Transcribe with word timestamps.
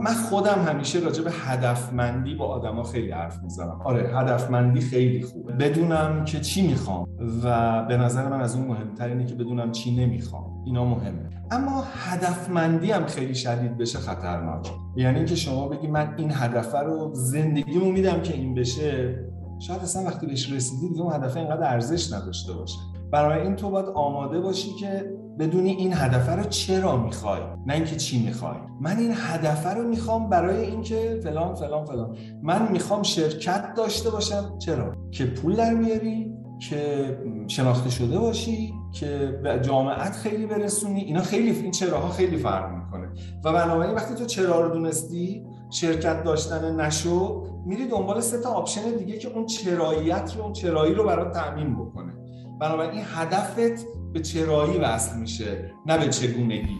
من 0.00 0.14
خودم 0.14 0.64
همیشه 0.68 0.98
راجع 0.98 1.24
به 1.24 1.30
هدفمندی 1.30 2.34
با 2.34 2.46
آدما 2.46 2.82
خیلی 2.82 3.10
حرف 3.10 3.42
می‌زنم. 3.42 3.80
آره 3.84 4.10
هدفمندی 4.14 4.80
خیلی 4.80 5.22
خوبه. 5.22 5.52
بدونم 5.52 6.24
که 6.24 6.40
چی 6.40 6.66
می‌خوام 6.66 7.06
و 7.44 7.84
به 7.84 7.96
نظر 7.96 8.28
من 8.28 8.40
از 8.40 8.56
اون 8.56 8.66
مهمتر 8.66 9.08
اینه 9.08 9.26
که 9.26 9.34
بدونم 9.34 9.72
چی 9.72 9.96
نمی‌خوام. 9.96 10.64
اینا 10.66 10.84
مهمه. 10.84 11.30
اما 11.50 11.84
هدفمندی 11.94 12.90
هم 12.90 13.06
خیلی 13.06 13.34
شدید 13.34 13.78
بشه 13.78 13.98
خطرناک 13.98 14.70
یعنی 14.96 15.16
اینکه 15.16 15.36
شما 15.36 15.68
بگی 15.68 15.86
من 15.86 16.14
این 16.16 16.30
هدف 16.34 16.74
رو 16.74 17.10
زندگیمو 17.14 17.92
میدم 17.92 18.22
که 18.22 18.34
این 18.34 18.54
بشه 18.54 19.18
شاید 19.58 19.80
اصلا 19.80 20.02
وقتی 20.02 20.26
بهش 20.26 20.52
رسیدی 20.52 20.88
دیگه 20.88 21.02
اون 21.02 21.12
هدف 21.12 21.36
اینقدر 21.36 21.64
ارزش 21.64 22.12
نداشته 22.12 22.52
باشه. 22.52 22.78
برای 23.12 23.42
این 23.42 23.56
تو 23.56 23.70
باید 23.70 23.86
آماده 23.86 24.40
باشی 24.40 24.70
که 24.74 25.12
بدونی 25.38 25.70
این 25.70 25.92
هدف 25.94 26.28
رو 26.28 26.44
چرا 26.44 26.96
می‌خوای 26.96 27.40
نه 27.66 27.74
اینکه 27.74 27.96
چی 27.96 28.26
می‌خوای. 28.26 28.56
من 28.80 28.96
این 28.98 29.12
هدف 29.14 29.66
رو 29.76 29.88
می‌خوام 29.88 30.28
برای 30.28 30.66
اینکه 30.66 31.20
فلان 31.22 31.54
فلان 31.54 31.84
فلان. 31.84 32.16
من 32.42 32.72
می‌خوام 32.72 33.02
شرکت 33.02 33.74
داشته 33.76 34.10
باشم. 34.10 34.58
چرا؟ 34.58 34.92
که 35.10 35.24
پول 35.24 35.56
در 35.56 35.74
میاری 35.74 36.34
که 36.68 37.18
شناخته 37.48 37.90
شده 37.90 38.18
باشی 38.18 38.74
به 38.92 39.38
جامعت 39.62 40.12
خیری 40.12 40.46
برسونی. 40.46 41.00
اینا 41.00 41.20
خیلی 41.20 41.50
این 41.50 41.70
چراها 41.70 42.08
خیلی 42.08 42.36
فرق 42.36 42.70
می‌کنه. 42.72 43.08
و 43.44 43.52
بنابراین 43.52 43.94
وقتی 43.94 44.14
تو 44.14 44.24
چرا 44.24 44.60
رو 44.60 44.74
دونستی 44.74 45.46
شرکت 45.70 46.24
داشتن 46.24 46.80
نشد 46.80 47.46
میری 47.66 47.88
دنبال 47.88 48.20
سه 48.20 48.40
تا 48.40 48.50
option 48.50 48.96
دیگه 48.98 49.18
که 49.18 49.28
اون 49.28 49.46
چراییت 49.46 50.32
رو 50.36 50.42
اون 50.42 50.52
چرایی 50.52 50.94
رو 50.94 51.04
برات 51.04 51.34
تامین 51.34 51.76
بکنه. 51.76 52.19
بنابراین 52.60 53.04
هدفت 53.14 53.86
به 54.12 54.20
چرایی 54.20 54.78
وصل 54.78 55.18
میشه 55.18 55.74
نه 55.86 55.98
به 55.98 56.08
چگونگی. 56.08 56.78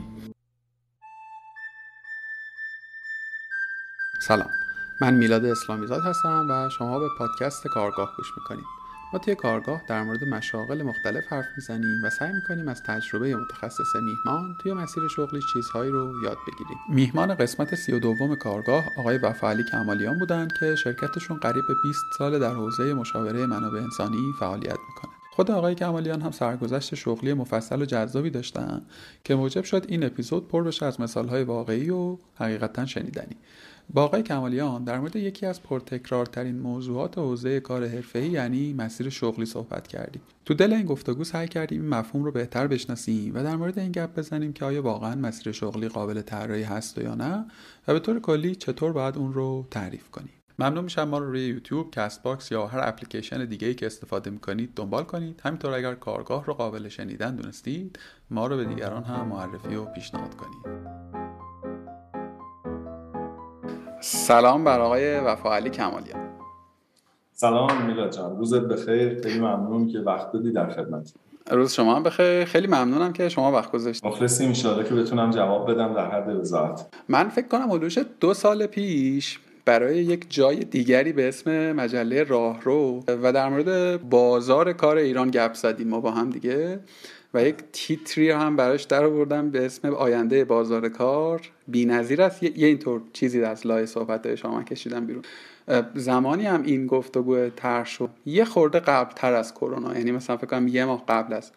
سلام. 4.22 4.50
من 5.00 5.14
میلاد 5.14 5.44
اسلامیزاد 5.44 6.02
هستم 6.02 6.46
و 6.50 6.68
شما 6.70 6.98
به 6.98 7.08
پادکست 7.18 7.66
کارگاه 7.66 8.12
گوش 8.16 8.26
می‌کنید. 8.36 8.64
ما 9.12 9.18
توی 9.18 9.34
کارگاه 9.34 9.82
در 9.88 10.02
مورد 10.02 10.24
مشاغل 10.24 10.82
مختلف 10.82 11.24
حرف 11.28 11.46
می‌زنیم 11.56 12.04
و 12.04 12.10
سعی 12.10 12.32
می‌کنیم 12.32 12.68
از 12.68 12.82
تجربه 12.82 13.36
متخصص 13.36 13.96
میهمان 13.96 14.56
توی 14.62 14.72
مسیر 14.72 15.08
شغلی 15.08 15.40
چیزهایی 15.52 15.90
رو 15.90 16.22
یاد 16.24 16.38
بگیریم. 16.46 16.78
میهمان 16.88 17.34
قسمت 17.34 17.74
سی 17.74 17.92
و 17.92 17.98
دوم 17.98 18.34
کارگاه 18.34 18.84
آقای 18.96 19.18
وفاعلی 19.18 19.64
کمالیان 19.64 20.18
بودند 20.18 20.52
که 20.52 20.76
شرکتشون 20.76 21.36
قریب 21.36 21.66
به 21.68 21.74
20 21.82 22.04
سال 22.18 22.38
در 22.38 22.54
حوزه 22.54 22.94
مشاوره 22.94 23.46
منابع 23.46 23.78
انسانی 23.78 24.32
فعالیت 24.40 24.78
می‌کنه. 24.88 25.19
خود 25.32 25.50
آقای 25.50 25.74
کمالیان 25.74 26.20
هم 26.20 26.30
سرگذشت 26.30 26.94
شغلی 26.94 27.34
مفصل 27.34 27.82
و 27.82 27.84
جذابی 27.84 28.30
داشتن 28.30 28.82
که 29.24 29.34
موجب 29.34 29.64
شد 29.64 29.84
این 29.88 30.04
اپیزود 30.04 30.48
پر 30.48 30.62
بشه 30.62 30.86
از 30.86 31.00
مثالهای 31.00 31.42
واقعی 31.42 31.90
و 31.90 32.16
حقیقتا 32.34 32.86
شنیدنی. 32.86 33.36
با 33.94 34.04
آقای 34.04 34.22
کمالیان 34.22 34.84
در 34.84 35.00
مورد 35.00 35.16
یکی 35.16 35.46
از 35.46 35.62
پرتکرارترین 35.62 36.58
موضوعات 36.58 37.18
حوزه 37.18 37.60
کار 37.60 37.86
حرفه‌ای 37.86 38.28
یعنی 38.28 38.72
مسیر 38.72 39.08
شغلی 39.08 39.46
صحبت 39.46 39.88
کردیم. 39.88 40.22
تو 40.44 40.54
دل 40.54 40.72
این 40.72 40.86
گفتگو 40.86 41.24
سعی 41.24 41.48
کردیم 41.48 41.80
این 41.80 41.90
مفهوم 41.90 42.24
رو 42.24 42.32
بهتر 42.32 42.66
بشناسیم 42.66 43.34
و 43.34 43.42
در 43.42 43.56
مورد 43.56 43.78
این 43.78 43.92
گپ 43.92 44.18
بزنیم 44.18 44.52
که 44.52 44.64
آیا 44.64 44.82
واقعا 44.82 45.14
مسیر 45.14 45.52
شغلی 45.52 45.88
قابل 45.88 46.22
طراحی 46.22 46.62
هست 46.62 46.98
یا 46.98 47.14
نه 47.14 47.44
و 47.88 47.92
به 47.92 48.00
طور 48.00 48.20
کلی 48.20 48.54
چطور 48.54 48.92
باید 48.92 49.16
اون 49.16 49.32
رو 49.32 49.66
تعریف 49.70 50.10
کنیم. 50.10 50.39
ممنون 50.60 50.84
میشم 50.84 51.04
ما 51.04 51.18
رو 51.18 51.30
روی 51.30 51.46
یوتیوب، 51.46 51.90
Castbox 51.90 52.52
یا 52.52 52.66
هر 52.66 52.80
اپلیکیشن 52.82 53.44
دیگه 53.44 53.68
ای 53.68 53.74
که 53.74 53.86
استفاده 53.86 54.30
می‌کنید 54.30 54.72
دنبال 54.76 55.04
کنید. 55.04 55.40
همینطور 55.44 55.72
اگر 55.72 55.94
کارگاه 55.94 56.44
رو 56.44 56.54
قابل 56.54 56.88
شنیدن 56.88 57.36
دونستید 57.36 57.98
ما 58.30 58.46
رو 58.46 58.56
به 58.56 58.64
دیگران 58.64 59.02
هم 59.02 59.28
معرفی 59.28 59.74
و 59.74 59.84
پیشنهاد 59.84 60.34
کنید. 60.34 60.80
سلام 64.00 64.64
بر 64.64 64.80
آقای 64.80 65.20
وفا 65.20 65.56
علی 65.56 65.70
کمالیان 65.70 66.28
سلام 67.32 67.86
میلاد 67.86 68.12
جان. 68.12 68.36
روزت 68.36 68.60
بخیر. 68.60 69.22
خیلی 69.22 69.38
ممنون 69.38 69.88
که 69.88 69.98
وقت 69.98 70.32
دادی 70.32 70.52
در 70.52 70.70
خدمت. 70.70 71.12
روز 71.50 71.72
شما 71.72 71.96
هم 71.96 72.02
بخیر. 72.02 72.44
خیلی 72.44 72.66
ممنونم 72.66 73.12
که 73.12 73.28
شما 73.28 73.52
وقت 73.52 73.72
گذاشتید 73.72 74.10
مخلصیم. 74.10 74.48
ان 74.48 74.84
که 74.84 74.94
بتونم 74.94 75.30
جواب 75.30 75.70
بدم 75.70 75.94
در 75.94 76.10
حد 76.10 76.28
وزارت 76.28 76.86
من 77.08 77.28
فکر 77.28 77.48
کنم 77.48 77.72
حدود 77.72 78.18
دو 78.20 78.34
سال 78.34 78.66
پیش 78.66 79.38
برای 79.64 79.98
یک 79.98 80.26
جای 80.28 80.56
دیگری 80.56 81.12
به 81.12 81.28
اسم 81.28 81.72
مجله 81.72 82.22
راهرو 82.22 83.04
و 83.08 83.32
در 83.32 83.48
مورد 83.48 84.00
بازار 84.10 84.72
کار 84.72 84.96
ایران 84.96 85.30
گپ 85.30 85.54
زدیم 85.54 85.88
ما 85.88 86.00
با 86.00 86.10
هم 86.10 86.30
دیگه 86.30 86.80
و 87.34 87.44
یک 87.44 87.54
تیتری 87.72 88.30
هم 88.30 88.56
براش 88.56 88.82
در 88.82 89.04
آوردم 89.04 89.50
به 89.50 89.66
اسم 89.66 89.88
آینده 89.88 90.44
بازار 90.44 90.88
کار. 90.88 91.40
بی‌نظیر 91.68 92.22
است. 92.22 92.42
یه 92.42 92.66
اینطور 92.66 93.02
چیزی 93.12 93.42
از 93.42 93.66
لای 93.66 93.86
صحبت 93.86 94.34
شما 94.34 94.62
کشیدم 94.62 95.06
بیرون. 95.06 95.22
زمانی 95.94 96.46
هم 96.46 96.62
این 96.62 96.86
گفتگو 96.86 97.48
طرح 97.48 97.86
شد. 97.86 98.10
یه 98.26 98.44
خورده 98.44 98.80
قبل 98.80 99.12
تر 99.14 99.32
از 99.32 99.54
کرونا. 99.54 99.98
یعنی 99.98 100.12
مثلا 100.12 100.36
فکر 100.36 100.46
کنم 100.46 100.68
یه 100.68 100.84
ماه 100.84 101.04
قبل 101.08 101.32
از 101.32 101.52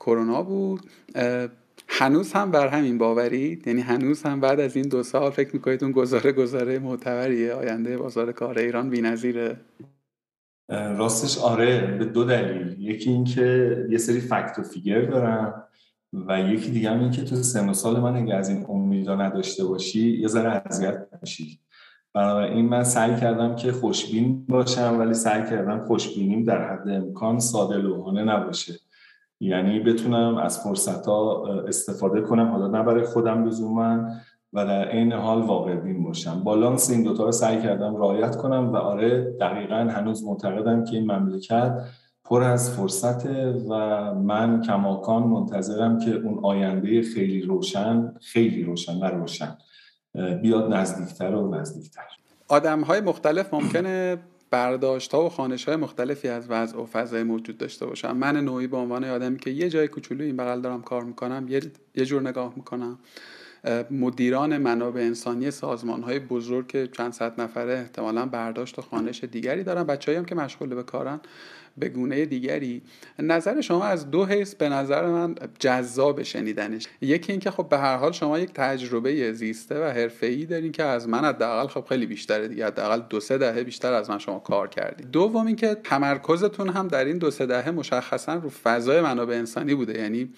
کرونا 0.00 0.42
بود. 0.42 0.80
هنوز 1.98 2.32
هم 2.32 2.50
بر 2.50 2.68
همین 2.68 2.98
باورید 2.98 3.66
یعنی 3.66 3.80
هنوز 3.80 4.22
هم 4.22 4.40
بعد 4.40 4.60
از 4.60 4.76
این 4.76 4.88
دو 4.88 5.02
سال 5.02 5.30
فکر 5.30 5.50
می‌کنید 5.52 5.84
اون 5.84 5.92
گزاره 5.92 6.32
گزاره 6.32 6.78
معتبریه؟ 6.78 7.52
آینده 7.52 7.98
بازار 7.98 8.32
کار 8.32 8.58
ایران 8.58 8.90
بی‌نظیره؟ 8.90 9.56
راستش 10.68 11.38
آره 11.38 11.96
به 11.98 12.04
دو 12.04 12.24
دلیل. 12.24 12.76
یکی 12.78 13.10
اینکه 13.10 13.76
یه 13.90 13.98
سری 13.98 14.20
فکت 14.20 14.58
و 14.58 14.62
فیگر 14.62 15.00
دارم 15.00 15.64
و 16.12 16.40
یکی 16.40 16.70
دیگه 16.70 16.90
هم 16.90 17.00
این 17.00 17.10
که 17.10 17.24
تو 17.24 17.36
و 17.70 17.72
سال 17.72 18.00
من 18.00 18.16
اگه 18.16 18.34
از 18.34 18.48
این 18.48 18.66
امیدا 18.68 19.16
نداشته 19.16 19.64
باشی 19.64 20.18
یه 20.18 20.28
ذره 20.28 20.62
اذیت 20.66 21.06
میشی. 21.22 21.60
بنابراین 22.14 22.68
من 22.68 22.84
سعی 22.84 23.20
کردم 23.20 23.56
که 23.56 23.72
خوشبین 23.72 24.46
باشم 24.46 24.96
ولی 24.98 25.14
سعی 25.14 25.42
کردم 25.42 25.80
خوشبینیم 25.86 26.44
در 26.44 26.72
حد 26.72 26.88
امکان 26.88 27.38
ساده 27.38 27.76
لوحانه 27.76 28.24
نباشه. 28.24 28.74
یعنی 29.40 29.80
بتونم 29.80 30.36
از 30.36 30.62
فرصت 30.62 31.06
ها 31.06 31.46
استفاده 31.68 32.20
کنم. 32.20 32.48
حالا 32.50 32.66
نه 32.66 32.82
برای 32.82 33.04
خودم 33.04 33.44
لزوما 33.44 34.08
و 34.52 34.66
در 34.66 34.88
عین 34.88 35.12
حال 35.12 35.42
واقع 35.42 35.74
بین 35.74 36.04
باشم. 36.04 36.40
بالانس 36.44 36.90
این 36.90 37.02
دوتا 37.02 37.24
رو 37.24 37.32
سعی 37.32 37.62
کردم 37.62 37.96
رعایت 37.96 38.36
کنم 38.36 38.72
و 38.72 38.76
آره 38.76 39.36
دقیقا 39.40 39.76
هنوز 39.76 40.24
معتقدم 40.24 40.84
که 40.84 40.96
این 40.96 41.12
مملکت 41.12 41.78
پر 42.24 42.42
از 42.42 42.76
فرصته 42.76 43.52
و 43.70 43.74
من 44.14 44.62
کماکان 44.62 45.22
منتظرم 45.22 45.98
که 45.98 46.14
اون 46.14 46.38
آینده 46.42 47.02
خیلی 47.02 47.42
روشن 47.42 48.14
خیلی 48.20 48.62
روشن 48.62 48.98
نه 48.98 49.08
روشن 49.08 49.58
بیاد 50.42 50.72
نزدیکتر 50.74 51.34
و 51.34 51.54
نزدیکتر. 51.54 52.02
آدم 52.48 52.80
های 52.80 53.00
مختلف 53.00 53.54
ممکنه 53.54 54.18
برداشت 54.50 55.14
ها 55.14 55.24
و 55.24 55.28
خانش 55.28 55.64
های 55.64 55.76
مختلفی 55.76 56.28
از 56.28 56.50
وضع 56.50 56.78
و 56.78 56.86
فضای 56.86 57.22
موجود 57.22 57.58
داشته 57.58 57.86
باشم. 57.86 58.16
من 58.16 58.36
نوعی 58.36 58.66
به 58.66 58.76
عنوان 58.76 59.04
آدمی 59.04 59.38
که 59.38 59.50
یه 59.50 59.68
جای 59.68 59.88
کوچولو 59.88 60.24
این 60.24 60.36
بغل 60.36 60.60
دارم 60.60 60.82
کار 60.82 61.04
می‌کنم 61.04 61.46
یه, 61.48 61.62
یه 61.94 62.04
جور 62.04 62.22
نگاه 62.22 62.52
می‌کنم. 62.56 62.98
مدیران 63.90 64.56
منابع 64.56 65.00
انسانی 65.00 65.50
سازمان 65.50 66.02
های 66.02 66.18
بزرگ 66.18 66.66
که 66.66 66.88
چند 66.92 67.12
صد 67.12 67.40
نفره 67.40 67.72
احتمالا 67.72 68.26
برداشت 68.26 68.78
و 68.78 68.82
خانش 68.82 69.24
دیگری 69.24 69.64
دارن. 69.64 69.84
بچه‌ای 69.84 70.18
هم 70.18 70.24
که 70.24 70.34
مشغول 70.34 70.68
به 70.68 70.82
کارن. 70.82 71.20
به 71.76 71.88
گونه 71.88 72.24
دیگری. 72.24 72.82
نظر 73.18 73.60
شما 73.60 73.84
از 73.84 74.10
دو 74.10 74.24
حیث 74.24 74.54
به 74.54 74.68
نظر 74.68 75.06
من 75.06 75.34
جذاب 75.58 76.22
شنیدنش. 76.22 76.86
یکی 77.00 77.32
اینکه 77.32 77.50
خب 77.50 77.68
به 77.68 77.78
هر 77.78 77.96
حال 77.96 78.12
شما 78.12 78.38
یک 78.38 78.52
تجربه 78.54 79.32
زیسته 79.32 79.80
و 79.80 79.84
حرفه‌ای 79.84 80.44
دارین 80.44 80.72
که 80.72 80.82
از 80.82 81.08
من 81.08 81.24
حداقل 81.24 81.66
خب 81.66 81.84
خیلی 81.88 82.06
بیشتره 82.06 82.48
دیگه. 82.48 82.66
حداقل 82.66 83.02
دو 83.10 83.20
سه 83.20 83.38
دهه 83.38 83.62
بیشتر 83.62 83.92
از 83.92 84.10
من 84.10 84.18
شما 84.18 84.38
کار 84.38 84.68
کردید 84.68 85.10
دوم 85.10 85.46
اینکه 85.46 85.74
تمرکزتون 85.74 86.68
هم 86.68 86.88
در 86.88 87.04
این 87.04 87.18
دو 87.18 87.30
سه 87.30 87.46
دهه 87.46 87.70
مشخصا 87.70 88.34
رو 88.34 88.50
فضای 88.50 89.00
منابع 89.00 89.34
انسانی 89.34 89.74
بوده. 89.74 90.00
یعنی 90.00 90.32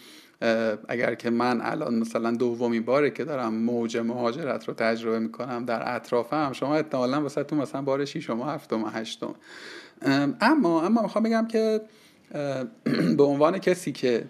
اگر 0.89 1.15
که 1.15 1.31
من 1.31 1.61
الان 1.61 1.99
مثلا 1.99 2.31
دومین 2.31 2.83
باره 2.83 3.11
که 3.11 3.25
دارم 3.25 3.55
موج 3.55 3.97
مهاجرت 3.97 4.69
رو 4.69 4.75
تجربه 4.75 5.19
می‌کنم 5.19 5.65
در 5.65 5.95
اطرافم 5.97 6.53
شما 6.53 6.77
احتمالا 6.77 7.23
واسه 7.23 7.45
تو 7.45 7.57
مثلا 7.57 7.83
بار 7.83 8.05
ششم 8.05 8.41
و 8.41 8.45
هفتم 8.45 8.85
و 8.85 8.89
هشتم. 8.89 9.35
اما 10.41 10.83
اما 10.83 11.03
می‌خوام 11.03 11.25
بگم 11.25 11.49
که 11.49 11.81
به 13.19 13.23
عنوان 13.23 13.59
کسی 13.59 13.93
که 13.93 14.25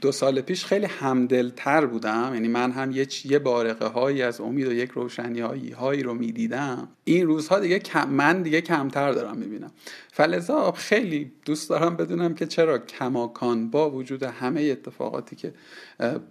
دو 0.00 0.12
سال 0.12 0.40
پیش 0.40 0.64
خیلی 0.64 0.86
همدلتر 0.86 1.86
بودم 1.86 2.30
یعنی 2.34 2.48
من 2.48 2.70
هم 2.70 2.90
یه 2.90 3.06
یه 3.24 3.38
بارقه 3.38 3.86
هایی 3.86 4.22
از 4.22 4.40
امید 4.40 4.66
و 4.66 4.72
یک 4.72 4.90
روشنی 4.90 5.40
هایی 5.70 6.02
رو 6.02 6.14
می‌دیدم 6.14 6.88
این 7.04 7.26
روزها 7.26 7.58
دیگه 7.58 8.06
من 8.06 8.42
دیگه 8.42 8.60
کمتر 8.60 9.12
دارم 9.12 9.36
می‌بینم. 9.36 9.70
فلزا 10.12 10.72
خیلی 10.72 11.32
دوست 11.44 11.70
دارم 11.70 11.96
بدونم 11.96 12.34
که 12.34 12.46
چرا 12.46 12.78
کماکان 12.78 13.70
با 13.70 13.90
وجود 13.90 14.22
همه 14.22 14.60
اتفاقاتی 14.62 15.36
که 15.36 15.52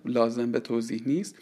لازم 0.05 0.51
به 0.51 0.59
توضیح 0.59 1.01
نیست 1.05 1.35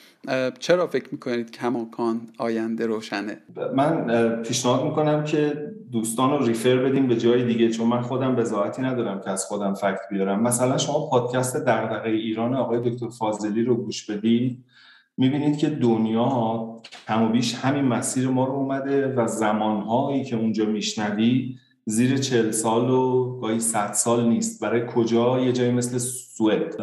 چرا 0.60 0.88
فکر 0.88 1.07
می‌کنید 1.12 1.51
کماکان 1.51 2.22
آینده 2.38 2.86
روشنه؟ 2.86 3.38
من 3.75 4.42
پیشنهاد 4.42 4.86
می‌کنم 4.86 5.24
که 5.24 5.72
دوستان 5.92 6.39
رو 6.39 6.45
ریفر 6.45 6.75
بدیم 6.75 7.07
به 7.07 7.18
جای 7.18 7.45
دیگه 7.45 7.69
چون 7.69 7.88
من 7.88 8.01
خودم 8.01 8.36
بزاعتی 8.36 8.81
ندارم 8.81 9.22
که 9.22 9.30
از 9.30 9.45
خودم 9.45 9.74
فکت 9.74 10.00
بیارم. 10.12 10.44
مثلا 10.44 10.77
شما 10.77 11.10
پادکست 11.10 11.66
دغدغه 11.66 12.10
ایران 12.10 12.54
آقای 12.54 12.89
دکتر 12.89 13.10
فاضلی 13.10 13.63
رو 13.63 13.75
گوش 13.75 14.12
بدید 14.12 14.63
می‌بینید 15.18 15.58
که 15.58 15.69
دنیا 15.69 16.68
کم 17.08 17.24
و 17.24 17.30
بیش 17.30 17.56
همین 17.56 17.86
مسیر 17.86 18.28
ما 18.28 18.46
رو 18.46 18.54
اومده 18.54 19.16
و 19.16 19.28
زمانهایی 19.28 20.24
که 20.24 20.36
اونجا 20.36 20.66
میشنوی 20.66 21.56
زیر 21.86 22.18
چل 22.18 22.52
سال 22.52 22.90
و 22.90 23.40
گاهی 23.40 23.60
صد 23.60 23.94
سال 23.94 24.30
نیست. 24.30 24.62
برای 24.62 24.81
کجا؟ 24.96 25.40
یه 25.40 25.52
جایی 25.52 25.72
مثل 25.72 25.98
سوئد. 25.98 26.75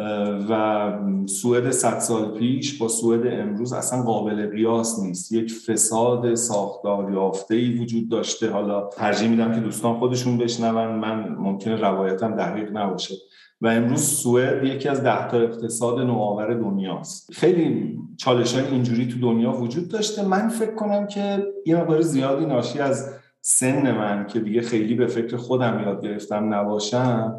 و 0.49 0.91
سوئد 1.25 1.71
صد 1.71 1.99
سال 1.99 2.37
پیش 2.37 2.77
با 2.77 2.87
سوئد 2.87 3.27
امروز 3.27 3.73
اصلا 3.73 4.03
قابل 4.03 4.49
قیاس 4.49 4.99
نیست. 4.99 5.31
یک 5.31 5.51
فساد 5.51 6.35
ساختار 6.35 7.13
یافته 7.13 7.55
ای 7.55 7.73
وجود 7.73 8.09
داشته. 8.09 8.49
حالا 8.49 8.87
ترجیح 8.87 9.29
میدم 9.29 9.53
که 9.53 9.59
دوستان 9.59 9.99
خودشون 9.99 10.37
بشنون. 10.37 10.95
من 10.95 11.29
ممکنه 11.29 11.75
روایتم 11.75 12.35
دقیق 12.35 12.77
نباشه. 12.77 13.15
و 13.61 13.67
امروز 13.67 14.01
سوئد 14.01 14.63
یکی 14.63 14.89
از 14.89 15.03
ده 15.03 15.27
تا 15.27 15.37
اقتصاد 15.37 15.99
نوآور 15.99 16.53
دنیاست. 16.53 17.33
خیلی 17.33 17.99
چالش 18.19 18.55
های 18.55 18.67
اینجوری 18.67 19.07
تو 19.07 19.19
دنیا 19.19 19.51
وجود 19.51 19.87
داشته. 19.87 20.27
من 20.27 20.47
فکر 20.47 20.75
کنم 20.75 21.07
که 21.07 21.43
یه 21.65 21.77
مقدار 21.77 22.01
زیادی 22.01 22.45
ناشی 22.45 22.79
از 22.79 23.13
سن 23.41 23.91
من 23.91 24.27
که 24.27 24.39
دیگه 24.39 24.61
خیلی 24.61 24.95
به 24.95 25.07
فکر 25.07 25.37
خودم 25.37 25.81
یاد 25.85 26.03
گرفتم 26.03 26.53
نباشم 26.53 27.37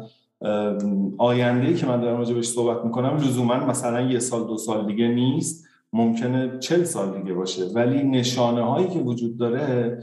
آینده 1.17 1.73
که 1.73 1.87
من 1.87 2.01
دارم 2.01 2.17
راجع 2.17 2.33
بهش 2.33 2.49
صحبت 2.49 2.85
می‌کنم 2.85 3.17
لزوما 3.17 3.55
مثلا 3.55 4.01
یه 4.01 4.19
سال 4.19 4.47
دو 4.47 4.57
سال 4.57 4.87
دیگه 4.87 5.07
نیست. 5.07 5.67
ممکنه 5.93 6.59
چل 6.59 6.83
سال 6.83 7.21
دیگه 7.21 7.33
باشه. 7.33 7.65
ولی 7.75 8.03
نشانه 8.03 8.61
هایی 8.61 8.87
که 8.87 8.99
وجود 8.99 9.37
داره 9.37 9.97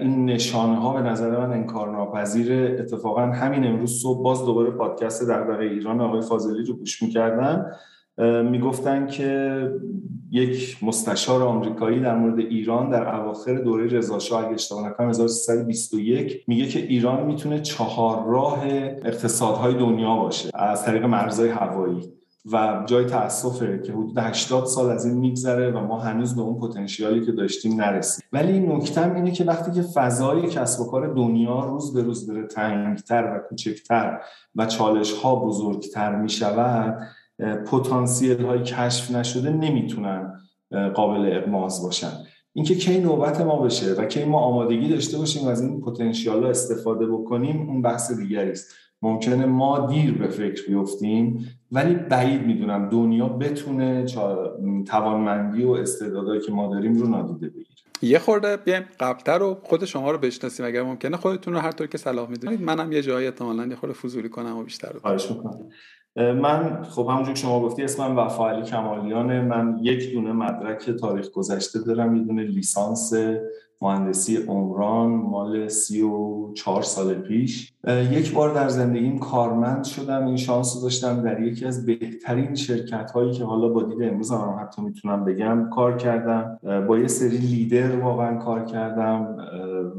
این 0.00 0.24
نشانه 0.24 0.80
ها 0.80 0.92
به 0.92 1.00
نظر 1.00 1.30
من 1.30 1.52
انکار 1.52 1.92
ناپذیر 1.92 2.52
اتفاقا 2.80 3.20
همین 3.20 3.66
امروز 3.66 4.02
صبح 4.02 4.22
باز 4.22 4.44
دوباره 4.44 4.70
پادکست 4.70 5.28
در 5.28 5.50
ایران 5.50 6.00
آقای 6.00 6.20
فاضلی 6.20 6.64
رو 6.64 6.74
گوش 6.74 7.02
می‌کردم. 7.02 7.66
می‌گفتن 8.50 9.06
که 9.06 9.70
یک 10.30 10.84
مستشار 10.84 11.42
آمریکایی 11.42 12.00
در 12.00 12.16
مورد 12.16 12.38
ایران 12.38 12.90
در 12.90 13.14
اواخر 13.14 13.54
دوره 13.54 13.86
رضا 13.86 14.18
شاه 14.18 14.44
اگه 14.44 14.54
اشتباه 14.54 14.88
نکنم 14.88 15.08
1321 15.08 16.44
میگه 16.48 16.66
که 16.66 16.78
ایران 16.78 17.26
می‌تونه 17.26 17.60
چهار 17.60 18.26
راه 18.26 18.64
اقتصادهای 19.04 19.74
دنیا 19.74 20.16
باشه 20.16 20.50
از 20.54 20.84
طریق 20.84 21.04
مرزهای 21.04 21.48
هوایی 21.48 22.12
و 22.52 22.82
جای 22.86 23.04
تاسفه 23.04 23.82
که 23.86 23.92
حدود 23.92 24.18
80 24.18 24.66
سال 24.66 24.90
از 24.90 25.06
این 25.06 25.18
میگذره 25.18 25.70
و 25.70 25.80
ما 25.80 25.98
هنوز 25.98 26.36
به 26.36 26.42
اون 26.42 26.68
پتانسیالی 26.68 27.26
که 27.26 27.32
داشتیم 27.32 27.80
نرسیم. 27.80 28.24
ولی 28.32 28.60
نکتم 28.60 29.14
اینه 29.14 29.30
که 29.30 29.44
وقتی 29.44 29.72
که 29.72 29.82
فضای 29.82 30.42
کسب 30.42 30.80
و 30.80 30.90
کار 30.90 31.14
دنیا 31.14 31.60
روز 31.60 31.94
به 31.94 32.02
روز 32.02 32.26
داره 32.26 32.46
تنگتر 32.46 33.24
و 33.24 33.48
کوچکتر 33.48 34.20
و 34.56 34.66
چالش 34.66 35.12
ها 35.12 35.36
بزرگتر 35.36 36.16
می‌شود 36.16 36.98
پتانسیل 37.66 38.44
های 38.44 38.62
کشف 38.62 39.10
نشده 39.10 39.50
نمی‌تونن 39.50 40.32
قابل 40.94 41.32
اقماز 41.32 41.82
باشن. 41.82 42.12
اینکه 42.52 42.74
کی 42.74 43.00
نوبت 43.00 43.40
ما 43.40 43.62
بشه 43.62 43.94
و 43.94 44.04
کی 44.04 44.24
ما 44.24 44.40
آمادگی 44.40 44.88
داشته 44.88 45.18
باشیم 45.18 45.44
و 45.44 45.48
از 45.48 45.62
این 45.62 45.80
پتانسیال 45.80 46.42
ها 46.42 46.50
استفاده 46.50 47.06
بکنیم 47.06 47.68
اون 47.68 47.82
بحث 47.82 48.12
دیگری 48.12 48.50
است. 48.50 48.72
ممکنه 49.02 49.46
ما 49.46 49.86
دیر 49.86 50.18
به 50.18 50.28
فکر 50.28 50.66
بیفتیم 50.66 51.48
ولی 51.72 51.94
بعید 51.94 52.42
می‌دونم 52.42 52.88
دنیا 52.88 53.28
بتونه 53.28 54.04
توانمندی 54.86 55.64
و 55.64 55.70
استعدادهایی 55.70 56.40
که 56.40 56.52
ما 56.52 56.74
داریم 56.74 56.94
رو 56.94 57.08
نادیده 57.08 57.48
بگیره. 57.48 57.66
یه 58.02 58.18
خورده 58.18 58.56
بیایم 58.56 58.84
قبلتر 59.00 59.38
رو 59.38 59.58
خود 59.62 59.84
شما 59.84 60.10
رو 60.10 60.18
بشناسیم. 60.18 60.66
اگر 60.66 60.82
ممکنه 60.82 61.16
خودتون 61.16 61.54
رو 61.54 61.60
هر 61.60 61.72
طور 61.72 61.86
که 61.86 61.98
صلاح 61.98 62.30
می‌دونید 62.30 62.62
منم 62.62 62.92
یه 62.92 63.02
جایی 63.02 63.26
احتمالاً 63.26 63.66
یه 63.66 63.76
خورده 63.76 63.94
فضولی 63.94 64.28
کنم 64.28 64.56
و 64.56 64.64
بیشتر 64.64 64.92
رو. 64.92 65.00
من 66.16 66.82
خب 66.82 67.06
همونجور 67.08 67.34
که 67.34 67.40
شما 67.40 67.60
گفتی 67.60 67.82
اسمم 67.82 68.16
وفا 68.16 68.50
علی 68.50 68.62
کمالیانه. 68.62 69.40
من 69.40 69.78
یک 69.82 70.12
دونه 70.12 70.32
مدرک 70.32 70.90
تاریخ 70.90 71.30
گذشته 71.30 71.78
دارم 71.78 72.16
یه 72.16 72.24
دونه 72.24 72.42
لیسانس 72.42 73.12
مهندسی 73.82 74.36
عمران 74.36 75.10
مال 75.10 75.68
سی 75.68 76.02
و 76.02 76.52
چهار 76.54 76.82
سال 76.82 77.14
پیش. 77.14 77.72
یک 78.10 78.34
بار 78.34 78.54
در 78.54 78.68
زندگیم 78.68 79.18
کارمند 79.18 79.84
شدم. 79.84 80.26
این 80.26 80.36
شانس 80.36 80.76
رو 80.76 80.82
داشتم 80.82 81.22
در 81.22 81.42
یکی 81.42 81.64
از 81.64 81.86
بهترین 81.86 82.54
شرکت 82.54 83.10
هایی 83.10 83.32
که 83.32 83.44
حالا 83.44 83.68
با 83.68 83.82
دید 83.82 84.02
امروز 84.02 84.30
هم 84.30 84.58
حتی 84.60 84.82
می‌تونم 84.82 85.24
بگم 85.24 85.70
کار 85.70 85.96
کردم. 85.96 86.58
با 86.88 86.98
یه 86.98 87.06
سری 87.06 87.36
لیدر 87.36 88.00
واقعا 88.00 88.36
کار 88.36 88.64
کردم 88.64 89.36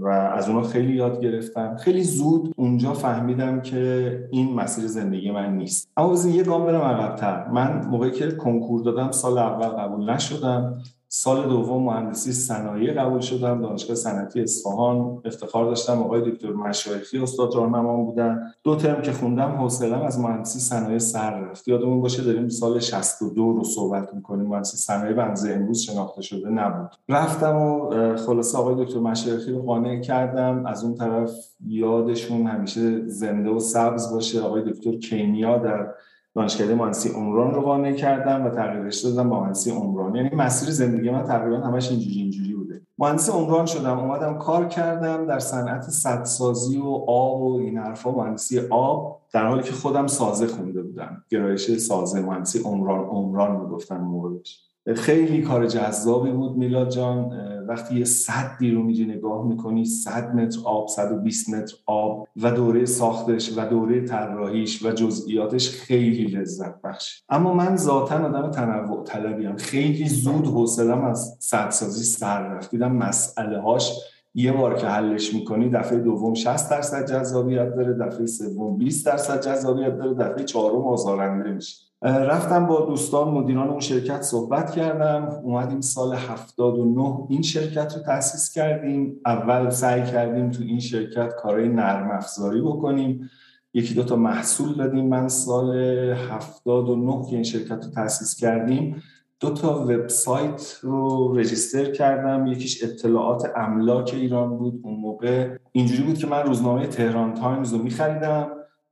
و 0.02 0.08
از 0.08 0.50
اونا 0.50 0.62
خیلی 0.62 0.94
یاد 0.94 1.22
گرفتم. 1.22 1.76
خیلی 1.76 2.04
زود 2.04 2.54
اونجا 2.58 2.94
فهمیدم 2.94 3.62
که 3.62 4.28
این 4.32 4.54
مسیر 4.54 4.88
زندگی 4.88 5.32
من 5.32 5.58
نیست. 5.58 5.90
اما 5.98 6.12
از 6.12 6.26
یه 6.26 6.44
گام 6.44 6.66
برم 6.66 6.82
عقبتر. 6.82 7.48
من 7.48 7.86
موقعی 7.88 8.12
که 8.12 8.32
کنکور 8.32 8.82
دادم 8.84 9.12
سال 9.12 9.38
اول 9.38 9.68
قبول 9.68 10.10
نشدم. 10.10 10.74
سال 11.16 11.50
دوم 11.50 11.84
مهندسی 11.84 12.34
صنایع 12.34 12.94
قبول 12.94 13.20
شدم 13.20 13.62
دانشگاه 13.62 13.96
صنعتی 13.96 14.42
اصفهان 14.42 15.22
افتخار 15.26 15.66
داشتم. 15.66 16.02
آقای 16.02 16.32
دکتر 16.32 16.52
مشایخی 16.52 17.18
استاد 17.18 17.56
راهنما 17.56 17.98
بودن. 17.98 18.42
دو 18.64 18.76
ترم 18.76 19.02
که 19.02 19.12
خوندم 19.12 19.50
حوصله‌ام 19.50 20.02
از 20.02 20.20
مهندسی 20.20 20.60
صنایع 20.60 20.98
سر 20.98 21.40
رفت. 21.40 21.68
یادمون 21.68 22.02
باشه 22.02 22.24
داریم 22.24 22.50
سال 22.50 22.80
62 22.80 23.54
رو 23.54 23.64
صحبت 23.64 24.14
می‌کنیم. 24.14 24.48
مهندسی 24.48 24.78
صنایع 24.78 25.14
بنز 25.14 25.46
امروز 25.46 25.82
شناخته 25.82 26.22
شده 26.22 26.50
نبود. 26.50 26.90
رفتم 27.10 27.58
و 27.58 27.90
خلاصه 28.16 28.58
آقای 28.58 28.86
دکتر 28.86 29.00
مشایخی 29.00 29.52
رو 29.52 29.62
قانع 29.62 30.02
کردم. 30.02 30.66
از 30.66 30.84
اون 30.84 30.96
طرف 30.96 31.32
یادشون 31.68 32.48
همیشه 32.48 33.08
زنده 33.08 33.50
و 33.50 33.60
سبز 33.60 34.14
باشه. 34.14 34.42
آقای 34.42 34.62
دکتر 34.72 34.92
کیمیا 34.92 35.58
در 35.58 35.88
دانشکده 36.36 36.76
مهندسی 36.76 37.10
عمران 37.10 37.54
رو 37.54 37.62
قانع 37.62 37.92
کردم 37.92 38.46
و 38.46 38.50
تغییرش 38.50 39.02
دادم 39.02 39.30
با 39.30 39.40
مهندسی 39.40 39.72
عمران. 39.72 40.16
یعنی 40.16 40.30
مسیر 40.36 40.70
زندگی 40.70 41.10
من 41.10 41.24
تقریبا 41.24 41.58
همش 41.58 41.90
اینجوری 41.90 42.16
اینجوری 42.20 42.54
بوده. 42.56 42.82
مهندسی 42.98 43.32
عمران 43.32 43.66
شدم 43.66 44.00
اومدم 44.00 44.38
کار 44.38 44.68
کردم 44.68 45.26
در 45.26 45.40
صنعت 45.40 45.82
سدسازی 45.82 46.78
و 46.78 46.88
آب 47.08 47.42
و 47.42 47.58
این 47.58 47.78
حرفا. 47.78 48.12
مهندسی 48.12 48.60
آب 48.70 49.22
در 49.34 49.48
حالی 49.48 49.64
که 49.64 49.72
خودم 49.72 50.08
سازه 50.08 50.48
خونده 50.48 50.82
بودم. 50.82 51.24
گرایش 51.30 51.72
سازه 51.78 52.22
مهندسی 52.22 52.60
عمران 52.60 53.06
عمران 53.06 53.62
می‌گفتن 53.62 53.98
موردش. 53.98 54.73
خیلی 54.96 55.42
کار 55.42 55.68
جذابی 55.68 56.32
بود 56.32 56.58
میلاد 56.58 56.90
جان. 56.90 57.32
وقتی 57.68 58.00
یه 58.00 58.06
صدی 58.06 58.72
رو 58.72 58.84
میری 58.84 59.06
نگاه 59.06 59.48
می‌کنی 59.48 59.86
صد 59.86 60.36
متر 60.36 60.60
آب 60.66 60.88
120 60.88 61.50
متر 61.50 61.76
آب 61.86 62.28
و 62.42 62.52
دوره 62.52 62.86
ساختش 62.86 63.58
و 63.58 63.66
دوره 63.66 64.02
طراحیش 64.06 64.86
و 64.86 64.92
جزئیاتش 64.92 65.70
خیلی 65.70 66.24
لذت 66.24 66.82
بخش. 66.82 67.24
اما 67.30 67.54
من 67.54 67.76
ذاتا 67.76 68.16
آدم 68.16 68.52
تنوع 68.52 69.04
طلبیم 69.04 69.56
خیلی 69.56 70.10
زود 70.10 70.46
حوصلم 70.46 71.06
از 71.06 71.38
سدسازی 71.40 72.04
سر 72.04 72.48
رفت. 72.48 72.72
دیدم 72.72 72.92
مسئله 72.92 73.62
هاش 73.62 73.92
یه 74.36 74.52
بار 74.52 74.76
که 74.76 74.88
حلش 74.88 75.34
می‌کنی 75.34 75.70
دفعه 75.70 76.00
دوم 76.00 76.34
60 76.34 76.70
درصد 76.70 77.10
جذابیت 77.10 77.76
داره 77.76 77.94
دفعه 77.94 78.26
سوم 78.26 78.78
20 78.78 79.06
درصد 79.06 79.42
جذابیت 79.42 79.98
داره 79.98 80.14
دفعه 80.14 80.44
چهارم 80.44 80.82
آزارنده 80.82 81.52
میشه. 81.52 81.78
رفتم 82.04 82.68
با 82.68 82.86
دوستان 82.86 83.28
مدیران 83.28 83.70
اون 83.70 83.80
شرکت 83.80 84.22
صحبت 84.22 84.72
کردم. 84.72 85.40
اومدیم 85.44 85.82
سال 85.82 86.14
79 86.14 87.26
این 87.30 87.42
شرکت 87.42 87.96
رو 87.96 88.02
تأسیس 88.02 88.54
کردیم. 88.54 89.22
اول 89.26 89.70
سعی 89.70 90.04
کردیم 90.04 90.50
تو 90.52 90.64
این 90.64 90.80
شرکت 90.80 91.36
کارهای 91.36 91.70
نرم 91.70 92.12
افزاری 92.12 92.62
بکنیم. 92.62 93.30
یکی 93.74 93.94
دو 93.94 94.04
تا 94.04 94.16
محصول 94.16 94.74
دادیم. 94.76 95.08
من 95.08 95.28
سال 95.28 95.78
79 95.78 97.26
که 97.30 97.36
این 97.36 97.44
شرکت 97.44 97.86
رو 97.86 97.92
تأسیس 97.92 98.36
کردیم 98.36 99.04
دو 99.40 99.50
تا 99.50 99.84
وبسایت 99.84 100.78
رو 100.82 101.34
register 101.38 101.92
کردم. 101.92 102.48
یکیش 102.48 102.84
اطلاعات 102.84 103.52
املاک 103.56 104.12
ایران 104.14 104.58
بود. 104.58 104.82
اون 104.84 105.00
موقع 105.00 105.50
اینجوری 105.72 106.04
بود 106.04 106.18
که 106.18 106.28
من 106.28 106.44
روزنامه 106.44 106.88
Tehran 106.88 107.34
Times 107.34 107.74
رو 107.74 107.84
میخریدم. 107.84 108.48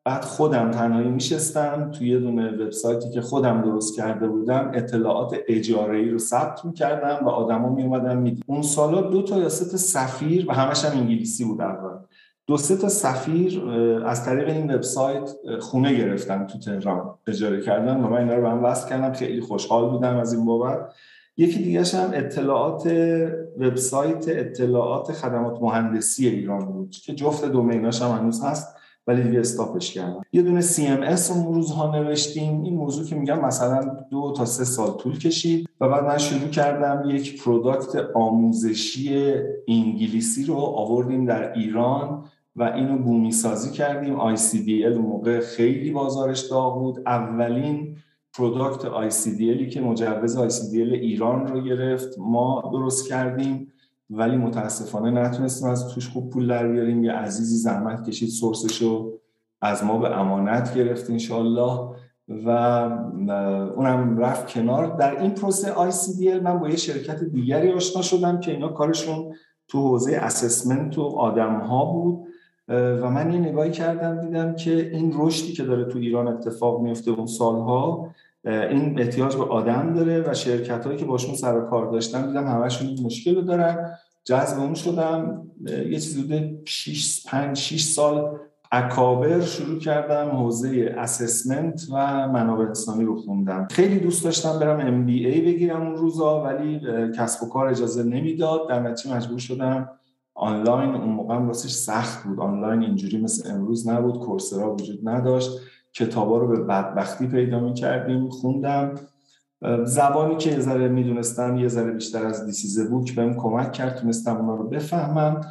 بعد 0.05 0.23
خودم 0.23 0.71
تنهایی 0.71 1.09
میشستم. 1.09 1.91
توی 1.91 2.09
یه 2.09 2.19
دونه 2.19 2.51
وبسایتی 2.51 3.09
که 3.09 3.21
خودم 3.21 3.61
درست 3.61 3.95
کرده 3.95 4.27
بودم 4.27 4.71
اطلاعات 4.73 5.35
اجاره 5.47 5.97
ای 5.97 6.09
رو 6.09 6.17
ثبت 6.17 6.65
می‌کردم 6.65 7.25
و 7.25 7.29
آدما 7.29 7.69
میومدن 7.69 8.17
می‌دیدن 8.17 8.43
اون 8.47 8.61
سالا 8.61 9.01
دو 9.01 9.21
تا 9.21 9.37
یا 9.37 9.49
سه 9.49 9.77
سفیر 9.77 10.45
و 10.49 10.53
همش 10.53 10.85
هم 10.85 10.99
انگلیسی 10.99 11.45
بود 11.45 11.61
اول. 11.61 11.97
دو 12.47 12.57
سه 12.57 12.77
تا 12.77 12.89
سفیر 12.89 13.69
از 14.05 14.25
طریق 14.25 14.49
این 14.49 14.73
وبسایت 14.73 15.31
خونه 15.59 15.93
گرفتن 15.93 16.47
تو 16.47 16.59
تهران. 16.59 17.15
اجاره 17.27 17.61
کردن 17.61 18.03
و 18.03 18.07
من 18.07 18.17
اینا 18.17 18.35
رو 18.35 18.41
به 18.41 18.49
هم 18.49 18.63
وصل 18.63 18.89
کردم. 18.89 19.13
خیلی 19.13 19.41
خوشحال 19.41 19.89
بودم 19.89 20.17
از 20.17 20.33
این 20.33 20.45
بابت. 20.45 20.93
یکی 21.37 21.63
دیگه 21.63 21.83
هم 21.83 22.09
اطلاعات 22.13 22.87
وبسایت 23.59 24.25
اطلاعات 24.27 25.11
خدمات 25.11 25.61
مهندسی 25.61 26.27
ایران 26.27 26.65
بود 26.65 26.91
که 26.91 27.13
جفت 27.13 27.45
دومیناش 27.45 28.01
هم 28.01 28.17
هنوز 28.17 28.43
هست. 28.43 28.80
ولی 29.07 29.23
دیگه 29.23 29.39
استاپش 29.39 29.93
کردم. 29.93 30.21
یه 30.33 30.41
دونه 30.41 30.61
CMS 30.61 31.31
اون 31.31 31.53
روزها 31.53 31.95
نوشتیم. 31.95 32.61
این 32.61 32.75
موضوع 32.75 33.05
که 33.05 33.15
میگم 33.15 33.45
مثلا 33.45 33.97
دو 34.09 34.33
تا 34.37 34.45
سه 34.45 34.63
سال 34.63 34.97
طول 34.97 35.19
کشید 35.19 35.69
و 35.81 35.89
بعد 35.89 36.03
من 36.03 36.17
شروع 36.17 36.49
کردم 36.49 37.09
یک 37.09 37.43
پروداکت 37.43 37.95
آموزشی 38.15 39.33
انگلیسی 39.67 40.45
رو 40.45 40.55
آوردیم 40.55 41.25
در 41.25 41.53
ایران 41.53 42.23
و 42.55 42.63
اینو 42.63 42.97
بومی 42.97 43.31
سازی 43.31 43.71
کردیم 43.71 44.35
ICDL 44.35 44.85
اون 44.85 45.05
موقع 45.05 45.39
خیلی 45.39 45.91
بازارش 45.91 46.39
داغ 46.39 46.79
بود. 46.79 46.99
اولین 47.05 47.95
پروداکت 48.33 48.81
ICDLی 48.81 49.69
که 49.69 49.81
مجوز 49.81 50.37
ICDL 50.37 50.93
ایران 50.93 51.47
رو 51.47 51.61
گرفت. 51.61 52.15
ما 52.19 52.69
درست 52.73 53.09
کردیم. 53.09 53.67
ولی 54.11 54.37
متاسفانه 54.37 55.21
نتونستیم 55.21 55.69
از 55.69 55.87
توش 55.87 56.09
خوب 56.09 56.29
پول 56.29 56.47
در 56.47 56.67
بیاریم. 56.67 57.03
یه 57.03 57.11
عزیزی 57.11 57.57
زحمت 57.57 58.09
کشید 58.09 58.29
سورسش 58.29 58.81
رو 58.81 59.13
از 59.61 59.83
ما 59.83 59.97
به 59.97 60.19
امانت 60.19 60.73
گرفت 60.75 61.09
انشالله 61.09 61.89
و 62.45 62.49
اونم 63.75 64.17
رفت 64.17 64.47
کنار. 64.47 64.95
در 64.97 65.19
این 65.19 65.31
پروسه 65.31 65.91
ICDL 65.91 66.43
من 66.43 66.59
با 66.59 66.69
یه 66.69 66.75
شرکت 66.75 67.23
دیگری 67.23 67.71
آشنا 67.71 68.01
شدم 68.01 68.39
که 68.39 68.51
اینا 68.51 68.67
کارشون 68.67 69.33
تو 69.67 69.87
حوزه 69.87 70.15
assessment 70.15 70.97
و 70.97 71.01
آدم 71.01 71.59
ها 71.59 71.85
بود. 71.85 72.27
و 72.67 73.09
من 73.09 73.31
یه 73.33 73.39
نگاهی 73.39 73.71
کردم 73.71 74.21
دیدم 74.21 74.55
که 74.55 74.89
این 74.93 75.13
رشدی 75.15 75.53
که 75.53 75.63
داره 75.63 75.85
تو 75.85 75.99
ایران 75.99 76.27
اتفاق 76.27 76.81
میفته 76.81 77.11
اون 77.11 77.25
سالها 77.25 78.09
این 78.45 78.99
احتیاج 78.99 79.35
به 79.35 79.43
آدم 79.43 79.93
داره 79.93 80.23
و 80.27 80.33
شرکت 80.33 80.85
هایی 80.85 80.97
که 80.97 81.05
باشون 81.05 81.35
سر 81.35 81.61
کار 81.61 81.91
داشتم 81.91 82.27
دیدم 82.27 82.47
همشون 82.47 82.87
این 82.87 83.05
مشکل 83.05 83.35
رو 83.35 83.41
دارن. 83.41 83.91
جذب 84.23 84.59
اون 84.59 84.73
شدم 84.73 85.47
یه 85.67 85.99
چیزی 85.99 86.21
بوده 86.21 86.61
6 86.65 87.25
5 87.27 87.57
6 87.57 87.81
سال 87.81 88.37
اکابر 88.71 89.41
شروع 89.41 89.79
کردم 89.79 90.29
حوزه 90.29 90.95
assessment 90.97 91.81
و 91.93 92.27
منابع 92.27 92.65
انسانی 92.65 93.05
رو 93.05 93.15
خوندم. 93.15 93.67
خیلی 93.71 93.99
دوست 93.99 94.23
داشتم 94.23 94.59
برم 94.59 94.87
MBA 94.87 95.41
بگیرم 95.41 95.81
اون 95.81 95.95
روزا 95.95 96.43
ولی 96.43 96.81
کسب 97.17 97.43
و 97.43 97.49
کار 97.49 97.67
اجازه 97.67 98.03
نمی‌داد. 98.03 98.69
در 98.69 98.79
نتیجه 98.79 99.15
مجبور 99.15 99.39
شدم 99.39 99.89
آنلاین 100.33 100.95
اون 100.95 101.09
موقع 101.09 101.39
راستش 101.39 101.71
سخت 101.71 102.23
بود. 102.23 102.39
آنلاین 102.39 102.81
اینجوری 102.81 103.21
مثل 103.21 103.51
امروز 103.51 103.87
نبود 103.87 104.19
کورسرا 104.19 104.73
وجود 104.73 105.09
نداشت. 105.09 105.51
کتابا 105.93 106.37
رو 106.37 106.47
به 106.47 106.63
بدبختی 106.63 107.27
پیدا 107.27 107.59
می 107.59 107.73
کردیم 107.73 108.29
خوندم. 108.29 108.95
زبانی 109.83 110.37
که 110.37 110.51
یه 110.51 110.59
ذره 110.59 110.87
می‌دونستم 110.87 111.57
یه 111.57 111.67
ذره 111.67 111.91
بیشتر 111.91 112.25
از 112.25 112.45
دیسیزه 112.45 112.87
بوک 112.87 113.15
بهم 113.15 113.35
کمک 113.35 113.71
کرد 113.71 113.95
تونستم 113.95 114.37
اونا 114.37 114.55
رو 114.55 114.69
بفهمم 114.69 115.41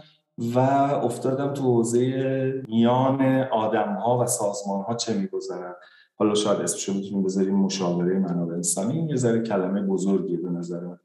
و 0.55 0.59
افتادم 1.05 1.55
تو 1.55 1.63
حوزه 1.63 2.63
میان 2.69 3.23
آدم 3.53 3.95
ها 3.95 4.19
و 4.19 4.27
سازمان 4.27 4.83
ها 4.83 4.95
چه 4.95 5.15
میگذرن. 5.15 5.75
حالا 6.19 6.35
شاید 6.35 6.61
اسمشو 6.61 6.95
می‌تونیم 6.95 7.23
بذاریم 7.23 7.55
مشاوره 7.55 8.19
منابع 8.19 8.55
انسانی. 8.55 9.07
یه 9.09 9.17
ذره 9.17 9.43
کلمه 9.43 9.83
بزرگی 9.83 10.37
به 10.37 10.51
نظر 10.51 10.81
من. 10.81 10.99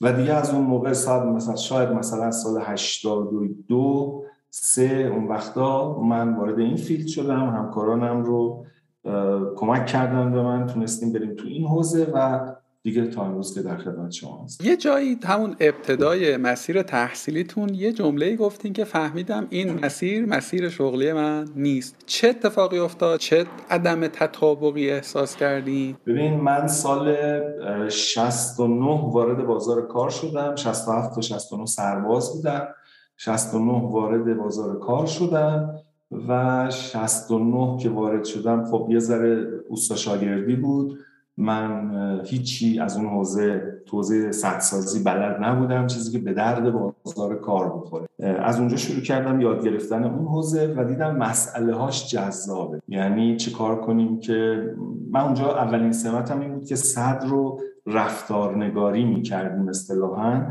و 0.00 0.12
دیگه 0.12 0.32
از 0.32 0.54
اون 0.54 0.64
موقع 0.64 0.92
ساعت 0.92 1.22
مثلا 1.22 1.56
شاید 1.56 1.88
مثلا 1.88 2.30
سال 2.30 2.62
82 2.62 4.24
سه 4.50 5.10
اون 5.12 5.28
وقتا 5.28 6.00
من 6.00 6.34
وارد 6.34 6.58
این 6.58 6.76
فیلد 6.76 7.06
شدم 7.06 7.50
همکارانم 7.50 8.22
رو 8.22 8.66
کمک 9.56 9.86
کردن 9.86 10.32
به 10.32 10.42
من 10.42 10.66
تونستیم 10.66 11.12
بریم 11.12 11.34
تو 11.34 11.46
این 11.46 11.66
حوزه 11.66 12.04
و 12.14 12.40
دیگه 12.86 13.06
تا 13.06 13.22
امروز 13.22 13.54
که 13.54 13.62
در 13.62 13.76
خدمت 13.76 14.10
شما 14.10 14.44
هست 14.44 14.64
یه 14.64 14.76
جایی 14.76 15.18
همون 15.24 15.56
ابتدای 15.60 16.36
مسیر 16.36 16.82
تحصیلیتون 16.82 17.74
یه 17.74 17.92
جمله 17.92 18.36
گفتین 18.36 18.72
که 18.72 18.84
فهمیدم 18.84 19.46
این 19.50 19.84
مسیر 19.84 20.26
مسیر 20.26 20.68
شغلی 20.68 21.12
من 21.12 21.48
نیست. 21.56 21.96
چه 22.06 22.28
اتفاقی 22.28 22.78
افتاد؟ 22.78 23.18
چه 23.18 23.46
عدم 23.70 24.06
تطابقی 24.06 24.90
احساس 24.90 25.36
کردین؟ 25.36 25.96
ببین 26.06 26.34
من 26.34 26.66
سال 26.66 27.16
69 27.88 29.10
وارد 29.12 29.46
بازار 29.46 29.86
کار 29.86 30.10
شدم. 30.10 30.56
67 30.56 31.14
تا 31.14 31.20
69 31.20 31.66
سرباز 31.66 32.32
بودم. 32.32 32.68
69 33.16 33.72
وارد 33.90 34.36
بازار 34.38 34.78
کار 34.78 35.06
شدم. 35.06 35.76
و 36.28 36.70
69 36.70 37.78
که 37.78 37.90
وارد 37.90 38.24
شدم 38.24 38.64
خب 38.64 38.88
یه 38.90 38.98
ذره 38.98 39.46
اوستا 39.68 39.94
شاگردی 39.94 40.56
بود. 40.56 40.98
من 41.38 42.20
هیچی 42.24 42.80
از 42.80 42.96
اون 42.96 43.06
حوزه 43.06 43.62
توزیع 43.86 44.30
سدسازی 44.30 45.02
بلد 45.02 45.44
نبودم 45.44 45.86
چیزی 45.86 46.12
که 46.12 46.18
به 46.18 46.32
درد 46.32 46.72
بازار 46.72 47.40
کار 47.40 47.68
بخوره. 47.68 48.08
از 48.18 48.58
اونجا 48.58 48.76
شروع 48.76 49.00
کردم 49.00 49.40
یاد 49.40 49.64
گرفتن 49.64 50.04
اون 50.04 50.26
حوزه 50.26 50.74
و 50.76 50.84
دیدم 50.84 51.16
مسئله 51.16 51.74
هاش 51.74 52.10
جذابه. 52.10 52.82
یعنی 52.88 53.36
چه 53.36 53.50
کار 53.50 53.80
کنیم 53.80 54.18
که 54.18 54.70
من 55.10 55.20
اونجا 55.20 55.58
اولین 55.58 55.92
سمتم 55.92 56.40
این 56.40 56.54
بود 56.54 56.64
که 56.64 56.76
صد 56.76 57.24
رو 57.28 57.60
رفتارنگاری 57.86 59.04
می‌کردیم 59.04 59.68
اصطلاحا. 59.68 60.42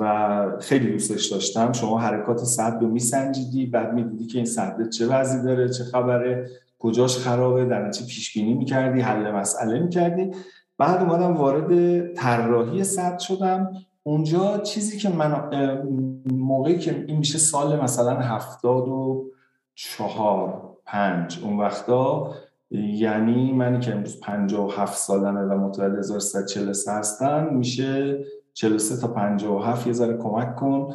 و 0.00 0.46
خیلی 0.60 0.92
دوستش 0.92 1.26
داشتم. 1.26 1.72
شما 1.72 1.98
حرکات 1.98 2.38
صد 2.38 2.78
رو 2.80 2.88
میسنجیدی 2.88 3.66
بعد 3.66 3.92
می‌دیدی 3.92 4.26
که 4.26 4.38
این 4.38 4.46
صد 4.46 4.88
چه 4.88 5.06
وضعی 5.06 5.42
داره 5.42 5.68
چه 5.68 5.84
خبره 5.84 6.50
کجاش 6.78 7.18
خرابه 7.18 7.64
در 7.64 7.86
نتیجه 7.86 8.06
پیش 8.06 8.34
بینی 8.34 8.54
می‌کردی 8.54 9.00
حل 9.00 9.30
مسئله 9.30 9.78
می‌کردی. 9.78 10.30
بعد 10.78 11.02
اومدم 11.02 11.36
وارد 11.36 12.12
طراحی 12.12 12.84
صد 12.84 13.18
شدم. 13.18 13.72
اونجا 14.02 14.58
چیزی 14.58 14.98
که 14.98 15.08
من 15.08 15.50
موقعی 16.32 16.78
که 16.78 17.04
این 17.08 17.18
میشه 17.18 17.38
سال 17.38 17.80
مثلا 17.80 18.20
هفتاد 18.20 18.88
و 18.88 19.30
چهار 19.74 20.76
پنج 20.86 21.40
اون 21.42 21.58
وقتا 21.58 22.34
یعنی 22.70 23.52
منی 23.52 23.80
که 23.80 23.92
امروز 23.92 24.20
پنجاه 24.20 24.66
و 24.66 24.70
هفت 24.70 24.98
سالمه 24.98 25.40
و 25.40 25.58
متولد 25.58 25.98
1343 25.98 26.92
هستم 26.92 27.48
میشه 27.54 28.24
43 28.54 28.96
تا 28.96 29.08
57 29.08 29.86
یه 29.86 29.92
ذره 29.92 30.16
کمک 30.16 30.56
کن. 30.56 30.94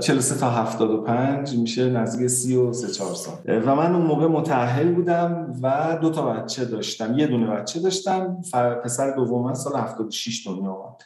43 0.00 0.40
تا 0.40 0.50
75 0.50 1.56
میشه 1.56 1.90
نزدیک 1.90 2.26
33 2.26 2.88
4 2.88 3.14
سال. 3.14 3.34
و 3.66 3.74
من 3.76 3.94
اون 3.94 4.06
موقع 4.06 4.26
متأهل 4.26 4.92
بودم 4.94 5.54
و 5.62 5.98
دو 6.00 6.10
تا 6.10 6.26
بچه 6.26 6.64
داشتم. 6.64 7.18
یه 7.18 7.26
دونه 7.26 7.46
بچه 7.46 7.80
داشتم. 7.80 8.40
پسر 8.84 9.10
دوم 9.10 9.54
سال 9.54 9.76
76 9.76 10.46
دنیا 10.46 10.70
آمد 10.70 11.02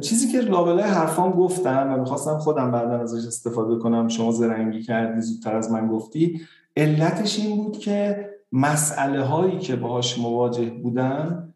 چیزی 0.00 0.32
که 0.32 0.40
لابلای 0.40 0.84
حرفام 0.84 1.30
گفتم 1.30 1.92
و 1.92 2.00
می‌خواستم 2.00 2.38
خودم 2.38 2.70
بعدا 2.70 2.98
ازش 2.98 3.26
استفاده 3.26 3.76
کنم 3.76 4.08
شما 4.08 4.32
زرنگی 4.32 4.82
کردی 4.82 5.20
زودتر 5.20 5.56
از 5.56 5.72
من 5.72 5.88
گفتی 5.88 6.40
علتش 6.76 7.38
این 7.38 7.56
بود 7.56 7.78
که 7.78 8.30
مسئله 8.52 9.24
هایی 9.24 9.58
که 9.58 9.76
باهاش 9.76 10.18
مواجه 10.18 10.70
بودم 10.70 11.49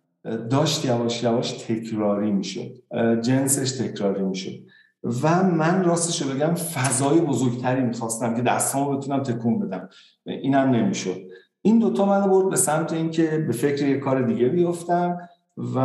داشت 0.50 0.84
یواش 0.84 1.22
یواش 1.22 1.52
تکراری 1.52 2.30
می‌شد. 2.30 2.70
جنسش 3.20 3.72
تکراری 3.72 4.22
می‌شد. 4.22 4.52
و 5.22 5.42
من 5.42 5.84
راستش 5.84 6.22
رو 6.22 6.34
بگم 6.34 6.54
فضای 6.54 7.20
بزرگتری 7.20 7.82
می‌خواستم 7.82 8.34
که 8.34 8.42
دستامو 8.42 8.96
بتونم 8.96 9.22
تکون 9.22 9.58
بدم. 9.58 9.88
اینم 10.26 10.70
نمی‌شد. 10.70 11.16
این 11.62 11.78
دوتا 11.78 12.06
من 12.06 12.30
برد 12.30 12.50
به 12.50 12.56
سمت 12.56 12.92
اینکه 12.92 13.44
به 13.46 13.52
فکر 13.52 13.88
یه 13.88 13.98
کار 13.98 14.22
دیگه 14.22 14.48
بیفتم 14.48 15.18
و 15.56 15.78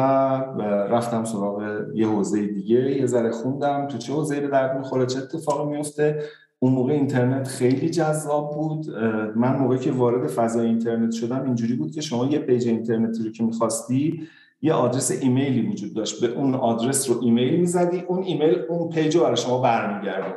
رفتم 0.89 1.24
سراغ 1.24 1.81
یه 1.96 2.08
حوزه 2.08 2.48
دیگه. 2.48 2.98
یه 2.98 3.05
ذره 3.05 3.31
خوندم. 3.31 3.88
تو 3.88 3.98
چه 3.98 4.13
حوزه 4.13 4.39
به 4.39 4.48
درد 4.48 4.77
می‌خوره؟ 4.77 5.05
چه 5.05 5.19
اتفاقی 5.19 5.69
میفته 5.75 6.24
اون 6.60 6.74
موقع 6.74 6.94
اینترنت 6.94 7.48
خیلی 7.48 7.89
جذاب 7.89 8.56
بود. 8.56 8.89
من 9.36 9.56
موقعی 9.56 9.80
که 9.80 9.92
وارد 9.92 10.28
فضای 10.28 10.68
اینترنت 10.68 11.12
شدم 11.12 11.44
اینجوری 11.46 11.75
بود 11.75 11.92
که 11.92 12.01
شما 12.01 12.25
یه 12.25 12.39
page 12.39 12.67
اینترنتی 12.68 13.24
رو 13.24 13.32
که 13.32 13.44
می‌خواستی 13.44 14.28
یه 14.62 14.74
آدرس 14.74 15.12
ایمیلی 15.12 15.62
وجود 15.62 15.94
داشت. 15.94 16.22
به 16.22 16.28
اون 16.34 16.56
آدرس 16.56 17.10
رو 17.10 17.20
ایمیل 17.22 17.60
می‌زدی 17.60 18.04
اون 18.08 18.24
ایمیل 18.24 18.56
اون 18.70 18.89
page 18.89 19.15
رو 19.16 19.24
برای 19.24 19.38
شما 19.38 19.62
برمیگرده 19.62 20.36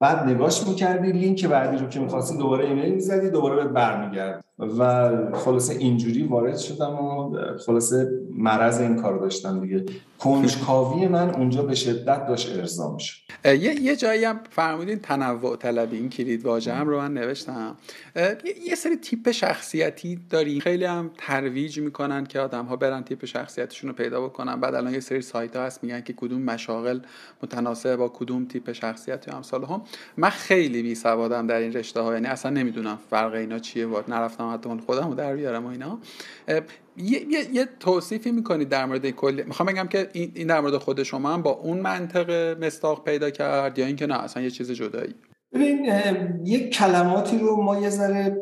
بعد 0.00 0.28
نگاش 0.28 0.68
می‌کردی 0.68 1.12
لینک 1.12 1.46
بعدی 1.46 1.76
رو 1.76 1.88
که 1.88 2.00
می‌خواستی 2.00 2.38
دوباره 2.38 2.66
ایمیل 2.66 2.94
می‌زدی 2.94 3.30
دوباره 3.30 3.56
بهت 3.56 3.72
برمیگردوند 3.72 4.44
و 4.78 5.10
خلاصه 5.32 5.74
اینجوری 5.78 6.22
وارد 6.22 6.56
شدم 6.56 6.94
و 6.94 7.36
خلاصه 7.66 8.10
مرض 8.30 8.80
این 8.80 8.96
کار 8.96 9.18
داشتم 9.18 9.60
دیگه. 9.60 9.84
کنجکاوی 10.18 11.08
من 11.08 11.30
اونجا 11.30 11.62
به 11.62 11.74
شدت 11.74 12.26
داشت 12.26 12.58
ارضا 12.58 12.92
می‌شد. 12.92 13.16
یه 13.44 13.80
یه 13.80 13.96
جایی 13.96 14.24
هم 14.24 14.40
فرمودین 14.50 14.98
تنوع 14.98 15.56
طلبی 15.56 15.96
این 15.96 16.08
کلید 16.08 16.44
واژه 16.44 16.72
هم 16.72 16.88
رو 16.88 16.98
من 16.98 17.14
نوشتم. 17.14 17.76
یه 18.66 18.74
سری 18.74 18.96
تیپ 18.96 19.30
شخصیتی 19.30 20.20
داری 20.30 20.60
خیلی 20.60 20.84
هم 20.84 21.10
ترویج 21.18 21.78
می‌کنن 21.78 22.24
که 22.24 22.40
آدم 22.40 22.64
ها 22.64 22.76
برن 22.76 23.02
تیپ 23.02 23.24
شخصیتشون 23.24 23.90
رو 23.90 23.96
پیدا 23.96 24.20
بکنن. 24.20 24.60
بعد 24.60 24.74
الان 24.74 24.94
یه 24.94 25.00
سری 25.00 25.22
سایت 25.22 25.56
ها 25.56 25.62
هست 25.62 25.84
میگن 25.84 26.00
که 26.00 26.12
کدوم 26.12 26.42
مشاغل 26.42 27.00
متناسب 27.42 27.96
با 27.96 28.08
کدوم 28.08 28.44
تیپ 28.44 28.72
شخصیت 28.72 29.28
یا 29.28 29.34
امثال 29.34 29.64
هم. 29.64 29.82
من 30.16 30.30
خیلی 30.30 30.82
بی 30.82 30.94
سوادم 30.94 31.46
در 31.46 31.56
این 31.56 31.72
رشته 31.72 32.00
ها 32.00 32.14
یعنی 32.14 32.26
اصلا 32.26 32.50
نمی‌دونم 32.50 32.98
فرق 33.10 33.34
اینا 33.34 33.58
چیه. 33.58 33.86
وارد 33.86 34.10
نرفتم 34.10 34.54
حتی 34.54 34.70
خودم 34.86 35.08
رو 35.08 35.14
در 35.14 35.36
بیارم 35.36 35.66
و 35.66 35.68
اینا. 35.68 35.98
یه, 36.98 37.26
یه،, 37.30 37.54
یه 37.54 37.68
توصیفی 37.80 38.30
می‌کنید 38.30 38.68
در 38.68 38.86
مورد 38.86 39.10
کلی 39.10 39.42
می‌خوام 39.42 39.68
بگم 39.68 39.86
که 39.86 40.08
این, 40.12 40.32
این 40.34 40.46
در 40.46 40.60
مورد 40.60 40.76
خود 40.76 41.02
شما 41.02 41.32
هم 41.32 41.42
با 41.42 41.50
اون 41.50 41.80
منطقه 41.80 42.56
مستاق 42.60 43.04
پیدا 43.04 43.30
کرد 43.30 43.78
یا 43.78 43.86
اینکه 43.86 44.06
نه 44.06 44.14
اصلا 44.14 44.42
یه 44.42 44.50
چیز 44.50 44.70
جدایی. 44.70 45.14
ببین 45.54 45.86
یک 46.44 46.70
کلماتی 46.70 47.38
رو 47.38 47.62
ما 47.62 47.80
یه 47.80 47.90
ذره 47.90 48.36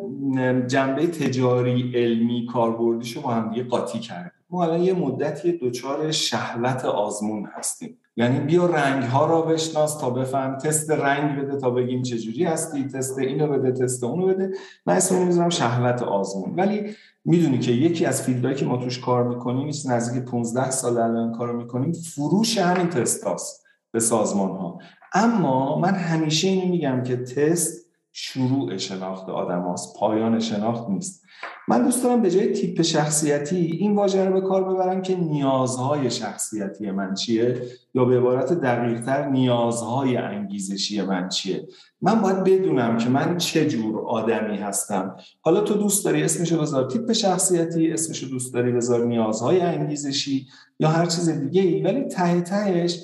جنبه 0.66 1.06
تجاری 1.06 1.92
علمی 1.94 2.46
کاربردیشو 2.52 3.22
با 3.22 3.30
هم 3.30 3.50
دیگه 3.50 3.64
قاطی 3.64 3.98
کردیم. 3.98 4.32
ما 4.50 4.64
الان 4.64 4.80
یه 4.80 4.92
مدتی 4.92 5.58
دچار 5.62 6.10
شهوت 6.10 6.84
آزمون 6.84 7.48
هستیم. 7.54 7.98
یعنی 8.16 8.40
بیا 8.40 8.66
رنگ 8.66 9.04
ها 9.04 9.26
را 9.26 9.42
بشناس 9.42 9.98
تا 9.98 10.10
بفهم. 10.10 10.58
تست 10.58 10.90
رنگ 10.90 11.38
بده 11.40 11.56
تا 11.56 11.70
بگیم 11.70 12.02
چجوری 12.02 12.44
هستی. 12.44 12.84
تست 12.84 13.18
اینو 13.18 13.46
بده 13.46 13.72
تست 13.72 14.04
اونو 14.04 14.26
بده. 14.26 14.50
من 14.86 14.94
اسم 14.94 15.26
می‌ذارم 15.26 15.50
شهوت 15.50 16.02
آزمون. 16.02 16.54
ولی 16.56 16.96
می‌دونی 17.24 17.58
که 17.58 17.72
یکی 17.72 18.06
از 18.06 18.22
فیلدهایی 18.22 18.56
که 18.56 18.64
ما 18.64 18.76
توش 18.76 18.98
کار 18.98 19.28
می‌کنیم 19.28 19.68
نزدیک 19.88 20.24
15 20.24 20.70
سال 20.70 20.98
الان 20.98 21.32
کار 21.32 21.52
می‌کنیم 21.52 21.92
فروش 21.92 22.58
همین 22.58 22.88
تست 22.88 23.24
هاست 23.24 23.64
به 23.92 24.00
سازمان 24.00 24.50
ها 24.50 24.78
اما 25.12 25.78
من 25.78 25.94
همیشه 25.94 26.48
اینو 26.48 26.68
میگم 26.68 27.02
که 27.02 27.16
تست 27.16 27.83
شروع 28.16 28.76
شناخت 28.76 29.28
آدم 29.28 29.62
هاست 29.62 29.96
پایان 29.96 30.40
شناخت 30.40 30.90
نیست. 30.90 31.24
من 31.68 31.84
دوست 31.84 32.04
دارم 32.04 32.22
به 32.22 32.30
جای 32.30 32.52
تیپ 32.52 32.82
شخصیتی 32.82 33.56
این 33.56 33.96
واژه 33.96 34.24
رو 34.24 34.40
به 34.40 34.46
کار 34.46 34.74
ببرم 34.74 35.02
که 35.02 35.16
نیازهای 35.16 36.10
شخصیتی 36.10 36.90
من 36.90 37.14
چیه 37.14 37.62
یا 37.94 38.04
به 38.04 38.18
عبارت 38.18 38.52
دقیقتر 38.52 39.28
نیازهای 39.28 40.16
انگیزشی 40.16 41.02
من 41.02 41.28
چیه. 41.28 41.68
من 42.02 42.20
باید 42.20 42.44
بدونم 42.44 42.96
که 42.96 43.08
من 43.08 43.36
چه 43.36 43.68
جور 43.68 44.00
آدمی 44.00 44.56
هستم. 44.56 45.16
حالا 45.40 45.60
تو 45.60 45.74
دوست 45.74 46.04
داری 46.04 46.22
اسمشو 46.22 46.60
بذار 46.60 46.90
تیپ 46.90 47.12
شخصیتی 47.12 47.92
اسمشو 47.92 48.26
دوست 48.26 48.54
داری 48.54 48.72
بذار 48.72 49.04
نیازهای 49.04 49.60
انگیزشی 49.60 50.46
یا 50.80 50.88
هر 50.88 51.06
چیز 51.06 51.28
دیگه 51.28 51.62
ای 51.62 51.82
ولی 51.82 52.04
ته 52.04 52.40
تهش 52.40 53.00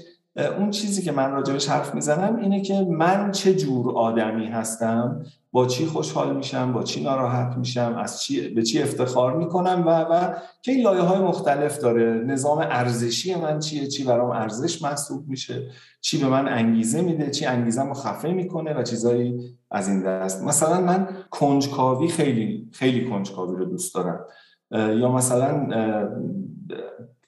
اون 0.47 0.70
چیزی 0.70 1.02
که 1.02 1.12
من 1.12 1.30
راجبش 1.30 1.68
حرف 1.68 1.94
می‌زنم 1.94 2.37
اینه 2.37 2.61
که 2.61 2.87
من 2.90 3.30
چه 3.30 3.54
جور 3.54 3.99
آدمی 3.99 4.47
هستم 4.47 5.23
با 5.52 5.66
چی 5.66 5.87
خوشحال 5.87 6.37
میشم 6.37 6.73
با 6.73 6.82
چی 6.82 7.02
ناراحت 7.02 7.56
میشم 7.56 7.97
از 7.99 8.23
چی 8.23 8.49
به 8.49 8.62
چی 8.62 8.82
افتخار 8.82 9.37
می‌کنم 9.37 9.85
و 9.87 10.00
و 10.00 10.35
که 10.62 10.73
لایه 10.73 11.02
های 11.02 11.18
مختلف 11.18 11.78
داره. 11.78 12.25
نظام 12.26 12.59
ارزشی 12.59 13.35
من 13.35 13.59
چیه؟ 13.59 13.87
چی 13.87 14.04
برام 14.04 14.30
ارزش 14.30 14.82
محسوب 14.82 15.28
میشه؟ 15.28 15.66
چی 16.00 16.18
به 16.18 16.28
من 16.28 16.49
انگیزه 16.49 17.02
میده؟ 17.02 17.30
چی 17.30 17.47
انگیزه 17.47 17.82
رو 17.82 17.94
خفه 17.94 18.28
می‌کنه 18.28 18.75
و 18.75 18.82
چیزایی 18.82 19.56
از 19.70 19.88
این 19.88 20.02
دست. 20.02 20.44
مثلا 20.44 20.80
من 20.80 21.09
کنجکاوی 21.30 22.09
خیلی 22.09 22.68
خیلی 22.73 23.11
کنجکاوی 23.11 23.56
رو 23.56 23.64
دوست 23.64 23.94
دارم. 23.94 24.25
یا 24.73 25.12
مثلا 25.12 25.66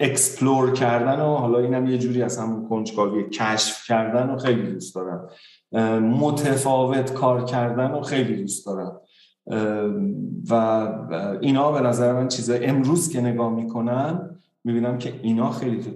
explore 0.03 0.73
کردن 0.73 1.21
و 1.21 1.35
حالا 1.35 1.59
اینم 1.59 1.87
یه 1.87 1.99
جوری 1.99 2.23
از 2.23 2.39
همون 2.39 2.69
کنجکاوی 2.69 3.31
کشف 3.31 3.87
کردن 3.87 4.31
و 4.31 4.39
خیلی 4.39 4.73
دوست 4.73 4.95
دارم. 4.95 5.29
متفاوت 6.01 7.13
کار 7.13 7.45
کردن 7.45 7.91
و 7.91 8.03
خیلی 8.03 8.37
دوست 8.37 8.67
دارم. 8.67 9.01
و 10.51 10.55
اینا 11.41 11.73
به 11.73 11.81
نظر 11.81 12.13
من 12.13 12.29
چیزای 12.29 12.67
امروز 12.67 13.09
که 13.09 13.21
نگاه 13.21 13.53
می‌کنم 13.55 14.29
می‌بینم 14.65 14.99
که 14.99 15.15
اینا 15.23 15.51
خیلی 15.51 15.83
تو 15.83 15.91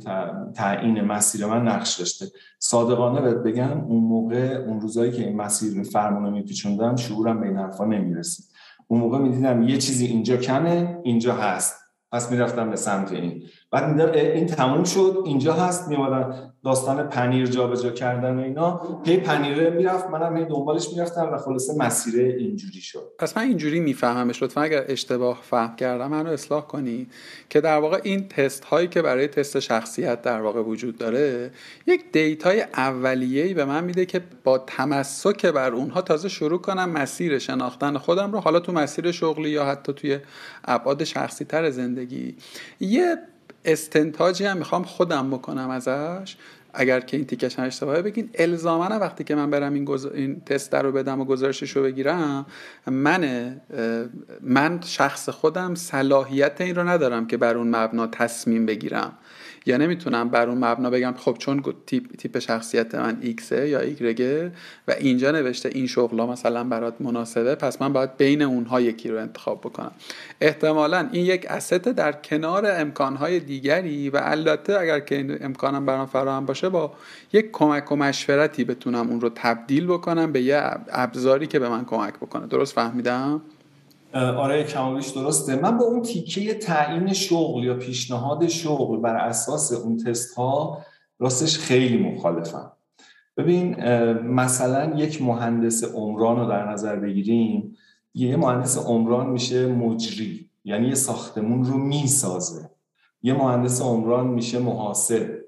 تعیین 0.55 1.01
مسیر 1.01 1.47
من 1.47 1.69
نقش 1.69 1.95
داشته. 1.95 2.27
صادقانه 2.59 3.21
بهت 3.21 3.37
بگم 3.37 3.81
اون 3.81 4.03
موقع 4.03 4.65
اون 4.67 4.81
روزایی 4.81 5.13
که 5.13 5.27
این 5.27 5.37
مسیر 5.37 5.83
فرمونو 5.83 6.31
میپیچوندم 6.31 6.97
شعورم 6.97 7.41
به 7.41 7.47
این 7.47 7.57
حرفا 7.57 7.85
نمی‌رسید. 7.85 8.47
اون 8.89 9.01
موقع 9.01 9.19
می‌دیدم 9.19 9.63
یه 9.63 9.79
چیزی 9.79 10.07
اینجا 10.07 10.37
کمه 10.37 10.99
اینجا 11.03 11.35
هست. 11.35 11.77
پس 12.13 12.33
می‌رفتم 12.33 12.71
به 12.71 12.77
سمت 12.77 13.13
این. 13.13 13.43
بعد 13.71 14.17
این 14.17 14.47
تموم 14.47 14.85
شد 14.85 15.23
اینجا 15.25 15.53
هست 15.53 15.89
میومدن 15.89 16.53
داستان 16.65 17.09
پنیر 17.09 17.47
جابجا 17.47 17.91
کردن 17.91 18.39
و 18.39 18.43
اینا. 18.43 19.01
هی 19.05 19.17
پنیره 19.17 19.71
می‌رفت 19.71 20.11
منم 20.11 20.37
هی 20.37 20.45
دنبالش 20.45 20.89
می‌رفتم 20.93 21.31
و 21.33 21.39
خلاصه 21.39 21.73
مسیر 21.79 22.21
اینجوری 22.21 22.81
شد. 22.81 23.13
پس 23.19 23.37
من 23.37 23.43
اینجوری 23.43 23.81
میفهممش 23.81 24.43
لطفا 24.43 24.61
اگر 24.61 24.85
اشتباه 24.89 25.41
فهم 25.43 25.77
کردم 25.77 26.11
منو 26.11 26.31
اصلاح 26.31 26.67
کنی 26.67 27.07
که 27.49 27.61
در 27.61 27.79
واقع 27.79 28.01
این 28.03 28.29
تست 28.29 28.65
هایی 28.65 28.89
که 28.89 29.03
برای 29.03 29.29
تست 29.29 29.59
شخصیت 29.59 30.23
در 30.23 30.41
واقع 30.41 30.63
وجود 30.63 30.99
داره 30.99 31.51
یک 31.87 32.13
data 32.13 32.51
ی 32.51 32.61
اولیه‌ای 32.61 33.55
به 33.55 33.65
من 33.65 33.85
میده 33.85 34.07
که 34.07 34.21
با 34.45 34.59
تمسک 34.59 35.47
بر 35.47 35.73
اونها 35.73 36.03
تازه 36.03 36.29
شروع 36.29 36.61
کنم 36.61 36.91
مسیر 36.91 37.39
شناختن 37.39 37.99
خودم 37.99 38.33
رو 38.33 38.41
حالا 38.41 38.61
تو 38.61 38.73
مسیر 38.73 39.13
شغلی 39.13 39.51
یا 39.51 39.65
حتی 39.65 39.93
توی 39.93 40.19
ابعاد 40.65 41.05
شخصی 41.05 41.45
تر 41.45 41.71
زندگی. 41.71 42.37
یه 42.81 43.17
استنتاجی 43.67 44.45
هم 44.45 44.57
می‌خوام 44.57 44.83
خودم 44.85 45.31
بکنم 45.31 45.71
ازش. 45.71 46.37
اگر 46.75 47.01
که 47.01 47.17
این 47.17 47.27
تیکش 47.27 47.59
اشتباهه 47.59 48.03
بگین. 48.03 48.31
الزاما 48.35 48.99
وقتی 48.99 49.25
که 49.25 49.35
من 49.35 49.51
برم 49.51 49.75
این, 49.75 49.91
این 50.15 50.41
تست 50.41 50.75
رو 50.75 50.93
بدم 50.93 51.21
و 51.21 51.25
گزارشش 51.25 51.71
رو 51.71 51.83
بگیرم 51.83 52.47
من 52.87 53.53
من 54.41 54.81
شخص 54.85 55.29
خودم 55.29 55.75
صلاحیت 55.75 56.61
این 56.61 56.75
رو 56.75 56.89
ندارم 56.89 57.27
که 57.27 57.37
بر 57.37 57.57
اون 57.57 57.77
مبنا 57.77 58.07
تصمیم 58.07 58.67
بگیرم. 58.67 59.13
یا 59.67 59.77
نمی‌تونم 59.77 60.29
بر 60.29 60.49
اون 60.49 60.65
مبنا 60.65 60.91
بگم 60.91 61.15
خب 61.19 61.37
چون 61.39 61.63
تیپ, 61.87 62.17
تیپ 62.17 62.39
شخصیت 62.39 62.95
من 62.95 63.19
ایکس 63.21 63.53
یا 63.53 63.81
ایگرگه 63.81 64.53
و 64.89 64.93
اینجا 64.93 65.31
نوشته 65.31 65.69
این 65.69 65.87
شغلا 65.87 66.27
مثلا 66.27 66.65
برات 66.65 66.95
مناسبه 67.01 67.55
پس 67.55 67.83
من 67.83 67.93
باید 67.93 68.17
بین 68.17 68.43
اونها 68.43 68.81
یکی 68.81 69.09
رو 69.09 69.19
انتخاب 69.19 69.61
بکنم. 69.61 69.91
احتمالا 70.41 71.09
این 71.13 71.27
یک 71.27 71.47
اسط 71.49 71.89
در 71.89 72.13
کنار 72.13 72.67
امکانهای 72.67 73.41
دیگری 73.41 74.11
و 74.11 74.21
البته 74.23 74.81
اگر 74.81 75.01
که 75.01 75.15
این 75.15 75.45
امکانم 75.45 75.87
برام 75.87 76.07
فراهم 76.07 76.47
باشه 76.47 76.69
با 76.69 76.93
یک 77.33 77.53
کمک 77.53 77.93
و 77.93 77.97
مشورتی 77.97 78.65
بتونم 78.65 79.11
اون 79.11 79.21
رو 79.21 79.31
تبدیل 79.35 79.87
بکنم 79.87 80.33
به 80.33 80.43
یه 80.43 80.61
ابزاری 80.89 81.47
که 81.47 81.59
به 81.59 81.69
من 81.69 81.85
کمک 81.85 82.15
بکنه. 82.15 82.47
درست 82.47 82.75
فهمیدم؟ 82.75 83.41
آره 84.17 84.65
کمالش 84.65 85.09
درسته. 85.09 85.57
من 85.57 85.79
با 85.79 85.85
اون 85.85 86.03
تیکه 86.03 86.55
تعیین 86.55 87.13
شغل 87.13 87.65
یا 87.65 87.75
پیشنهاد 87.75 88.47
شغل 88.47 89.01
بر 89.01 89.17
اساس 89.17 89.73
اون 89.73 89.97
تست 89.97 90.35
ها 90.35 90.79
راستش 91.19 91.59
خیلی 91.59 91.99
مخالفم. 91.99 92.73
ببین 93.37 93.85
مثلا 94.23 94.95
یک 94.97 95.23
مهندس 95.23 95.85
عمران 95.95 96.37
رو 96.37 96.49
در 96.49 96.73
نظر 96.73 96.97
بگیریم 96.97 97.77
یه 98.15 98.37
مهندس 98.37 98.79
عمران 98.87 99.31
میشه 99.31 99.67
مجری 99.67 100.51
یعنی 100.65 100.89
یه 100.89 100.95
ساختمون 100.95 101.65
رو 101.65 101.79
می‌سازه. 101.79 102.71
یه 103.23 103.35
مهندس 103.35 103.83
عمران 103.83 104.27
میشه 104.27 104.59
محاسب. 104.59 105.39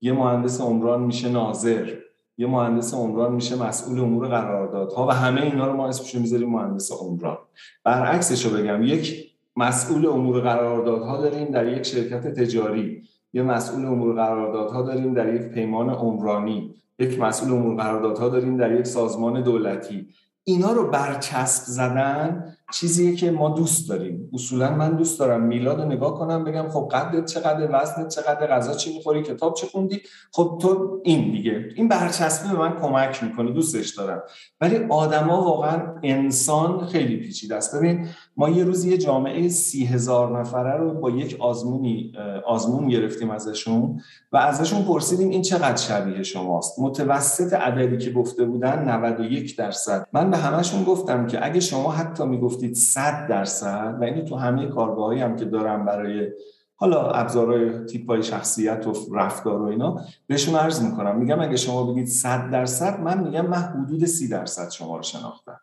یه 0.00 0.12
مهندس 0.12 0.60
عمران 0.60 1.02
میشه 1.02 1.28
ناظر. 1.28 1.94
یه 2.38 2.46
مهندس 2.46 2.94
عمران 2.94 3.32
میشه 3.32 3.62
مسئول 3.62 4.00
امور 4.00 4.28
قراردادها 4.28 5.06
و 5.06 5.10
همه 5.10 5.42
اینا 5.42 5.66
رو 5.66 5.72
ما 5.76 5.88
اسمش 5.88 6.14
می‌ذاریم 6.14 6.48
مهندس 6.48 6.92
عمران. 6.92 7.38
برعکسش 7.84 8.46
رو 8.46 8.56
بگم 8.56 8.82
یک 8.82 9.28
مسئول 9.56 10.06
امور 10.06 10.40
قراردادها 10.40 11.20
داریم 11.20 11.48
در 11.48 11.66
یک 11.76 11.82
شرکت 11.82 12.26
تجاری. 12.40 13.02
یه 13.32 13.42
مسئول 13.42 13.86
امور 13.86 14.14
قراردادها 14.14 14.82
داریم 14.82 15.14
در 15.14 15.34
یک 15.34 15.42
پیمان 15.42 15.90
عمرانی. 15.90 16.74
یک 16.98 17.20
مسئول 17.20 17.52
امور 17.52 17.76
قراردادها 17.76 18.28
داریم 18.28 18.56
در 18.56 18.72
یک 18.72 18.86
سازمان 18.86 19.42
دولتی. 19.42 20.08
اینا 20.44 20.72
رو 20.72 20.90
برچسب 20.90 21.62
زدن 21.66 22.54
چیزیه 22.72 23.16
که 23.16 23.30
ما 23.30 23.48
دوست 23.48 23.88
داریم. 23.88 24.30
اصولا 24.32 24.76
من 24.76 24.96
دوست 24.96 25.18
دارم 25.18 25.42
میلاد 25.42 25.80
نگاه 25.80 26.14
کنم 26.18 26.44
بگم 26.44 26.68
خب 26.68 26.88
قدت 26.92 27.24
چقدر 27.24 27.68
وزنت 27.72 28.08
چقدر 28.08 28.46
غذا 28.46 28.74
چی 28.74 28.96
می‌خوری 28.96 29.22
کتاب 29.22 29.54
چه 29.54 29.66
خوندی؟ 29.66 30.00
خب 30.32 30.58
تو 30.62 31.00
این 31.04 31.32
دیگه. 31.32 31.68
این 31.76 31.88
برچسبی 31.88 32.48
به 32.48 32.58
من 32.58 32.76
کمک 32.80 33.24
می‌کنه 33.24 33.52
دوستش 33.52 33.94
دارم. 33.94 34.22
ولی 34.60 34.76
آدما 34.88 35.42
واقعا 35.44 35.82
انسان 36.02 36.86
خیلی 36.86 37.16
پیچیده 37.16 37.54
است. 37.54 37.76
ببین 37.76 38.06
ما 38.36 38.48
یه 38.48 38.64
روز 38.64 38.84
یه 38.84 38.98
جامعه 38.98 39.48
سی 39.48 39.84
هزار 39.84 40.40
نفره 40.40 40.76
رو 40.76 40.94
با 40.94 41.10
یک 41.10 41.36
آزمونی 41.40 42.12
آزمون 42.46 42.88
گرفتیم 42.88 43.30
ازشون 43.30 44.00
و 44.32 44.36
ازشون 44.36 44.82
پرسیدیم 44.82 45.28
این 45.28 45.42
چقدر 45.42 45.76
شبیه 45.76 46.22
شماست. 46.22 46.78
متوسط 46.78 47.52
عددی 47.52 47.98
که 47.98 48.10
گفته 48.10 48.44
بودن 48.44 48.88
91 48.88 49.56
درصد. 49.56 50.06
من 50.12 50.30
به 50.30 50.36
همشون 50.36 50.84
گفتم 50.84 51.26
که 51.26 51.46
اگه 51.46 51.60
شما 51.60 51.92
حتی 51.92 52.24
می‌گفت 52.24 52.57
گفتید 52.58 52.74
100 52.74 53.26
درصد 53.28 53.96
و 54.00 54.04
اینو 54.04 54.22
تو 54.22 54.36
همه 54.36 54.66
کارگاهایی 54.66 55.20
هم 55.20 55.36
که 55.36 55.44
دارم 55.44 55.84
برای 55.84 56.30
حالا 56.76 57.10
ابزارهای 57.10 57.84
تیپ 57.84 58.10
های 58.10 58.22
شخصیت 58.22 58.86
و 58.86 59.14
رفتار 59.14 59.62
و 59.62 59.64
اینا 59.64 60.00
بهشون 60.26 60.54
عرض 60.54 60.82
می‌کنم. 60.82 61.18
میگم 61.18 61.40
اگه 61.40 61.56
شما 61.56 61.92
بگید 61.92 62.06
100 62.06 62.50
درصد 62.50 63.00
من 63.00 63.24
میگم 63.24 63.46
من 63.46 63.58
حدود 63.58 64.04
30 64.04 64.28
درصد 64.28 64.70
شما 64.70 64.96
رو 64.96 65.02
شناختم. 65.02 65.60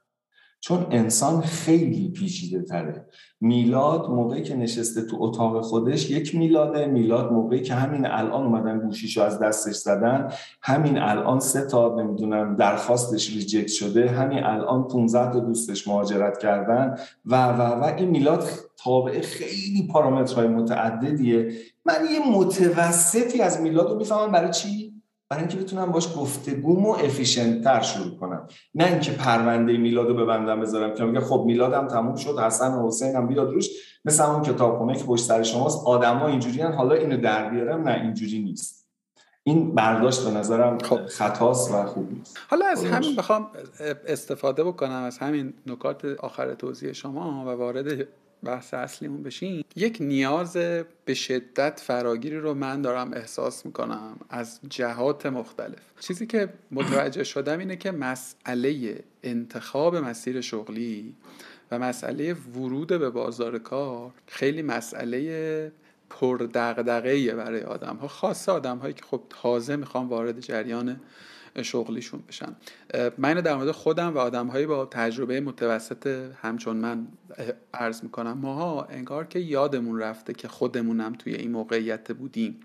چون 0.67 0.85
انسان 0.91 1.41
خیلی 1.41 2.09
پیچیده 2.09 2.61
تره. 2.61 3.05
میلاد 3.41 4.09
موقعی 4.09 4.43
که 4.43 4.55
نشسته 4.55 5.01
تو 5.01 5.17
اتاق 5.19 5.61
خودش 5.61 6.09
یک 6.09 6.35
میلاده. 6.35 6.85
میلاد 6.85 7.31
موقعی 7.31 7.61
که 7.61 7.73
همین 7.73 8.05
الان 8.05 8.45
اومدن 8.45 8.79
گوشیشو 8.79 9.21
از 9.21 9.39
دستش 9.39 9.75
زدن. 9.75 10.31
همین 10.61 10.97
الان 10.97 11.39
سه 11.39 11.65
تا 11.65 11.95
نمی‌دونم 11.95 12.55
درخواستش 12.55 13.33
ریجکت 13.33 13.67
شده. 13.67 14.09
همین 14.09 14.43
الان 14.43 14.87
15 14.87 15.33
تا 15.33 15.39
دوستش 15.39 15.87
مهاجرت 15.87 16.37
کردن. 16.37 16.95
و 17.25 17.47
و 17.47 17.61
و 17.61 17.83
این 17.83 18.09
میلاد 18.09 18.43
تابع 18.77 19.21
خیلی 19.21 19.87
پارامترهای 19.91 20.47
متعددیه. 20.47 21.51
من 21.85 21.95
یه 22.13 22.37
متوسطی 22.37 23.41
از 23.41 23.61
میلاد 23.61 23.91
رو 23.91 23.97
می‌فهمم 23.97 24.31
برای 24.31 24.51
چی؟ 24.51 24.84
برای 25.29 25.43
اینکه 25.43 25.57
بتونم 25.57 25.91
باش 25.91 26.17
گفتگومو 26.17 26.89
افیشنت 26.89 27.63
تر 27.63 27.81
شروع 27.81 28.17
کنم. 28.17 28.47
نه 28.75 28.85
اینکه 28.85 29.11
پرونده 29.11 29.77
میلاد 29.77 30.07
رو 30.07 30.13
ببندم 30.13 30.61
بذارم 30.61 30.93
که 30.93 31.03
میگه 31.03 31.19
خب 31.19 31.43
میلادم 31.45 31.87
تموم 31.87 32.15
شد 32.15 32.39
حسن 32.39 32.73
و 32.73 32.87
حسین 32.87 33.15
هم 33.15 33.27
بیاد 33.27 33.51
روش. 33.51 33.69
مثل 34.05 34.23
اون 34.23 34.41
کتابخونه 34.41 34.97
که 34.97 35.03
پشت 35.03 35.23
سر 35.23 35.43
شماست 35.43 35.87
آدما 35.87 36.27
اینجوری 36.27 36.61
حالا 36.61 36.95
اینو 36.95 37.17
در 37.17 37.49
بیارم 37.49 37.87
نه 37.87 38.01
اینجوری 38.01 38.43
نیست. 38.43 38.85
این 39.43 39.75
برداشت 39.75 40.25
به 40.25 40.31
نظرم 40.31 40.77
خب. 40.77 41.05
خطاست 41.05 41.71
و 41.71 41.85
خوب 41.85 42.11
نیست. 42.11 42.37
حالا 42.49 42.65
از 42.65 42.85
همین 42.85 43.15
بخوام 43.15 43.47
استفاده 44.07 44.63
بکنم 44.63 45.03
از 45.03 45.17
همین 45.17 45.53
نکات 45.67 46.05
آخر 46.05 46.53
توضیح 46.53 46.93
شما 46.93 47.45
و 47.45 47.49
وارد 47.49 48.07
بحث 48.45 48.73
اصلیمون 48.73 49.23
بشیم 49.23 49.65
یک 49.75 49.97
نیاز 49.99 50.53
به 51.05 51.13
شدت 51.13 51.79
فراگیری 51.79 52.37
رو 52.39 52.53
من 52.53 52.81
دارم 52.81 53.13
احساس 53.13 53.65
می‌کنم 53.65 54.17
از 54.29 54.59
جهات 54.69 55.25
مختلف. 55.25 55.79
چیزی 55.99 56.25
که 56.25 56.49
متوجه 56.71 57.23
شدم 57.23 57.59
اینه 57.59 57.75
که 57.75 57.91
مسئله 57.91 58.99
انتخاب 59.23 59.95
مسیر 59.95 60.41
شغلی 60.41 61.15
و 61.71 61.79
مسئله 61.79 62.33
ورود 62.33 62.87
به 62.87 63.09
بازار 63.09 63.57
کار 63.57 64.11
خیلی 64.27 64.61
مسئله 64.61 65.71
پردقدقه 66.09 67.35
برای 67.35 67.61
آدم 67.61 67.95
ها 67.95 68.07
خاصه 68.07 68.51
آدم 68.51 68.77
هایی 68.77 68.93
که 68.93 69.03
خب 69.03 69.21
تازه 69.29 69.75
می‌خوام 69.75 70.09
وارد 70.09 70.39
جریان 70.39 71.01
شغلیشون 71.63 72.23
بشن. 72.27 72.55
من 73.17 73.33
در 73.33 73.55
مورد 73.55 73.71
خودم 73.71 74.13
و 74.13 74.17
آدم 74.17 74.47
هایی 74.47 74.65
با 74.65 74.85
تجربه 74.85 75.41
متوسط 75.41 76.31
همچون 76.41 76.77
من 76.77 77.07
عرض 77.73 78.03
می‌کنم 78.03 78.37
ماها 78.37 78.83
انگار 78.83 79.25
که 79.25 79.39
یادمون 79.39 79.99
رفته 79.99 80.33
که 80.33 80.47
خودمونم 80.47 81.13
توی 81.13 81.35
این 81.35 81.51
موقعیت 81.51 82.11
بودیم. 82.11 82.59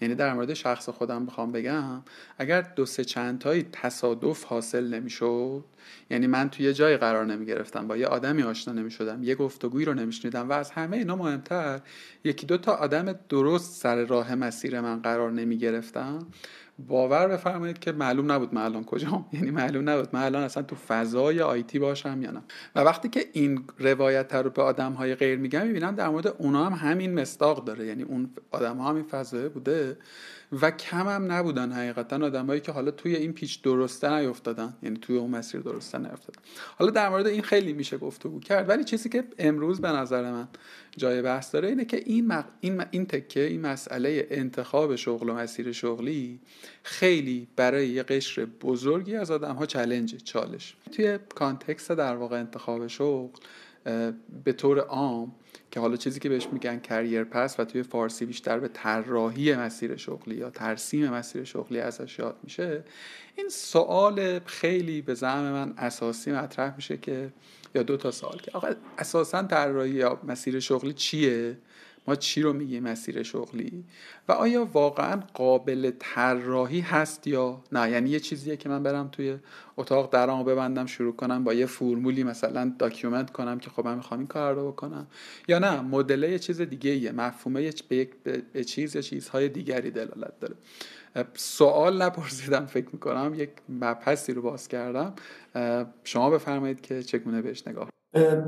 یعنی 0.00 0.14
در 0.14 0.34
مورد 0.34 0.54
شخص 0.54 0.88
خودم 0.88 1.26
بخوام 1.26 1.52
بگم 1.52 2.02
اگر 2.38 2.60
دو 2.60 2.86
سه 2.86 3.04
چند 3.04 3.38
تایی 3.38 3.66
تصادف 3.72 4.44
حاصل 4.44 4.94
نمی‌شد 4.94 5.64
یعنی 6.10 6.26
من 6.26 6.50
توی 6.50 6.66
یه 6.66 6.72
جایی 6.72 6.96
قرار 6.96 7.26
نمی 7.26 7.46
گرفتم 7.46 7.86
با 7.86 7.96
یه 7.96 8.06
آدمی 8.06 8.42
آشنا 8.42 8.74
نمی 8.74 8.90
شدم 8.90 9.22
یه 9.22 9.34
گفتگویی 9.34 9.84
رو 9.84 9.94
نمیشنیدم 9.94 10.48
و 10.48 10.52
از 10.52 10.70
همه 10.70 10.96
اینا 10.96 11.16
مهمتر 11.16 11.80
یکی 12.24 12.46
دو 12.46 12.58
تا 12.58 12.72
آدم 12.72 13.12
درست 13.28 13.82
سر 13.82 14.04
راه 14.04 14.34
مسیر 14.34 14.80
من 14.80 15.02
قرار 15.02 15.32
نمی 15.32 15.58
گرفتم 15.58 16.26
باور 16.86 17.28
بفرمایید 17.28 17.78
که 17.78 17.92
معلوم 17.92 18.32
نبود 18.32 18.54
من 18.54 18.62
الان 18.62 18.84
کجام. 18.84 19.26
یعنی 19.32 19.50
معلوم 19.50 19.90
نبود 19.90 20.08
من 20.12 20.22
الان 20.22 20.42
اصلا 20.42 20.62
تو 20.62 20.76
فضای 20.76 21.40
آیتی 21.40 21.78
باشم 21.78 22.22
یا 22.22 22.30
نه. 22.30 22.42
و 22.74 22.80
وقتی 22.80 23.08
که 23.08 23.24
این 23.32 23.64
روایت 23.78 24.34
رو 24.34 24.50
به 24.50 24.62
آدم 24.62 24.92
های 24.92 25.14
غیر 25.14 25.38
میگم 25.38 25.66
می‌بینم 25.66 25.94
در 25.94 26.08
مورد 26.08 26.26
اونا 26.26 26.64
هم 26.64 26.88
همین 26.88 27.14
مستاق 27.14 27.64
داره. 27.64 27.86
یعنی 27.86 28.02
اون 28.02 28.30
آدم 28.50 28.76
ها 28.76 28.88
هم 28.88 28.94
این 28.94 29.04
فضای 29.04 29.48
بوده. 29.48 29.96
و 30.52 30.70
کم 30.70 31.08
هم 31.08 31.32
نبودن 31.32 31.72
حقیقتا 31.72 32.16
آدمایی 32.16 32.60
که 32.60 32.72
حالا 32.72 32.90
توی 32.90 33.16
این 33.16 33.32
پیچ 33.32 33.62
درسته 33.62 34.18
نیفتادن. 34.18 34.76
یعنی 34.82 34.96
توی 34.96 35.16
اون 35.16 35.30
مسیر 35.30 35.60
درسته 35.60 35.98
نیفتادن. 35.98 36.40
حالا 36.76 36.90
در 36.90 37.08
مورد 37.08 37.26
این 37.26 37.42
خیلی 37.42 37.72
میشه 37.72 37.98
گفتگو 37.98 38.40
کرد 38.40 38.68
ولی 38.68 38.84
چیزی 38.84 39.08
که 39.08 39.24
امروز 39.38 39.80
به 39.80 39.88
نظر 39.88 40.32
من 40.32 40.48
جای 40.96 41.22
بحث 41.22 41.54
داره 41.54 41.68
اینه 41.68 41.84
که 41.84 42.02
این, 42.06 42.26
مق... 42.26 42.44
این, 42.60 42.84
این 42.90 43.06
تکه 43.06 43.40
این 43.40 43.60
مسئله 43.60 44.26
انتخاب 44.30 44.96
شغل 44.96 45.28
و 45.28 45.34
مسیر 45.34 45.72
شغلی 45.72 46.40
خیلی 46.82 47.48
برای 47.56 47.88
یه 47.88 48.02
قشر 48.02 48.44
بزرگی 48.44 49.16
از 49.16 49.30
آدم 49.30 49.54
ها 49.54 49.66
چالش. 49.66 50.76
توی 50.92 51.18
کانتکست 51.34 51.92
در 51.92 52.16
واقع 52.16 52.40
انتخاب 52.40 52.86
شغل 52.86 53.38
به 54.44 54.52
طور 54.52 54.78
عام 54.78 55.34
که 55.70 55.80
حالا 55.80 55.96
چیزی 55.96 56.20
که 56.20 56.28
بهش 56.28 56.46
میگن 56.52 56.78
کریر 56.78 57.24
پس 57.24 57.60
و 57.60 57.64
توی 57.64 57.82
فارسی 57.82 58.26
بیشتر 58.26 58.58
به 58.58 58.68
طراحی 58.68 59.54
مسیر 59.54 59.96
شغلی 59.96 60.34
یا 60.34 60.50
ترسیم 60.50 61.08
مسیر 61.08 61.44
شغلی 61.44 61.80
ازش 61.80 62.18
یاد 62.18 62.36
میشه 62.42 62.84
این 63.36 63.48
سوال 63.48 64.38
خیلی 64.38 65.02
به 65.02 65.14
زعم 65.14 65.52
من 65.52 65.74
اساسی 65.76 66.32
مطرح 66.32 66.76
میشه 66.76 66.96
که 66.96 67.32
یا 67.74 67.82
دو 67.82 67.96
تا 67.96 68.10
سوال 68.10 68.38
که 68.38 68.50
آقا 68.54 68.68
اساسا 68.98 69.42
طراحی 69.42 69.90
یا 69.90 70.20
مسیر 70.24 70.60
شغلی 70.60 70.92
چیه؟ 70.92 71.56
ما 72.08 72.14
چی 72.14 72.42
رو 72.42 72.52
میگیم 72.52 72.82
مسیر 72.82 73.22
شغلی؟ 73.22 73.84
و 74.28 74.32
آیا 74.32 74.64
واقعا 74.64 75.22
قابل 75.34 75.92
طراحی 75.98 76.80
هست 76.80 77.26
یا 77.26 77.62
نه؟ 77.72 77.90
یعنی 77.90 78.10
یه 78.10 78.20
چیزیه 78.20 78.56
که 78.56 78.68
من 78.68 78.82
برم 78.82 79.08
توی 79.08 79.36
اتاق 79.76 80.12
درامو 80.12 80.44
ببندم 80.44 80.86
شروع 80.86 81.16
کنم 81.16 81.44
با 81.44 81.54
یه 81.54 81.66
فرمولی 81.66 82.22
مثلا 82.24 82.72
document 82.78 83.30
کنم 83.30 83.58
که 83.58 83.70
خب 83.70 83.84
من 83.84 83.94
می‌خوام 83.94 84.20
این 84.20 84.26
کار 84.26 84.54
رو 84.54 84.72
بکنم. 84.72 85.06
یا 85.48 85.58
نه 85.58 85.80
مدل 85.80 86.22
یه 86.22 86.38
چیز 86.38 86.60
دیگه 86.60 86.90
ایه 86.90 87.12
مفهومه 87.12 87.72
به 88.52 88.64
چیز 88.66 88.96
یا 88.96 89.02
چیزهای 89.02 89.48
دیگری 89.48 89.90
دلالت 89.90 90.40
داره. 90.40 90.54
سوال 91.34 92.02
نپرسیدم 92.02 92.66
فکر 92.66 92.88
می‌کنم 92.92 93.32
یک 93.36 93.50
مبحثی 93.68 94.32
رو 94.32 94.42
باز 94.42 94.68
کردم. 94.68 95.14
شما 96.04 96.30
بفرمایید 96.30 96.80
که 96.80 97.02
چگونه 97.02 97.42
بهش 97.42 97.66
نگاه 97.66 97.88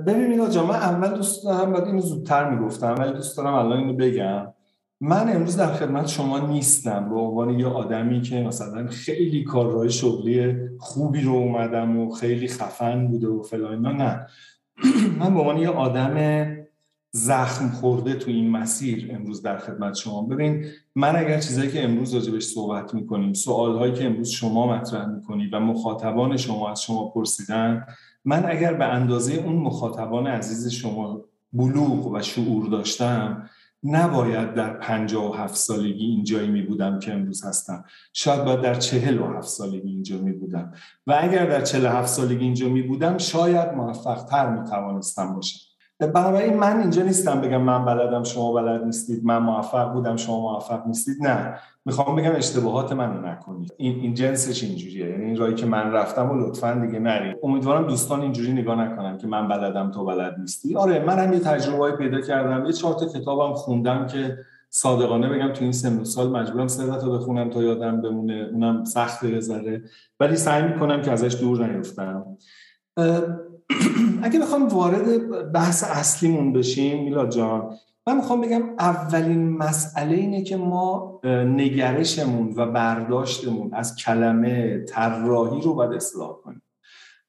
ببین 0.06 0.26
میلا 0.26 0.66
من 0.66 0.74
اول 0.74 1.16
دوست 1.16 1.44
دارم 1.44 1.72
بعد 1.72 1.84
اینو 1.84 2.00
زودتر 2.00 2.50
می‌گفتم 2.50 2.94
ولی 2.98 3.12
دوست 3.12 3.36
دارم 3.36 3.54
الان 3.54 3.78
اینو 3.78 3.92
بگم. 3.92 4.52
من 5.00 5.36
امروز 5.36 5.56
در 5.56 5.72
خدمت 5.72 6.08
شما 6.08 6.38
نیستم 6.38 7.08
به 7.08 7.16
عنوان 7.16 7.58
یه 7.58 7.66
آدمی 7.66 8.20
که 8.20 8.42
مثلا 8.42 8.86
خیلی 8.86 9.44
کارهای 9.44 9.90
شغلی 9.90 10.56
خوبی 10.78 11.20
رو 11.20 11.32
اومدم 11.32 11.98
و 11.98 12.10
خیلی 12.10 12.48
خفن 12.48 13.08
بوده 13.08 13.28
و 13.28 13.42
فلان 13.42 13.86
نه. 13.86 14.26
من 15.20 15.34
به 15.34 15.40
عنوان 15.40 15.58
یه 15.58 15.68
آدم 15.68 16.46
زخم 17.12 17.68
خورده 17.68 18.14
تو 18.14 18.30
این 18.30 18.50
مسیر 18.50 19.10
امروز 19.14 19.42
در 19.42 19.58
خدمت 19.58 19.94
شما. 19.94 20.22
ببین 20.22 20.64
من 20.94 21.16
اگر 21.16 21.40
چیزایی 21.40 21.70
که 21.70 21.84
امروز 21.84 22.14
راجبش 22.14 22.42
صحبت 22.42 22.94
می‌کنیم 22.94 23.32
سوالهایی 23.32 23.92
که 23.92 24.06
امروز 24.06 24.28
شما 24.28 24.76
مطرح 24.76 25.06
می‌کنید 25.06 25.54
و 25.54 25.60
مخاطبان 25.60 26.36
شما 26.36 26.70
از 26.70 26.82
شما 26.82 27.08
پرسیدن 27.08 27.86
من 28.24 28.50
اگر 28.50 28.74
به 28.74 28.84
اندازه 28.84 29.34
اون 29.34 29.56
مخاطبان 29.56 30.26
عزیز 30.26 30.68
شما 30.68 31.24
بلوغ 31.52 32.06
و 32.06 32.22
شعور 32.22 32.66
داشتم 32.66 33.50
نباید 33.84 34.54
در 34.54 34.70
پنجاه 34.72 35.30
و 35.30 35.34
هفت 35.34 35.54
سالگی 35.54 36.04
اینجایی 36.06 36.48
می 36.48 36.62
بودم 36.62 36.98
که 36.98 37.12
امروز 37.12 37.44
هستم. 37.44 37.84
شاید 38.12 38.44
باید 38.44 38.60
در 38.60 38.74
چهل 38.74 39.18
و 39.18 39.26
هفت 39.26 39.48
سالگی 39.48 39.88
اینجا 39.88 40.18
می 40.18 40.32
بودم. 40.32 40.72
و 41.06 41.18
اگر 41.20 41.46
در 41.46 41.60
چهل 41.60 41.86
هفت 41.86 42.08
سالگی 42.08 42.44
اینجا 42.44 42.68
می 42.68 42.82
بودم 42.82 43.18
شاید 43.18 43.74
موفق 43.74 44.24
تر 44.24 44.50
می 44.50 44.68
توانستم 44.68 45.34
باشم. 45.34 45.69
بنابراین 46.06 46.56
من 46.56 46.80
اینجا 46.80 47.02
نیستم 47.02 47.40
بگم 47.40 47.62
من 47.62 47.84
بلدم 47.84 48.22
شما 48.22 48.52
بلد 48.52 48.84
نیستید 48.84 49.24
من 49.24 49.38
موفق 49.38 49.92
بودم 49.92 50.16
شما 50.16 50.40
موفق 50.40 50.86
نیستید. 50.86 51.22
نه. 51.22 51.54
می‌خوام 51.84 52.16
بگم 52.16 52.36
اشتباهات 52.36 52.92
منو 52.92 53.26
نکنید. 53.26 53.74
این 53.76 54.00
این 54.00 54.14
جنسش 54.14 54.62
اینجوریه. 54.62 55.10
یعنی 55.10 55.24
این 55.24 55.36
راهی 55.36 55.54
که 55.54 55.66
من 55.66 55.92
رفتم 55.92 56.30
و 56.30 56.34
لطفا 56.34 56.72
دیگه 56.86 56.98
نرید. 56.98 57.36
امیدوارم 57.42 57.86
دوستان 57.86 58.20
اینجوری 58.20 58.52
نگاه 58.52 58.84
نکنن 58.84 59.18
که 59.18 59.26
من 59.26 59.48
بلدم 59.48 59.90
تو 59.90 60.04
بلد 60.04 60.36
نیستی. 60.38 60.76
آره 60.76 61.04
من 61.04 61.18
هم 61.18 61.32
یه 61.32 61.38
تجربه 61.38 61.96
پیدا 61.96 62.20
کردم. 62.20 62.66
یه 62.66 62.72
چهار 62.72 62.94
تا 62.94 63.06
کتابم 63.06 63.52
خوندم 63.52 64.06
که 64.06 64.38
صادقانه 64.70 65.28
بگم 65.28 65.52
تو 65.52 65.62
این 65.62 65.72
سن 65.72 66.04
سال 66.04 66.30
مجبورم 66.30 66.68
سه 66.68 66.86
تا 66.86 67.10
بخونم 67.10 67.50
تا 67.50 67.62
یادم 67.62 68.00
بمونه. 68.00 68.48
اونم 68.52 68.84
سخت 68.84 69.40
ذره 69.40 69.82
ولی 70.20 70.36
سعی 70.36 70.62
می‌کنم 70.62 71.02
که 71.02 71.12
ازش 71.12 71.40
دور 71.40 71.66
نیفتم. 71.66 72.24
اگه 74.22 74.40
بخوام 74.40 74.68
وارد 74.68 75.52
بحث 75.52 75.84
اصلیمون 75.84 76.52
بشیم 76.52 77.04
میلاد 77.04 77.30
جان 77.30 77.76
من 78.06 78.16
می‌خوام 78.16 78.40
بگم 78.40 78.62
اولین 78.78 79.48
مسئله 79.48 80.16
اینه 80.16 80.42
که 80.42 80.56
ما 80.56 81.20
نگرشمون 81.24 82.52
و 82.56 82.66
برداشتمون 82.66 83.74
از 83.74 83.96
کلمه 83.96 84.78
طراحی 84.78 85.60
رو 85.60 85.74
باید 85.74 85.92
اصلاح 85.92 86.36
کنیم. 86.44 86.62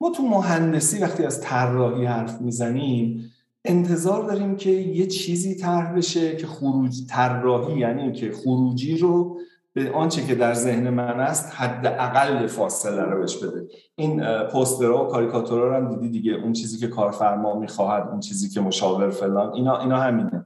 ما 0.01 0.09
تو 0.09 0.23
مهندسی 0.23 0.99
وقتی 0.99 1.25
از 1.25 1.41
طراحی 1.41 2.05
حرف 2.05 2.41
می‌زنیم 2.41 3.31
انتظار 3.65 4.23
داریم 4.23 4.55
که 4.55 4.69
یه 4.69 5.07
چیزی 5.07 5.55
طرح 5.55 5.93
بشه 5.93 6.35
که 6.35 6.47
خروج 6.47 6.95
طراحی 7.09 7.79
یعنی 7.79 8.11
که 8.11 8.31
خروجی 8.31 8.97
رو 8.97 9.39
به 9.73 9.91
آنچه 9.91 10.25
که 10.25 10.35
در 10.35 10.53
ذهن 10.53 10.89
من 10.89 11.19
است 11.19 11.51
حد 11.55 11.85
اقل 11.85 12.47
فاصله 12.47 13.01
رو 13.01 13.19
بهش 13.19 13.37
بده. 13.37 13.67
این 13.95 14.23
پوسترها 14.43 15.05
و 15.05 15.07
کاریکاتورها 15.07 15.67
رو 15.67 15.75
هم 15.75 15.89
دیدی 15.89 16.09
دیگه؟ 16.09 16.33
اون 16.33 16.53
چیزی 16.53 16.77
که 16.77 16.87
کارفرما 16.87 17.59
می‌خواهد 17.59 18.07
اون 18.07 18.19
چیزی 18.19 18.49
که 18.49 18.61
مشاور 18.61 19.09
فلان 19.09 19.53
اینا 19.53 19.79
اینا 19.79 19.97
همینه. 19.97 20.45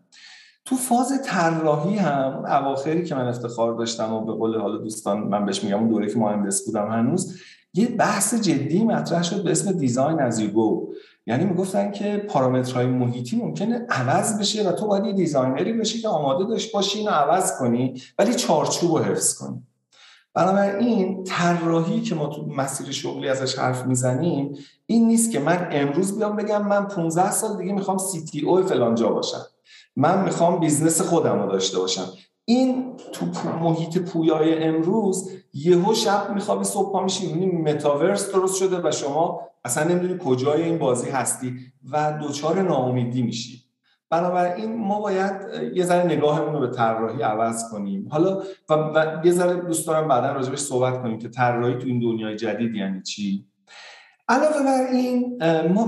تو 0.65 0.75
فاز 0.75 1.21
طراحی 1.25 1.95
هم 1.95 2.43
اواخری 2.45 3.03
که 3.03 3.15
من 3.15 3.27
افتخار 3.27 3.73
داشتم 3.73 4.13
و 4.13 4.25
به 4.25 4.33
قول 4.33 4.59
حالا 4.59 4.77
دوستان 4.77 5.19
من 5.19 5.45
بهش 5.45 5.63
میگم 5.63 5.79
اون 5.79 5.89
دوره 5.89 6.13
که 6.13 6.19
مهندس 6.19 6.65
بودم 6.65 6.91
هنوز 6.91 7.41
یه 7.73 7.87
بحث 7.87 8.35
جدی 8.41 8.83
مطرح 8.83 9.23
شد 9.23 9.43
به 9.43 9.51
اسم 9.51 9.71
دیزاین 9.71 10.19
از 10.19 10.39
یوگو 10.39 10.93
یعنی 11.27 11.45
می‌گفتن 11.45 11.91
که 11.91 12.17
پارامترهای 12.17 12.85
محیطی 12.85 13.35
ممکنه 13.35 13.85
عوض 13.89 14.39
بشه 14.39 14.69
و 14.69 14.71
تو 14.71 14.87
باید 14.87 15.05
یه 15.05 15.13
designer 15.13 15.67
ی 15.67 15.73
بشی 15.73 16.01
که 16.01 16.07
آماده 16.07 16.43
داشته 16.43 16.71
باشی 16.71 16.99
اینو 16.99 17.11
عوض 17.11 17.59
کنی 17.59 18.01
ولی 18.19 18.33
چارچوب 18.33 18.91
رو 18.91 19.03
حفظ 19.03 19.37
کنی. 19.37 19.63
بنابراین 20.33 21.23
طراحی 21.23 22.01
که 22.01 22.15
ما 22.15 22.27
تو 22.27 22.45
مسیر 22.45 22.91
شغلی 22.91 23.29
ازش 23.29 23.59
حرف 23.59 23.85
می‌زنیم 23.85 24.57
این 24.85 25.07
نیست 25.07 25.31
که 25.31 25.39
من 25.39 25.67
امروز 25.71 26.17
بیام 26.17 26.35
بگم 26.35 26.67
من 26.67 26.87
15 26.87 27.31
سال 27.31 27.57
دیگه 27.57 27.73
می‌خوام 27.73 27.97
CTO 27.97 28.63
فلان 28.63 28.95
جا 28.95 29.09
باشم. 29.09 29.45
من 29.95 30.23
می‌خوام 30.23 30.59
business 30.59 31.01
خودم 31.01 31.41
رو 31.41 31.51
داشته 31.51 31.79
باشم. 31.79 32.07
این 32.45 32.93
تو 33.13 33.25
محیط 33.61 33.97
پویای 33.97 34.63
امروز 34.63 35.31
یهو 35.53 35.93
شب 35.93 36.31
میخوابی 36.33 36.63
صبح 36.63 36.91
پا 36.91 37.03
میشی 37.03 37.33
می‌بینی 37.33 37.61
متاورس 37.61 38.31
درست 38.31 38.55
شده 38.55 38.87
و 38.87 38.91
شما 38.91 39.41
اصلا 39.65 39.83
نمی‌دونی 39.83 40.19
کجای 40.25 40.63
این 40.63 40.77
بازی 40.77 41.09
هستی 41.09 41.57
و 41.91 42.17
دوچار 42.21 42.61
ناامیدی 42.61 43.21
میشی. 43.21 43.61
بنابراین 44.09 44.77
ما 44.77 45.01
باید 45.01 45.31
یه 45.73 45.83
ذره 45.83 46.05
نگاهمون 46.05 46.53
رو 46.53 46.59
به 46.59 46.67
طراحی 46.67 47.21
عوض 47.21 47.69
کنیم. 47.71 48.07
حالا 48.11 48.43
و, 48.69 48.73
و 48.73 49.25
یه 49.25 49.31
ذره 49.31 49.55
دوست 49.55 49.87
دارم 49.87 50.07
بعدا 50.07 50.31
راجبش 50.31 50.59
صحبت 50.59 51.01
کنیم 51.01 51.17
که 51.17 51.29
طراحی 51.29 51.75
تو 51.75 51.87
این 51.87 51.99
دنیای 51.99 52.35
جدید 52.35 52.75
یعنی 52.75 53.01
چی؟ 53.01 53.45
علاوه 54.27 54.63
بر 54.63 54.87
این 54.91 55.37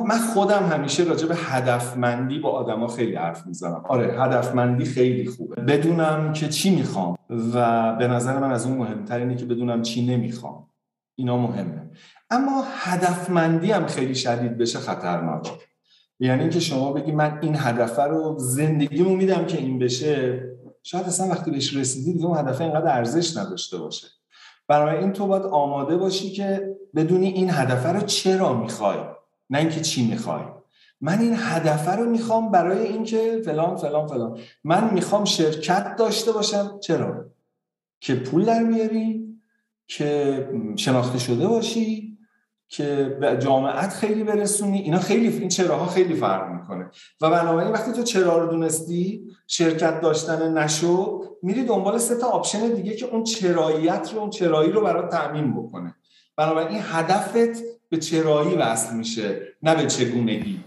من 0.08 0.18
خودم 0.34 0.70
همیشه 0.72 1.04
راجع 1.04 1.28
به 1.28 1.36
هدفمندی 1.36 2.40
با 2.40 2.50
آدما 2.50 2.88
خیلی 2.88 3.16
حرف 3.16 3.48
می‌زنم. 3.48 3.84
آره 3.90 4.24
هدفمندی 4.24 4.86
خیلی 4.86 5.26
خوبه. 5.26 5.62
بدونم 5.62 6.34
که 6.34 6.50
چی 6.50 6.76
می‌خوام 6.76 7.18
و 7.54 7.96
به 7.96 8.08
نظر 8.08 8.40
من 8.40 8.52
از 8.52 8.66
اون 8.66 8.78
مهمتر 8.78 9.20
اینه 9.20 9.36
که 9.36 9.46
بدونم 9.46 9.82
چی 9.82 10.06
نمی‌خوام. 10.06 10.70
اینا 11.16 11.38
مهمه. 11.38 11.92
اما 12.30 12.64
هدفمندی 12.68 13.72
هم 13.72 13.88
خیلی 13.88 14.16
شدید 14.16 14.58
بشه 14.58 14.80
خطرناکه. 14.80 15.52
یعنی 16.20 16.42
اینکه 16.42 16.60
شما 16.60 16.94
بگی 16.94 17.12
من 17.12 17.40
این 17.42 17.56
هدف 17.58 18.00
رو 18.00 18.36
زندگیمو 18.40 19.16
میدم 19.16 19.46
که 19.46 19.58
این 19.58 19.80
بشه 19.80 20.44
شاید 20.84 21.06
اصلا 21.06 21.28
وقتی 21.28 21.52
بهش 21.52 21.76
رسیدی 21.76 22.14
دیگه 22.14 22.26
اون 22.26 22.38
هدف 22.38 22.62
اینقدر 22.62 22.98
ارزش 22.98 23.38
نداشته 23.38 23.78
باشه. 23.78 24.08
برای 24.68 24.98
این 24.98 25.14
تو 25.14 25.28
باید 25.28 25.44
آماده 25.44 25.98
باشی 25.98 26.32
که 26.32 26.76
بدونی 26.96 27.28
این 27.28 27.50
هدف 27.50 27.86
رو 27.86 28.02
چرا 28.02 28.54
می‌خوای 28.54 28.98
نه 29.50 29.58
اینکه 29.58 29.82
چی 29.82 30.08
می‌خوای. 30.08 30.42
من 31.02 31.20
این 31.20 31.36
هدف 31.38 31.98
رو 31.98 32.10
می‌خوام 32.10 32.52
برای 32.52 32.88
اینکه 32.88 33.42
فلان 33.46 33.76
فلان 33.76 34.08
فلان. 34.08 34.40
من 34.64 34.94
می‌خوام 34.94 35.26
شرکت 35.26 35.96
داشته 35.96 36.32
باشم. 36.32 36.80
چرا؟ 36.80 37.26
که 38.00 38.16
پول 38.16 38.46
در 38.46 38.64
میاری 38.64 39.38
که 39.88 40.50
شناخته 40.76 41.20
شده 41.20 41.48
باشی. 41.48 42.17
که 42.70 43.18
به 43.22 43.38
جامعت 43.40 43.94
خیری 43.94 44.24
برسونی 44.24 44.80
اینا 44.80 45.00
خیلی 45.00 45.28
این 45.28 45.50
چراها 45.50 45.86
خیلی 45.86 46.16
فرق 46.16 46.52
می‌کنه. 46.52 46.92
و 47.22 47.30
بنابراین 47.30 47.72
وقتی 47.72 47.92
تو 47.92 48.04
چرا 48.04 48.38
رو 48.38 48.52
دونستی 48.52 49.28
شرکت 49.48 50.02
داشتن 50.02 50.58
نشد 50.58 51.24
میری 51.44 51.64
دنبال 51.64 51.98
سه 51.98 52.16
تا 52.16 52.28
option 52.28 52.74
دیگه 52.74 52.96
که 52.96 53.06
اون 53.06 53.24
چراییت 53.24 54.10
رو 54.14 54.20
اون 54.20 54.30
چرایی 54.30 54.72
رو 54.72 54.82
برات 54.82 55.12
تامین 55.12 55.54
بکنه. 55.54 55.96
بنابراین 56.38 56.80
هدفت 56.82 57.64
به 57.90 57.98
چرایی 57.98 58.56
وصل 58.56 58.96
میشه 58.96 59.42
نه 59.64 59.76
به 59.76 59.86
چگونگی. 59.86 60.64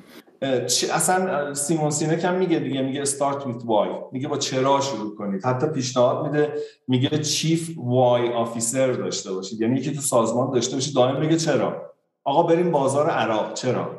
اصلا 0.93 1.55
سایمون 1.55 1.91
سینک 1.91 2.25
هم 2.25 2.35
میگه 2.35 2.59
دیگه 2.59 2.83
میگه 2.83 3.05
start 3.05 3.43
with 3.43 3.63
why. 3.63 4.13
میگه 4.13 4.29
با 4.29 4.39
چرا 4.39 4.81
شروع 4.81 5.15
کنید. 5.15 5.45
حتی 5.45 5.67
پیشنهاد 5.67 6.27
میده 6.27 6.55
میگه 6.89 7.19
چیف 7.19 7.71
وای 7.77 8.29
آفیسر 8.29 8.93
داشته 8.93 9.33
باشید. 9.33 9.61
یعنی 9.61 9.81
که 9.81 9.93
تو 9.93 10.01
سازمان 10.01 10.51
داشته 10.51 10.75
باشید 10.75 10.95
دائم 10.95 11.21
بگه 11.21 11.37
چرا. 11.37 11.90
آقا 12.31 12.43
بریم 12.43 12.71
بازار 12.71 13.11
عراق. 13.11 13.55
چرا؟ 13.55 13.91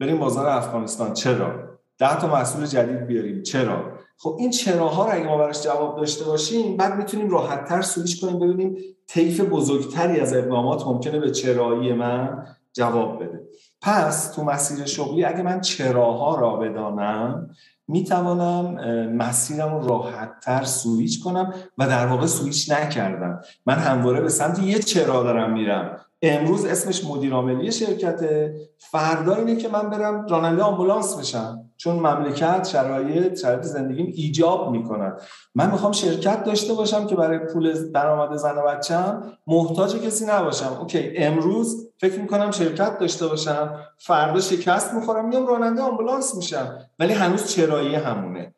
بریم 0.00 0.18
بازار 0.18 0.46
افغانستان. 0.46 1.12
چرا؟ 1.12 1.54
ده 1.98 2.20
تا 2.20 2.26
محصول 2.26 2.66
جدید 2.66 3.06
بیاریم. 3.06 3.42
چرا؟ 3.42 3.92
خب 4.18 4.36
این 4.38 4.50
چراها 4.50 5.04
رو 5.04 5.12
اگه 5.12 5.26
ما 5.26 5.38
براش 5.38 5.62
جواب 5.62 5.96
داشته 5.96 6.24
باشیم 6.24 6.76
بعد 6.76 6.96
می‌تونیم 6.96 7.30
راحتتر 7.30 7.82
سویش 7.82 8.20
کنیم 8.20 8.38
ببینیم 8.38 8.76
طیف 9.06 9.40
بزرگتری 9.40 10.20
از 10.20 10.34
اقدامات 10.34 10.86
ممکنه 10.86 11.18
به 11.18 11.30
چرایی 11.30 11.92
من 11.92 12.46
جواب 12.72 13.22
بده. 13.22 13.40
پس 13.80 14.30
تو 14.34 14.44
مسیر 14.44 14.84
شغلی 14.84 15.24
اگه 15.24 15.42
من 15.42 15.60
چراها 15.60 16.40
را 16.40 16.56
بدانم 16.56 17.50
می‌توانم 17.88 18.74
مسیرم 19.16 19.74
رو 19.74 19.88
راحتتر 19.88 20.64
سویچ 20.64 21.24
کنم 21.24 21.54
و 21.78 21.88
در 21.88 22.06
واقع 22.06 22.26
سویچ 22.26 22.70
نکردم. 22.70 23.40
من 23.66 23.74
همواره 23.74 24.20
به 24.20 24.28
سمت 24.28 24.58
یه 24.58 24.78
چرا 24.78 25.22
دارم 25.22 25.52
میرم. 25.52 26.00
امروز 26.22 26.64
اسمش 26.64 27.04
مدیر 27.04 27.32
عاملی 27.32 27.72
شرکته. 27.72 28.54
فردا 28.78 29.34
اینه 29.34 29.56
که 29.56 29.68
من 29.68 29.90
برم 29.90 30.26
راننده 30.26 30.62
آمبولانس 30.62 31.16
بشم. 31.16 31.70
چون 31.76 31.96
مملکت 31.96 32.68
شرایط 32.68 33.38
شرایط 33.38 33.62
زندگیم 33.62 34.12
ایجاب 34.14 34.70
می‌کنن 34.70 35.16
من 35.54 35.70
می‌خوام 35.70 35.92
شرکت 35.92 36.44
داشته 36.44 36.74
باشم 36.74 37.06
که 37.06 37.16
برای 37.16 37.38
پول 37.38 37.90
درآمد 37.92 38.36
زن 38.36 38.54
و 38.58 38.62
بچم 38.62 39.22
محتاج 39.46 39.96
کسی 39.96 40.26
نباشم. 40.26 40.76
okay 40.80 41.12
امروز 41.16 41.88
فکر 42.00 42.20
می‌کنم 42.20 42.50
شرکت 42.50 42.98
داشته 42.98 43.26
باشم. 43.26 43.78
فردا 43.98 44.40
شکست 44.40 44.94
می‌خورم 44.94 45.28
میام 45.28 45.46
راننده 45.46 45.82
آمبولانس 45.82 46.34
میشم. 46.34 46.78
ولی 46.98 47.12
هنوز 47.12 47.46
چرایی 47.46 47.94
همونه. 47.94 48.54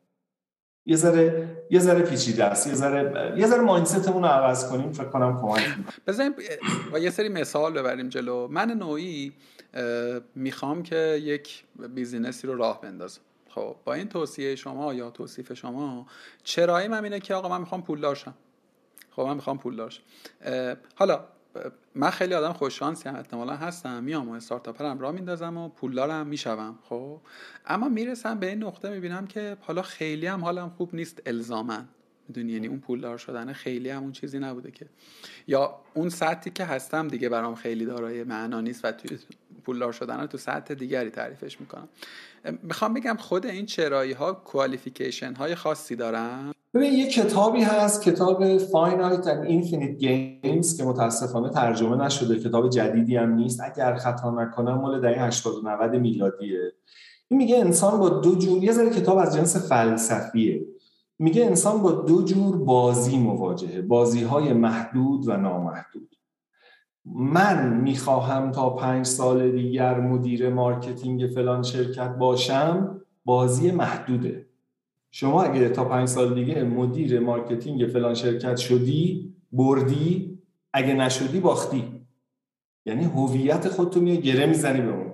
یه 0.87 0.97
ذره 0.97 1.49
یه 1.71 1.81
ذره 1.81 2.03
پیچیده 2.03 2.45
است 2.45 2.67
یه 2.67 2.75
ذره 2.75 3.35
یه 3.39 3.47
ذره 3.47 3.61
مایندستمون 3.61 4.23
رو 4.23 4.29
عوض 4.29 4.71
کنیم 4.71 4.93
فکر 4.93 5.09
کنم 5.09 5.41
کمک 5.41 5.77
بزنیم 6.07 6.35
با 6.93 6.99
یه 6.99 7.11
سری 7.11 7.29
مثال 7.29 7.73
ببریم 7.73 8.09
جلو. 8.09 8.49
من 8.49 8.71
نوعی 8.71 9.33
می‌خوام 10.35 10.83
که 10.83 11.21
یک 11.23 11.65
بیزینسی 11.95 12.47
رو 12.47 12.57
راه 12.57 12.81
بندازم. 12.81 13.21
خب 13.49 13.77
با 13.85 13.95
این 13.95 14.09
توصیه 14.09 14.57
شما 14.57 14.95
یا 14.95 15.11
توصیف 15.11 15.53
شما 15.53 16.07
چرایی 16.45 16.89
من 16.89 17.05
اینه 17.05 17.21
که 17.21 17.35
آقا 17.35 17.49
من 17.49 17.61
می‌خوام 17.61 17.83
پولدار 17.83 18.15
شم. 18.15 18.35
خب 19.11 19.23
من 19.23 19.35
می‌خوام 19.35 19.59
پولدار 19.59 19.91
شم. 19.91 20.03
حالا 20.95 21.21
من 21.95 22.11
خیلی 22.11 22.35
آدم 22.35 22.53
خوششانسی 22.53 23.09
هم 23.09 23.17
احتمالا 23.17 23.57
هستم. 23.57 24.05
میام 24.05 24.29
و 24.29 24.33
استارتاپرم 24.33 24.99
را 24.99 25.13
میندازم 25.13 25.57
و 25.57 25.69
پولدارم 25.69 26.27
می‌شوم 26.27 26.79
خب؟ 26.83 27.21
اما 27.67 27.89
می‌رسم 27.89 28.39
به 28.39 28.49
این 28.49 28.65
نقطه 28.65 28.91
می‌بینم 28.91 29.27
که 29.27 29.57
حالا 29.61 29.83
خیلی 29.83 30.27
هم 30.27 30.45
حالم 30.45 30.71
خوب 30.71 30.95
نیست 30.95 31.23
الزامن 31.27 31.89
می‌دونی؟ 32.29 32.53
یعنی 32.53 32.67
اون 32.67 32.81
پولدار 32.81 33.19
شدن 33.19 33.53
خیلی 33.53 33.91
هم 33.91 34.03
اون 34.03 34.13
چیزی 34.13 34.39
نبوده 34.39 34.71
که. 34.71 34.87
یا 35.47 35.81
اون 35.95 36.09
سطحی 36.09 36.51
که 36.51 36.65
هستم 36.65 37.09
دیگه 37.09 37.29
برام 37.29 37.55
خیلی 37.55 37.85
دارای 37.85 38.25
معنا 38.25 38.61
نیست 38.61 38.85
و 38.85 38.93
توی 38.93 39.19
پولدار 39.65 39.93
شدن 39.93 40.21
رو 40.21 40.27
تو 40.27 40.39
سطح 40.39 40.75
دیگری 40.75 41.11
تعریفش 41.11 41.61
می‌کنم. 41.61 41.89
می‌خوام 42.63 42.95
بگم 42.95 43.17
خود 43.17 43.47
این 43.47 43.67
چرایی 43.67 44.13
ها 44.13 44.33
کوالیفیکیشن 44.33 45.35
های 45.35 45.55
خاصی 45.55 45.97
دارن. 45.97 46.55
ببین 46.75 46.93
یه 46.93 47.09
کتابی 47.09 47.63
هست 47.63 48.03
کتاب 48.03 48.59
Finite 48.59 49.25
and 49.25 49.49
Infinite 49.49 50.03
Games 50.03 50.77
که 50.77 50.85
متاسفانه 50.85 51.51
ترجمه 51.51 51.97
نشده. 51.97 52.39
کتاب 52.39 52.71
جدیدی 52.71 53.17
هم 53.17 53.35
نیست. 53.35 53.61
اگر 53.65 53.95
خطا 53.95 54.31
نکنم 54.31 54.75
مال 54.75 55.01
دهه 55.01 55.23
80 55.23 55.55
و 55.55 55.69
90 55.69 55.95
میلادیه. 55.95 56.73
این 57.29 57.39
میگه 57.39 57.59
انسان 57.59 58.01
با 58.01 58.09
دو 58.09 58.35
جور 58.35 58.65
یه 58.65 58.73
ذره 58.73 58.91
کتاب 58.91 59.19
از 59.19 59.37
جنس 59.37 59.69
فلسفیه. 59.69 60.67
میگه 61.19 61.45
انسان 61.45 61.83
با 61.83 61.93
دو 61.93 62.23
جور 62.23 62.57
بازی 62.57 63.19
مواجهه. 63.19 63.83
بازی 63.83 64.23
های 64.23 64.53
محدود 64.53 65.29
و 65.29 65.37
نامحدود. 65.37 66.17
من 67.05 67.81
می‌خواهم 67.81 68.53
تا 68.53 68.71
پنج 68.71 69.07
سال 69.07 69.51
دیگر 69.51 70.01
مدیر 70.01 70.49
marketing 70.49 71.27
فلان 71.27 71.63
شرکت 71.63 72.17
باشم. 72.17 73.01
بازی 73.25 73.71
محدوده. 73.71 74.47
شما 75.17 75.43
اگه 75.43 75.69
تا 75.69 75.85
پنج 75.85 76.09
سال 76.09 76.35
دیگه 76.35 76.63
مدیر 76.63 77.21
marketing 77.21 77.87
فلان 77.87 78.15
شرکت 78.15 78.57
شدی 78.57 79.35
بردی 79.53 80.39
اگه 80.73 80.95
نشدی 80.95 81.41
باختی. 81.41 82.07
یعنی 82.87 83.05
هویت 83.05 83.69
خودتو 83.69 84.01
میای 84.01 84.21
گره 84.21 84.47
می‌زنی 84.47 84.81
به 84.81 84.93
اون. 84.93 85.13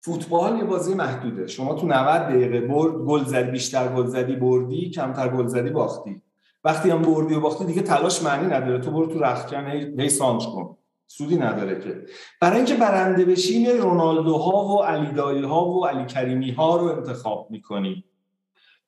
فوتبال 0.00 0.58
یه 0.58 0.64
بازی 0.64 0.94
محدوده. 0.94 1.46
شما 1.46 1.74
تو 1.74 1.86
90 1.86 2.22
دقیقه 2.22 2.60
برد 2.60 2.94
گل 2.94 3.24
زدی 3.24 3.50
بیشتر 3.50 3.88
گل 3.88 4.06
زدی 4.06 4.36
بردی 4.36 4.90
کمتر 4.90 5.28
گل 5.28 5.46
زدی 5.46 5.70
باختی. 5.70 6.22
وقتی 6.64 6.90
هم 6.90 7.02
بردی 7.02 7.34
و 7.34 7.40
باختی 7.40 7.64
دیگه 7.64 7.82
تلاش 7.82 8.22
معنی 8.22 8.46
نداره. 8.46 8.78
تو 8.78 8.90
برو 8.90 9.06
تو 9.06 9.18
رختکن 9.18 9.66
هی 10.00 10.08
سانچ 10.08 10.44
کن. 10.44 10.76
سودی 11.06 11.36
نداره 11.36 11.80
که. 11.80 12.02
برای 12.40 12.56
اینکه 12.56 12.74
برنده 12.74 13.24
بشی 13.24 13.66
رونالدو 13.66 14.34
ها 14.34 14.66
و 14.66 14.82
علی 14.82 15.42
ها 15.42 15.70
و 15.70 15.86
علی 15.86 16.06
کریمی 16.06 16.50
ها 16.50 16.76
رو 16.76 16.84
انتخاب 16.84 17.50
می‌کنی. 17.50 18.04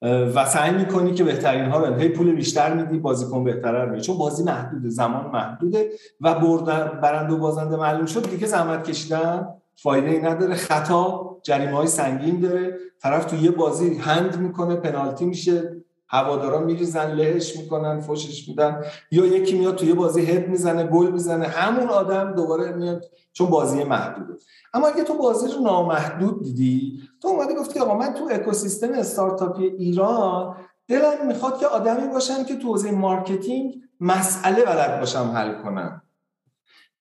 و 0.03 0.45
سعی 0.45 0.75
می‌کنی 0.75 1.15
که 1.15 1.25
بهترین 1.25 1.65
ها 1.65 1.85
رو 1.85 1.95
هی 1.95 2.09
پول 2.09 2.35
بیشتر 2.35 2.75
میدی 2.75 2.99
بازیکن 2.99 3.45
بهتر 3.45 3.85
رو. 3.85 4.01
چون 4.01 4.19
بازی 4.19 4.45
محدوده 4.45 4.89
زمان 4.89 5.27
محدوده 5.27 5.91
و 6.21 6.35
بردن 6.35 7.01
برنده 7.03 7.35
و 7.35 7.39
بازنده 7.39 7.77
معلوم 7.77 8.07
شد. 8.07 8.31
دیگه 8.31 8.47
زحمت 8.47 8.91
کشیدن 8.91 9.49
فایده 9.77 10.11
ای 10.11 10.19
نداره. 10.19 10.55
خطا 10.55 11.37
جریمه 11.43 11.77
های 11.77 11.87
سنگین 11.87 12.41
داره. 12.41 12.77
طرف 13.03 13.25
تو 13.25 13.37
یه 13.37 13.51
بازی 13.51 13.95
hand 13.95 14.39
می‌کنه 14.39 14.77
پنالتی 14.77 15.25
میشه 15.25 15.77
هوادارا 16.09 16.59
میریزن 16.59 17.13
لهش 17.13 17.57
می‌کنن 17.57 18.01
فوشش 18.01 18.49
میدن. 18.49 18.83
یا 19.11 19.27
یکی 19.27 19.59
میاد 19.59 19.77
توی 19.77 19.93
بازی 19.93 20.21
head 20.21 20.49
می‌زنه 20.49 20.85
گل 20.85 21.11
می‌زنه. 21.11 21.47
همون 21.47 21.89
آدم 21.89 22.33
دوباره 22.35 22.73
میاد 22.73 23.05
چون 23.33 23.51
بازی 23.51 23.85
محدوده. 23.85 24.35
اما 24.75 24.87
اگه 24.87 25.05
تو 25.05 25.15
بازی 25.15 25.47
رو 25.53 25.63
نامحدود 25.63 26.43
دیدی 26.43 27.01
تو 27.23 27.29
اومدی 27.29 27.55
گفتی 27.55 27.79
آقا 27.79 27.99
من 27.99 28.15
تو 28.15 28.29
اکوسیستم 28.33 28.93
استارتاپی 28.93 29.65
ایران 29.65 30.57
دلم 30.89 31.27
می‌خواد 31.27 31.59
که 31.59 31.67
آدمی 31.67 32.09
باشم 32.09 32.45
که 32.45 32.57
تو 32.57 32.69
حوزه 32.69 32.91
marketing 32.91 33.75
مسئله 34.01 34.65
بلد 34.65 35.01
باشم 35.01 35.33
حل 35.35 35.63
کنم. 35.63 36.03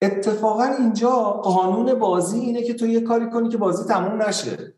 اتفاقا 0.01 0.63
اینجا 0.63 1.09
قانون 1.19 1.93
بازی 1.93 2.39
اینه 2.39 2.63
که 2.63 2.73
تو 2.73 2.87
یه 2.87 3.01
کاری 3.01 3.29
کنی 3.29 3.49
که 3.49 3.57
بازی 3.57 3.93
تموم 3.93 4.21
نشه. 4.21 4.73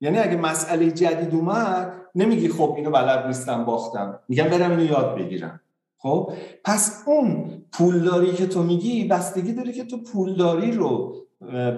یعنی 0.00 0.18
اگه 0.18 0.36
مسئله 0.36 0.90
جدید 0.90 1.34
اومد 1.34 1.92
نمیگی 2.14 2.48
خب 2.48 2.74
اینو 2.76 2.90
بلد 2.90 3.26
نیستم 3.26 3.64
باختم. 3.64 4.18
میگم 4.28 4.44
برم 4.44 4.70
اینو 4.70 4.84
یاد 4.84 5.16
بگیرم. 5.16 5.60
خب؟ 5.98 6.32
پس 6.64 7.02
اون 7.06 7.50
پولداری 7.72 8.32
که 8.32 8.46
تو 8.46 8.62
میگی 8.62 9.04
بستگی 9.04 9.52
داره 9.52 9.72
که 9.72 9.84
تو 9.84 10.02
پولداری 10.02 10.72
رو 10.72 11.14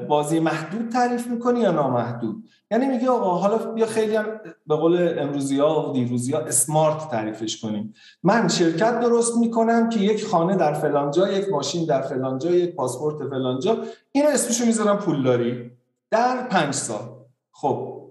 بازی 0.09 0.41
محدود 0.41 0.89
تعریف 0.89 1.27
می‌کنی 1.27 1.61
یا 1.61 1.73
نامحدود؟ 1.73 2.45
یعنی 2.71 2.87
میگه 2.87 3.09
آقا 3.09 3.39
حالا 3.39 3.73
بیا 3.73 3.87
خیلی 3.87 4.17
هم 4.17 4.27
به 4.67 4.77
قول 4.77 5.19
امروزی 5.19 5.59
ها 5.59 5.91
و 5.91 5.93
دیروزی 5.93 6.33
ها 6.33 6.39
اسمارت 6.39 7.11
تعریفش 7.11 7.61
کنیم. 7.61 7.95
من 8.23 8.49
شرکت 8.49 9.01
درست 9.01 9.37
می‌کنم 9.37 9.89
که 9.89 10.01
یک 10.01 10.25
خانه 10.25 10.57
در 10.57 10.73
فلانجا 10.73 11.33
یک 11.33 11.49
ماشین 11.49 11.87
در 11.87 12.03
فلانجا 12.03 12.51
یک 12.51 12.75
پاسپورت 12.75 13.29
فلانجا 13.29 13.79
اینو 14.13 14.29
اسمشو 14.29 14.67
می‌ذارم 14.67 14.99
پولداری. 14.99 15.71
در 16.11 16.47
پنج 16.47 16.75
سال. 16.75 17.09
خب 17.53 18.03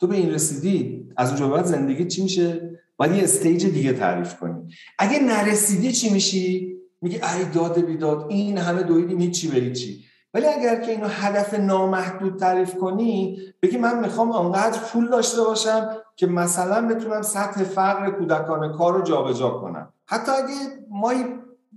تو 0.00 0.06
به 0.06 0.16
این 0.16 0.30
رسیدی 0.30 1.08
از 1.16 1.28
اونجا 1.28 1.48
بعد 1.48 1.64
زندگی 1.64 2.06
چی 2.06 2.22
میشه؟ 2.22 2.78
باید 2.96 3.12
یه 3.12 3.22
استیج 3.22 3.66
دیگه 3.66 3.92
تعریف 3.92 4.36
کنی. 4.36 4.54
اگه 4.98 5.22
نرسیدی 5.22 5.92
چی 5.92 6.10
میشی؟ 6.10 6.76
میگه 7.02 7.36
ای 7.36 7.44
داد 7.44 7.80
بیداد 7.80 8.26
این 8.28 8.58
همه 8.58 8.82
دویدیم 8.82 9.20
هیچی 9.20 9.48
به 9.48 9.56
هیچی. 9.56 10.05
ولی 10.36 10.46
اگر 10.46 10.80
که 10.80 10.90
اینو 10.90 11.06
هدف 11.06 11.54
نامحدود 11.54 12.38
تعریف 12.38 12.74
کنی 12.74 13.38
بگی 13.62 13.78
من 13.78 14.00
می‌خوام 14.00 14.32
آنقدر 14.32 14.78
پول 14.78 15.08
داشته 15.08 15.42
باشم 15.42 15.88
که 16.16 16.26
مثلا 16.26 16.88
بتونم 16.88 17.22
سطح 17.22 17.64
فقر 17.64 18.10
کودکان 18.10 18.72
کار 18.72 18.94
رو 18.94 19.02
جابجا 19.02 19.50
کنم. 19.50 19.92
حتی 20.06 20.32
اگه 20.32 20.54
مایی 20.90 21.24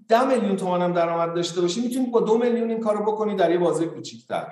ده 0.10 0.28
میلیون 0.28 0.56
تومانم 0.56 0.93
درآمد 0.93 1.36
داشته 1.36 1.62
باشی 1.62 1.82
می‌تونی 1.82 2.06
با 2.06 2.19
دو 2.19 2.38
میلیون 2.38 2.69
این 2.69 2.80
کارو 2.80 3.12
بکنی 3.12 3.36
در 3.36 3.52
یه 3.52 3.58
بازه 3.58 3.86
کوچیکتر. 3.86 4.48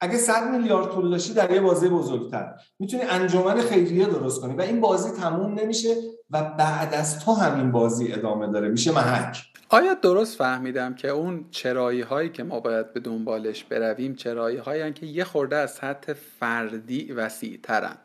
اگه 0.00 0.16
100 0.16 0.50
میلیارد 0.50 0.86
پول 0.86 1.10
داشتی 1.10 1.34
در 1.34 1.50
یه 1.50 1.60
بازی 1.60 1.88
بزرگتر. 1.88 2.54
می‌تونی 2.78 3.02
انجمن 3.02 3.60
خیریه 3.60 4.06
درست 4.06 4.40
کنی. 4.40 4.54
و 4.54 4.60
این 4.60 4.80
بازی 4.80 5.10
تموم 5.10 5.54
نمیشه 5.54 5.94
و 6.30 6.42
بعد 6.42 6.94
از 6.94 7.24
تو 7.24 7.32
همین 7.32 7.72
بازی 7.72 8.12
ادامه 8.12 8.46
داره. 8.46 8.68
میشه 8.68 8.92
محک. 8.92 9.49
آیا 9.72 9.94
درست 9.94 10.38
فهمیدم 10.38 10.94
که 10.94 11.08
اون 11.08 11.44
چرایی 11.50 12.00
هایی 12.00 12.28
که 12.28 12.42
ما 12.42 12.60
باید 12.60 12.92
به 12.92 13.00
دنبالش 13.00 13.64
برویم 13.64 14.14
چرایی 14.14 14.56
هایی 14.56 14.92
که 14.92 15.06
یه 15.06 15.24
خورده 15.24 15.56
از 15.56 15.70
سطح 15.70 16.12
فردی 16.12 17.12
وسیع 17.12 17.58
ترن 17.62 17.96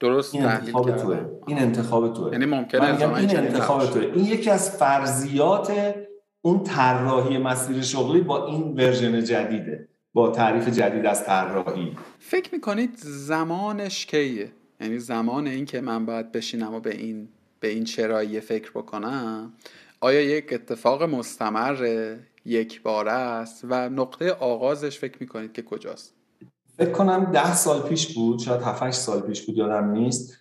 درست 0.00 0.34
این 0.34 0.44
انتخاب 0.44 0.96
توه. 0.96 1.18
این 1.46 1.58
انتخاب 1.58 2.14
توه. 2.14 2.32
یعنی 2.32 2.46
ممکنه 2.46 3.16
این 3.16 3.36
انتخاب 3.38 3.90
توه. 3.90 4.02
این 4.02 4.24
یکی 4.24 4.50
از 4.50 4.76
فرضیات 4.76 5.94
اون 6.42 6.62
طراحی 6.64 7.38
مسیر 7.38 7.82
شغلی 7.82 8.20
با 8.20 8.46
این 8.46 8.74
ورژن 8.74 9.24
جدیده. 9.24 9.88
با 10.14 10.30
تعریف 10.30 10.68
جدید 10.68 11.06
از 11.06 11.24
طراحی. 11.24 11.96
فکر 12.18 12.54
می‌کنید 12.54 12.96
زمانش 13.02 14.06
کیه؟ 14.06 14.52
یعنی 14.80 14.98
زمان 14.98 15.46
این 15.46 15.64
که 15.64 15.80
من 15.80 16.06
باید 16.06 16.32
بشینم 16.32 16.74
و 16.74 16.80
به 16.80 16.94
این 16.94 17.28
به 17.60 17.68
این 17.68 17.84
چرایی 17.84 18.40
فکر 18.40 18.70
بکنم؟ 18.70 19.52
آیا 20.00 20.20
یک 20.20 20.52
اتفاق 20.52 21.02
مستمر 21.02 21.76
یک 22.44 22.82
بار 22.82 23.08
است 23.08 23.64
و 23.70 23.88
نقطه 23.88 24.32
آغازش 24.32 24.98
فکر 24.98 25.16
می‌کنید 25.20 25.52
که 25.52 25.62
کجاست؟ 25.62 26.14
فکر 26.76 26.90
کنم 26.90 27.24
ده 27.32 27.54
سال 27.54 27.82
پیش 27.82 28.14
بود 28.14 28.38
شاید 28.38 28.62
7 28.62 28.90
سال 28.90 29.20
پیش 29.20 29.46
بود 29.46 29.56
یادم 29.56 29.90
نیست. 29.90 30.38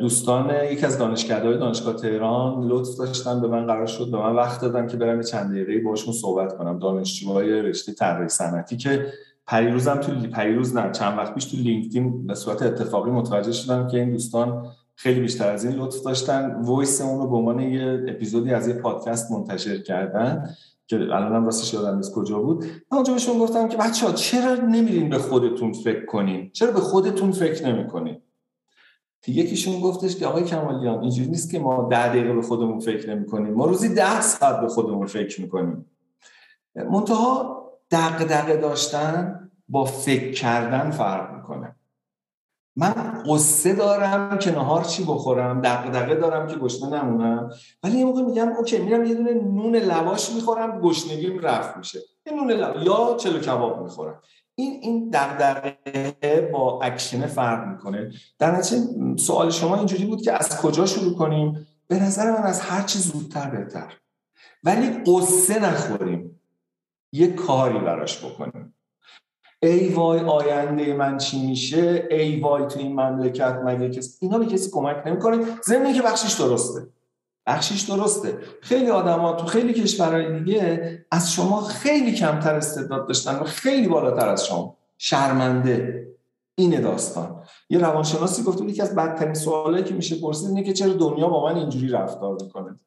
دوستان 0.00 0.64
یکی 0.72 0.86
از 0.86 0.98
دانشگاه‌های 0.98 1.58
دانشگاه 1.58 1.94
تهران 1.94 2.68
لطف 2.68 2.96
داشتن 2.98 3.40
به 3.40 3.48
من 3.48 3.66
قرار 3.66 3.86
شد 3.86 4.10
به 4.10 4.18
من 4.18 4.36
وقت 4.36 4.60
دادن 4.60 4.86
که 4.86 4.96
برم 4.96 5.22
چند 5.22 5.50
دقیقه 5.50 5.78
باشون 5.84 6.14
صحبت 6.14 6.56
کنم. 6.56 6.78
دانشجوهای 6.78 7.62
رشته 7.62 7.92
طراحی 7.92 8.28
صنعتی 8.28 8.76
که 8.76 9.12
پریروزم 9.46 9.96
تو 9.96 10.12
پریروز 10.12 10.76
نه 10.76 10.92
چند 10.92 11.18
وقت 11.18 11.34
پیش 11.34 11.44
تو 11.44 11.56
LinkedIn 11.56 12.26
به 12.26 12.34
صورت 12.34 12.62
اتفاقی 12.62 13.10
متوجه 13.10 13.52
شدم 13.52 13.88
که 13.88 13.96
این 13.96 14.10
دوستان 14.10 14.66
خیلی 14.96 15.20
بیشتر 15.20 15.50
از 15.52 15.64
این 15.64 15.74
لطف 15.74 16.02
داشتن. 16.02 16.60
voice 16.62 17.00
اون 17.00 17.18
رو 17.18 17.28
به 17.30 17.36
عنوان 17.36 17.60
یه 17.60 18.04
اپیزودی 18.08 18.54
از 18.54 18.68
یه 18.68 18.74
پادکست 18.74 19.30
منتشر 19.30 19.78
کردن 19.78 20.50
که 20.86 20.96
الانم 20.96 21.44
راستش 21.44 21.74
یادم 21.74 21.96
نیست 21.96 22.14
کجا 22.14 22.38
بود. 22.38 22.64
من 22.64 22.98
اونجا 22.98 23.12
بهشون 23.12 23.38
گفتم 23.38 23.68
که 23.68 23.76
بچه 23.76 24.06
ها 24.06 24.12
چرا 24.12 24.54
نمیرین 24.54 25.08
به 25.08 25.18
خودتون 25.18 25.72
فکر 25.72 26.06
کنین؟ 26.06 26.50
چرا 26.52 26.72
به 26.72 26.80
خودتون 26.80 27.32
فکر 27.32 27.66
نمی‌کنین؟ 27.66 28.22
یکیشون 29.28 29.80
گفتش 29.80 30.16
که 30.16 30.26
آقای 30.26 30.44
کمالیان 30.44 31.00
اینجوری 31.00 31.28
نیست 31.28 31.50
که 31.50 31.58
ما 31.58 31.88
ده 31.90 32.08
دقیقه 32.08 32.32
به 32.32 32.42
خودمون 32.42 32.78
فکر 32.80 33.14
نمی 33.14 33.26
کنیم 33.26 33.54
ما 33.54 33.66
روزی 33.66 33.94
ده 33.94 34.20
ساعت 34.20 34.60
به 34.60 34.68
خودمون 34.68 35.06
فکر 35.06 35.40
می‌کنیم. 35.40 35.86
منتها 36.74 37.56
دقدقه 37.90 38.56
داشتن 38.56 39.40
با 39.68 39.84
فکر 39.84 40.32
کردن 40.32 40.90
فرق 40.90 41.36
می‌کنه. 41.36 41.76
من 42.76 43.22
قصه 43.26 43.72
دارم 43.72 44.38
که 44.38 44.50
نهار 44.50 44.84
چی 44.84 45.04
بخورم 45.04 45.60
دقدقه 45.60 46.14
دارم 46.14 46.46
که 46.46 46.56
گشنه 46.56 47.02
نمونم. 47.02 47.50
ولی 47.82 47.98
یه 47.98 48.04
موقع 48.04 48.22
میگم 48.22 48.48
okay 48.48 48.78
میرم 48.78 49.04
یه 49.04 49.14
دونه 49.14 49.32
نون 49.34 49.76
لواش 49.76 50.32
می‌خورم 50.32 50.80
گشنگیم 50.80 51.38
رفع 51.38 51.76
میشه. 51.76 52.00
یه 52.26 52.32
نون 52.32 52.50
لواش 52.50 52.86
یا 52.86 53.16
چلو 53.18 53.40
کباب 53.40 53.82
می‌خورم. 53.82 54.20
این 54.54 54.78
این 54.82 55.10
دغدغه 55.12 56.50
با 56.52 56.80
اکشن 56.82 57.26
فرق 57.26 57.68
می‌کنه. 57.68 58.10
در 58.38 58.56
نتیجه 58.56 58.82
سوال 59.16 59.50
شما 59.50 59.76
اینجوری 59.76 60.04
بود 60.04 60.22
که 60.22 60.32
از 60.32 60.60
کجا 60.60 60.86
شروع 60.86 61.14
کنیم؟ 61.14 61.66
به 61.88 62.02
نظر 62.02 62.30
من 62.30 62.42
از 62.42 62.60
هر 62.60 62.82
چی 62.82 62.98
زودتر 62.98 63.50
بهتر. 63.50 63.92
ولی 64.64 64.90
غصه 65.06 65.58
نخوریم. 65.58 66.40
یه 67.12 67.32
کاری 67.32 67.78
براش 67.78 68.24
بکنیم. 68.24 68.75
ای 69.62 69.88
وای 69.88 70.20
آینده 70.20 70.94
من 70.94 71.18
چی 71.18 71.46
میشه؟ 71.46 72.08
ای 72.10 72.40
وای 72.40 72.66
تو 72.66 72.78
این 72.78 72.92
مملکت 72.92 73.60
مگه 73.64 73.90
کسی 73.90 74.18
اینا 74.20 74.38
به 74.38 74.46
کسی 74.46 74.70
کمک 74.70 74.96
نمی‌کنه. 75.06 75.44
ضمن 75.64 75.92
که 75.92 76.02
بخشش 76.02 76.40
درسته. 76.40 76.86
بخشش 77.46 77.80
درسته. 77.80 78.38
خیلی 78.60 78.90
آدما 78.90 79.32
تو 79.32 79.46
خیلی 79.46 79.72
کشورهای 79.72 80.40
دیگه 80.40 81.06
از 81.10 81.32
شما 81.32 81.60
خیلی 81.60 82.12
کمتر 82.12 82.54
استعداد 82.54 83.06
داشتن 83.06 83.38
و 83.38 83.44
خیلی 83.44 83.88
بالاتر 83.88 84.28
از 84.28 84.46
شما. 84.46 84.76
شرمنده. 84.98 86.06
اینه 86.54 86.80
داستان. 86.80 87.42
یه 87.70 87.78
روانشناسی 87.78 88.42
گفته 88.42 88.64
یکی 88.64 88.82
از 88.82 88.94
بدترین 88.94 89.34
سوالایی 89.34 89.84
که 89.84 89.94
میشه 89.94 90.20
پرسید 90.20 90.48
اینه 90.48 90.62
که 90.62 90.72
چرا 90.72 90.92
دنیا 90.92 91.28
با 91.28 91.44
من 91.44 91.56
اینجوری 91.56 91.88
رفتار 91.88 92.36
می‌کنه؟ 92.42 92.80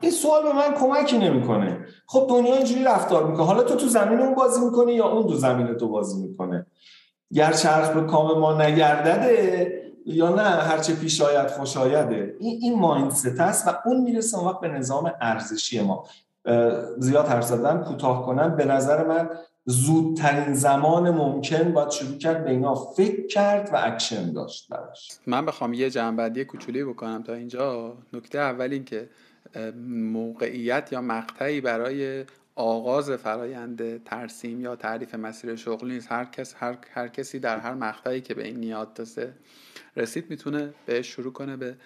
این 0.00 0.10
سوال 0.10 0.42
به 0.42 0.52
من 0.52 0.74
کمکی 0.74 1.18
نمی‌کنه. 1.18 1.86
خب 2.06 2.26
دنیا 2.30 2.54
اینجوری 2.54 2.84
رفتار 2.84 3.26
می‌کنه. 3.26 3.46
حالا 3.46 3.62
تو 3.62 3.76
تو 3.76 3.86
زمین 3.86 4.20
اون 4.20 4.34
بازی 4.34 4.64
می‌کنی 4.64 4.92
یا 4.92 5.08
اون 5.08 5.26
تو 5.26 5.34
زمین 5.34 5.74
تو 5.74 5.88
بازی 5.88 6.22
می‌کنه؟ 6.22 6.66
گر 7.32 7.52
چرخ 7.52 7.90
به 7.90 8.00
کام 8.00 8.38
ما 8.38 8.62
نگردده 8.62 9.82
یا 10.06 10.34
نه 10.34 10.42
هرچه 10.42 10.94
پیش 10.94 11.22
آید 11.22 11.46
خوش 11.46 11.76
آیده 11.76 12.36
این 12.38 12.58
این 12.62 12.78
مایندست 12.78 13.40
است 13.40 13.68
و 13.68 13.70
اون 13.84 14.00
می‌رسه 14.00 14.38
وقت 14.38 14.60
به 14.60 14.68
نظام 14.68 15.12
ارزشی 15.20 15.80
ما. 15.80 16.04
زیاد 16.98 17.26
حرف 17.26 17.44
زدن 17.44 17.84
کوتاه 17.84 18.26
کنم. 18.26 18.56
به 18.56 18.64
نظر 18.64 19.06
من 19.06 19.30
زودترین 19.64 20.54
زمان 20.54 21.10
ممکن 21.10 21.72
باید 21.72 21.90
شروع 21.90 22.18
کرد 22.18 22.44
به 22.44 22.50
اینا 22.50 22.74
فکر 22.74 23.26
کرد 23.26 23.70
و 23.72 23.80
اکشن 23.82 24.32
داشت 24.32 24.68
براش. 24.68 25.10
من 25.26 25.46
بخوام 25.46 25.72
یه 25.72 25.90
جمع‌بندی 25.90 26.44
کوچولی 26.44 26.84
بکنم 26.84 27.22
تا 27.22 27.34
اینجا. 27.34 27.96
نکته 28.12 28.38
اول 28.38 28.72
این 28.72 28.84
که 28.84 29.08
موقعیت 29.88 30.92
یا 30.92 31.00
مقطعی 31.00 31.60
برای 31.60 32.24
آغاز 32.54 33.10
فرایند 33.10 34.04
ترسیم 34.04 34.60
یا 34.60 34.76
تعریف 34.76 35.14
مسیر 35.14 35.56
شغلی 35.56 35.94
نیست. 35.94 36.12
هر 36.12 36.24
کس 36.24 36.54
هر, 36.58 36.76
هر 36.90 37.08
کسی 37.08 37.38
در 37.38 37.58
هر 37.58 37.74
مقطعی 37.74 38.20
که 38.20 38.34
به 38.34 38.44
این 38.44 38.56
نیاد 38.56 38.94
دسته 38.94 39.34
رسید 39.96 40.30
می‌تونه 40.30 40.74
بهش 40.86 41.06
شروع 41.06 41.32
کنه 41.32 41.56
به 41.56 41.76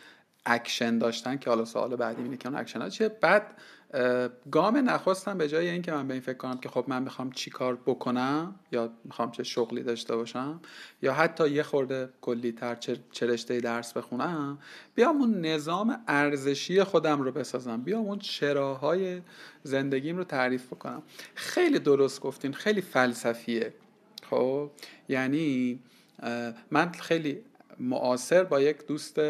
اکشن 0.46 0.98
داشتن 0.98 1.36
که 1.36 1.50
حالا 1.50 1.64
سوال 1.64 1.96
بعدی 1.96 2.22
اینه 2.22 2.36
که 2.36 2.48
اون 2.48 2.58
اکشن 2.58 2.80
ها 2.82 2.88
چیه؟ 2.88 3.08
بعد 3.08 3.46
گام 4.50 4.76
نخستم 4.76 5.38
به 5.38 5.48
جای 5.48 5.68
اینکه 5.68 5.92
من 5.92 6.08
به 6.08 6.14
این 6.14 6.22
فکر 6.22 6.36
کنم 6.36 6.58
که 6.58 6.68
خب 6.68 6.84
من 6.88 7.02
می‌خوام 7.02 7.32
چی 7.32 7.50
کار 7.50 7.78
بکنم 7.86 8.54
یا 8.72 8.92
می‌خوام 9.04 9.30
چه 9.30 9.42
شغلی 9.42 9.82
داشته 9.82 10.16
باشم 10.16 10.60
یا 11.02 11.12
حتی 11.12 11.50
یه 11.50 11.62
خورده 11.62 12.08
کلی 12.20 12.52
تر 12.52 12.74
چه 13.10 13.26
رشته 13.26 13.60
درس 13.60 13.92
بخونم 13.92 14.58
بیام 14.94 15.16
اون 15.16 15.40
نظام 15.40 16.04
ارزشی 16.08 16.82
خودم 16.82 17.22
رو 17.22 17.32
بسازم. 17.32 17.82
بیام 17.82 18.00
اون 18.00 18.18
چراهای 18.18 19.20
زندگیم 19.62 20.16
رو 20.16 20.24
تعریف 20.24 20.66
بکنم. 20.66 21.02
خیلی 21.34 21.78
درست 21.78 22.20
گفتین 22.20 22.52
خیلی 22.52 22.80
فلسفیه. 22.80 23.74
خب؟ 24.30 24.70
یعنی 25.08 25.80
من 26.70 26.92
خیلی 26.92 27.42
معاصر 27.80 28.44
با 28.44 28.60
یک 28.60 28.86
دوست 28.86 29.20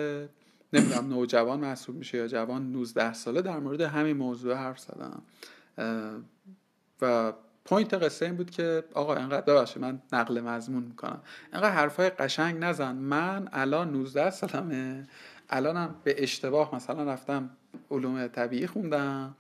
نمی‌دونم 0.73 1.09
نوجوان 1.09 1.61
محسوب 1.61 1.97
میشه 1.97 2.19
یا 2.19 2.29
جوان 2.29 2.73
19 2.73 3.13
ساله 3.13 3.43
در 3.43 3.59
مورد 3.59 3.81
همین 3.81 4.17
موضوع 4.17 4.55
حرف 4.55 4.79
زدم. 4.79 5.23
و 7.03 7.33
point 7.65 7.95
قصه 7.95 8.27
این 8.27 8.37
بود 8.37 8.51
که 8.51 8.85
آقا 8.95 9.15
انقدر 9.15 9.55
ببخشید 9.55 9.83
من 9.83 10.03
نقل 10.13 10.41
مضمون 10.41 10.83
می‌کنم. 10.83 11.23
انقدر 11.53 11.71
حرفای 11.71 12.11
قشنگ 12.11 12.57
نزن. 12.65 12.95
من 12.95 13.49
الان 13.53 13.91
19 13.91 14.31
سالمه. 14.31 15.09
الانم 15.51 15.95
به 16.05 16.23
اشتباه 16.23 16.75
مثلا 16.75 17.13
رفتم 17.13 17.51
علوم 17.91 18.27
طبیعی 18.27 18.67
خوندم 18.67 19.35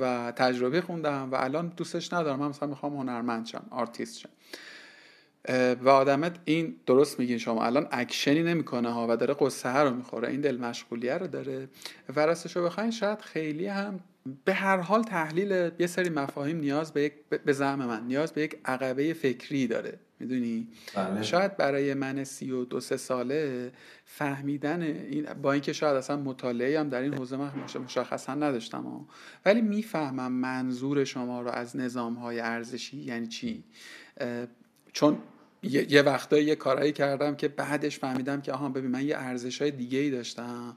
و 0.00 0.32
تجربی 0.36 0.80
خوندم 0.80 1.28
و 1.32 1.34
الان 1.34 1.68
دوستش 1.76 2.12
ندارم. 2.12 2.38
من 2.38 2.48
مثلا 2.48 2.68
می‌خوام 2.68 2.96
هنرمند 2.96 3.46
شم 3.46 3.66
آرتیست 3.70 4.18
شم. 4.18 4.28
و 5.82 5.88
آدمت 5.88 6.36
این 6.44 6.76
درست 6.86 7.18
میگین 7.18 7.38
شما. 7.38 7.64
الان 7.64 7.88
اکشنی 7.90 8.42
نمی‌کنه 8.42 8.92
ها 8.92 9.06
و 9.10 9.16
داره 9.16 9.34
قصه 9.40 9.78
رو 9.78 9.94
می‌خوره. 9.94 10.28
این 10.28 10.40
دل 10.40 10.56
مشغولیه 10.56 11.14
رو 11.14 11.26
داره. 11.26 11.68
و 12.16 12.26
راستش 12.26 12.56
رو 12.56 12.64
بخواین 12.64 12.90
شاید 12.90 13.20
خیلی 13.20 13.66
هم 13.66 14.00
به 14.44 14.54
هر 14.54 14.76
حال 14.76 15.02
تحلیل 15.02 15.70
یه 15.78 15.86
سری 15.86 16.08
مفاهیم 16.08 16.56
نیاز 16.56 16.92
به 16.92 17.02
یک 17.02 17.12
به 17.44 17.52
زعم 17.52 17.78
من 17.78 18.06
نیاز 18.06 18.32
به 18.32 18.42
یک 18.42 18.56
عقبه 18.64 19.14
فکری 19.14 19.66
داره. 19.66 19.98
می‌دونی؟ 20.20 20.68
بله. 20.94 21.22
شاید 21.22 21.56
برای 21.56 21.94
من 21.94 22.24
سی 22.24 22.50
و 22.50 22.64
دو 22.64 22.80
سه 22.80 22.96
ساله 22.96 23.72
فهمیدن 24.04 24.82
این 24.82 25.26
با 25.42 25.52
اینکه 25.52 25.72
شاید 25.72 25.96
اصلا 25.96 26.16
مطالعه 26.16 26.80
هم 26.80 26.88
در 26.88 27.00
این 27.00 27.14
حوزه 27.14 27.36
من 27.36 27.50
مشخصا 27.84 28.34
نداشتم 28.34 29.06
ولی 29.46 29.60
می‌فهمم 29.60 30.32
منظور 30.32 31.04
شما 31.04 31.42
رو 31.42 31.50
از 31.50 31.76
نظام 31.76 32.14
های 32.14 32.40
ارزشی 32.40 32.96
یعنی 32.96 33.26
چی؟ 33.26 33.64
چون 34.92 35.18
یه, 35.64 35.92
یه 35.92 36.02
وقتایی 36.02 36.44
یه 36.44 36.56
کارایی 36.56 36.92
کردم 36.92 37.34
که 37.34 37.48
بعدش 37.48 37.98
فهمیدم 37.98 38.40
که 38.40 38.52
آها 38.52 38.68
ببین 38.68 38.90
من 38.90 39.06
یه 39.06 39.16
ارزش 39.18 39.62
های 39.62 39.70
دیگه 39.70 39.98
ای 39.98 40.10
داشتم. 40.10 40.76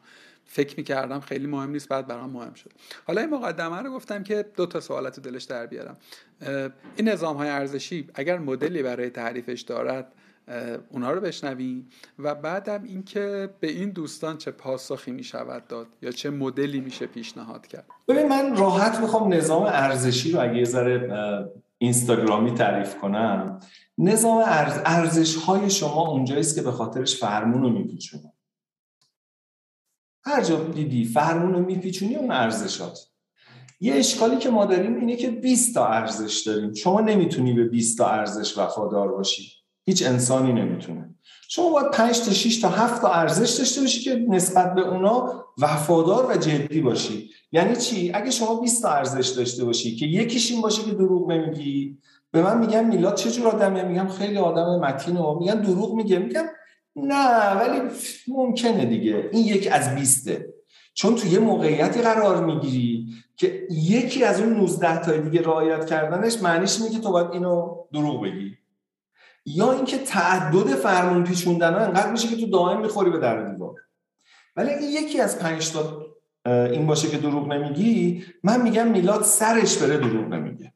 فکر 0.49 0.77
می‌کردم 0.77 1.19
خیلی 1.19 1.47
مهم 1.47 1.69
نیست 1.69 1.89
بعد 1.89 2.07
برام 2.07 2.29
مهم 2.29 2.53
شد. 2.53 2.71
حالا 3.07 3.21
این 3.21 3.29
مقدمه 3.29 3.81
رو 3.81 3.91
گفتم 3.91 4.23
که 4.23 4.45
دو 4.55 4.65
تا 4.65 4.79
سوالت 4.79 5.19
دلش 5.19 5.43
در 5.43 5.65
بیارم. 5.65 5.97
این 6.95 7.09
نظام 7.09 7.37
های 7.37 7.49
ارزشی 7.49 8.07
اگر 8.15 8.37
مدلی 8.37 8.83
برای 8.83 9.09
تعریفش 9.09 9.61
دارد 9.61 10.13
اونا 10.89 11.11
رو 11.11 11.21
بشنویم 11.21 11.89
و 12.19 12.35
بعدم 12.35 12.83
اینکه 12.83 13.49
به 13.59 13.67
این 13.67 13.89
دوستان 13.89 14.37
چه 14.37 14.51
پاسخی 14.51 15.11
می 15.11 15.23
شود 15.23 15.67
داد 15.67 15.87
یا 16.01 16.11
چه 16.11 16.29
مدلی 16.29 16.79
میشه 16.79 17.05
پیشنهاد 17.05 17.67
کرد. 17.67 17.87
ببین 18.07 18.27
من 18.27 18.57
راحت 18.57 18.99
می‌خوام 18.99 19.33
نظام 19.33 19.63
ارزشی 19.63 20.31
رو 20.31 20.39
اگه 20.39 20.57
یه 20.57 20.65
ذره 20.65 21.09
اینستاگرامی 21.77 22.51
تعریف 22.51 22.95
کنم. 22.95 23.59
نظام 23.97 24.37
ارز... 24.37 24.81
ارزش 24.85 25.35
های 25.35 25.69
شما 25.69 26.07
اونجاییست 26.07 26.55
که 26.55 26.61
به 26.61 26.71
خاطرش 26.71 27.15
فرمون 27.15 27.61
رو 27.61 27.69
میپیچونی 27.69 28.31
هر 30.23 30.43
جا 30.43 30.63
دیدی 30.63 31.05
فرمون 31.05 31.53
رو 31.53 31.59
میپیچونی 31.59 32.15
اون 32.15 32.31
ارزشات. 32.31 32.99
یه 33.79 33.93
اشکالی 33.93 34.37
که 34.37 34.49
ما 34.49 34.65
داریم 34.65 34.95
اینه 34.95 35.15
که 35.15 35.29
20 35.31 35.73
تا 35.73 35.87
ارزش 35.87 36.43
داریم. 36.45 36.73
شما 36.73 37.01
نمی‌تونی 37.01 37.53
به 37.53 37.63
20 37.63 37.97
تا 37.97 38.07
ارزش 38.07 38.57
وفادار 38.57 39.11
باشی. 39.11 39.51
هیچ 39.85 40.05
انسانی 40.05 40.53
نمی‌تونه. 40.53 41.15
شما 41.49 41.69
باید 41.69 41.91
5 41.91 42.19
تا 42.19 42.31
6 42.31 42.61
تا 42.61 42.69
7 42.69 43.01
تا 43.01 43.13
ارزش 43.13 43.57
داشته 43.57 43.81
باشی 43.81 43.99
که 43.99 44.25
نسبت 44.29 44.75
به 44.75 44.81
اونا 44.81 45.45
وفادار 45.57 46.31
و 46.31 46.37
جدی 46.37 46.81
باشی. 46.81 47.29
یعنی 47.51 47.75
چی؟ 47.75 48.11
اگه 48.13 48.31
شما 48.31 48.59
20 48.59 48.81
تا 48.81 48.89
ارزش 48.89 49.27
داشته 49.27 49.65
باشی 49.65 49.95
که 49.95 50.05
یکیش 50.05 50.51
این 50.51 50.61
باشه 50.61 50.83
که 50.83 50.91
دروغ 50.91 51.31
نمیگی 51.31 51.97
به 52.31 52.41
من 52.41 52.57
میگن 52.57 52.85
میلاد 52.85 53.15
چه 53.15 53.31
جور 53.31 53.47
آدمیه؟ 53.47 53.83
میگم 53.83 54.07
خیلی 54.07 54.37
آدم 54.37 54.79
متین 54.79 55.17
و 55.17 55.39
میگن 55.39 55.61
دروغ 55.61 55.93
میگه. 55.93 56.19
میگم 56.19 56.45
نه 56.95 57.55
ولی 57.55 57.81
ممکنه 58.27 58.85
دیگه. 58.85 59.29
این 59.31 59.45
یک 59.45 59.69
از 59.71 59.95
بیسته. 59.95 60.53
چون 60.93 61.15
تو 61.15 61.27
یه 61.27 61.39
موقعیتی 61.39 62.01
قرار 62.01 62.45
می‌گیری 62.45 63.07
که 63.35 63.67
یکی 63.71 64.23
از 64.23 64.41
اون 64.41 64.53
19 64.53 65.05
تا 65.05 65.17
دیگه 65.17 65.41
رعایت 65.41 65.85
کردنش 65.85 66.41
معنیش 66.41 66.81
اینه 66.81 66.95
که 66.95 66.99
تو 66.99 67.11
باید 67.11 67.27
اینو 67.31 67.75
دروغ 67.93 68.23
بگی. 68.23 68.57
یا 69.45 69.71
اینکه 69.71 69.97
تعدد 69.97 70.67
فرمون 70.67 71.23
پیچوندن 71.23 71.73
ها 71.73 71.79
انقدر 71.79 72.11
میشه 72.11 72.27
که 72.27 72.35
تو 72.35 72.47
دائم 72.47 72.81
می‌خوری 72.81 73.09
به 73.09 73.17
در 73.17 73.51
دیوار. 73.51 73.75
ولی 74.55 74.69
اگه 74.69 74.85
یکی 74.85 75.21
از 75.21 75.39
پنج 75.39 75.71
تا 75.71 76.07
این 76.45 76.87
باشه 76.87 77.09
که 77.09 77.17
دروغ 77.17 77.47
نمیگی 77.47 78.23
من 78.43 78.61
میگم 78.61 78.87
میلاد 78.87 79.23
سرش 79.23 79.77
بره 79.77 79.97
دروغ 79.97 80.25
نمیگه. 80.27 80.73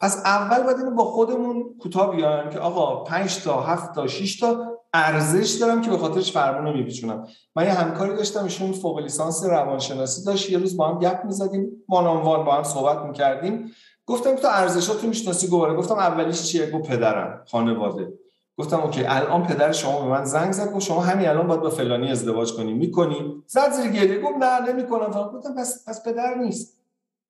پس 0.00 0.22
اول 0.24 0.62
باید 0.62 0.76
اینو 0.78 0.90
با 0.90 1.04
خودمون 1.04 1.64
کوتاه 1.80 2.16
بیایم 2.16 2.50
که 2.50 2.58
آقا 2.58 3.04
5 3.04 3.42
تا 3.42 3.60
7 3.60 3.94
تا 3.94 4.06
6 4.06 4.40
تا 4.40 4.76
ارزش 4.94 5.50
دارم 5.50 5.82
که 5.82 5.90
به 5.90 5.98
خاطرش 5.98 6.32
فرمون 6.32 6.64
رو 6.64 6.78
میپیچونم. 6.78 7.26
من 7.56 7.64
یه 7.64 7.72
همکاری 7.72 8.16
داشتم 8.16 8.44
ایشون 8.44 8.72
فوق 8.72 8.98
لیسانس 8.98 9.44
روانشناسی 9.44 10.24
داشت. 10.24 10.50
یه 10.50 10.58
روز 10.58 10.76
با 10.76 10.88
هم 10.88 10.98
گپ 10.98 11.24
می‌زدیم 11.24 11.70
وان 11.88 12.44
با 12.44 12.54
هم 12.54 12.62
صحبت 12.62 12.98
می‌کردیم. 13.06 13.72
گفتم 14.06 14.34
تو 14.34 14.48
ارزشاتو 14.50 15.06
می‌شناسی 15.06 15.46
گواره 15.48 15.74
گفتم 15.74 15.94
اولیش 15.94 16.42
چیه؟ 16.42 16.70
گفت 16.70 16.88
پدرم 16.88 17.44
خانواده. 17.50 18.12
گفتم 18.58 18.80
اوکی 18.80 19.04
الان 19.04 19.46
پدر 19.46 19.72
شما 19.72 20.00
به 20.00 20.08
من 20.08 20.24
زنگ 20.24 20.52
زد 20.52 20.72
گفت 20.72 20.86
شما 20.86 21.00
همین 21.00 21.28
الان 21.28 21.46
باید 21.46 21.60
با 21.60 21.70
فلانی 21.70 22.10
ازدواج 22.10 22.52
کنی 22.52 22.72
می‌کنی؟ 22.72 23.42
زد 23.46 23.72
زیر 23.72 23.90
گریه 23.90 24.20
گفت 24.20 24.36
نه 24.36 24.72
نمی‌کنم. 24.72 25.30
گفتم 25.34 25.54
پس 25.54 25.88
پس 25.88 26.04
پدر 26.04 26.34
نیست. 26.34 26.79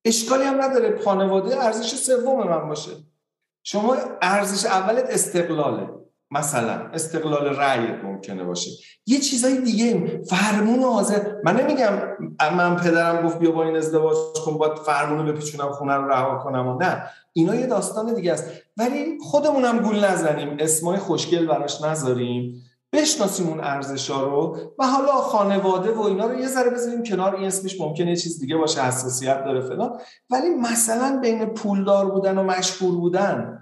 اشکالی 0.05 0.45
هم 0.45 0.63
نداره. 0.63 1.01
خانواده 1.05 1.65
ارزش 1.65 1.95
سوم 1.95 2.49
من 2.49 2.69
باشه. 2.69 2.91
شما 3.63 3.97
ارزش 4.23 4.67
اولت 4.67 5.05
استقلاله. 5.11 5.89
مثلا 6.33 6.73
استقلال 6.73 7.57
رأی 7.57 7.93
ممکنه 7.93 8.45
باشه. 8.45 8.71
یه 9.07 9.19
چیزای 9.19 9.61
دیگه 9.61 10.23
فرمون 10.23 10.83
حاضر. 10.83 11.21
من 11.45 11.57
نمیگم 11.57 11.93
من 12.57 12.77
پدرم 12.77 13.27
گفت 13.27 13.39
بیا 13.39 13.51
با 13.51 13.65
این 13.65 13.77
ازدواج 13.77 14.17
کن 14.45 14.59
باید 14.59 14.75
فرمون 14.75 15.27
رو 15.27 15.33
بپیچونم 15.33 15.73
خونه 15.73 15.95
رو 15.95 16.09
رها 16.09 16.39
کنم 16.39 16.69
و 16.69 16.79
نه. 16.79 17.03
اینا 17.33 17.55
یه 17.55 17.67
داستان 17.67 18.15
دیگه 18.15 18.33
است. 18.33 18.45
ولی 18.77 19.19
خودمونم 19.21 19.79
گول 19.79 20.05
نزنیم. 20.05 20.57
اسمای 20.59 20.99
خوشگل 20.99 21.47
براش 21.47 21.83
نذاریم. 21.83 22.63
بشناسیم 22.93 23.49
اون 23.49 23.61
ارزش 23.61 24.11
ها 24.11 24.25
رو 24.25 24.59
و 24.79 24.87
حالا 24.87 25.13
خانواده 25.13 25.93
و 25.93 26.01
اینا 26.01 26.27
رو 26.27 26.41
یه 26.41 26.47
ذره 26.47 26.71
بذاریم 26.71 27.03
کنار. 27.03 27.37
این 27.37 27.47
اسمش 27.47 27.81
ممکنه 27.81 28.11
یه 28.11 28.17
چیز 28.17 28.39
دیگه 28.39 28.57
باشه 28.57 28.83
حساسیت 28.83 29.45
داره 29.45 29.61
فلان. 29.61 29.99
ولی 30.31 30.49
مثلا 30.49 31.19
بین 31.23 31.47
پولدار 31.47 32.11
بودن 32.11 32.39
و 32.39 32.43
مشهور 32.43 32.95
بودن 32.95 33.59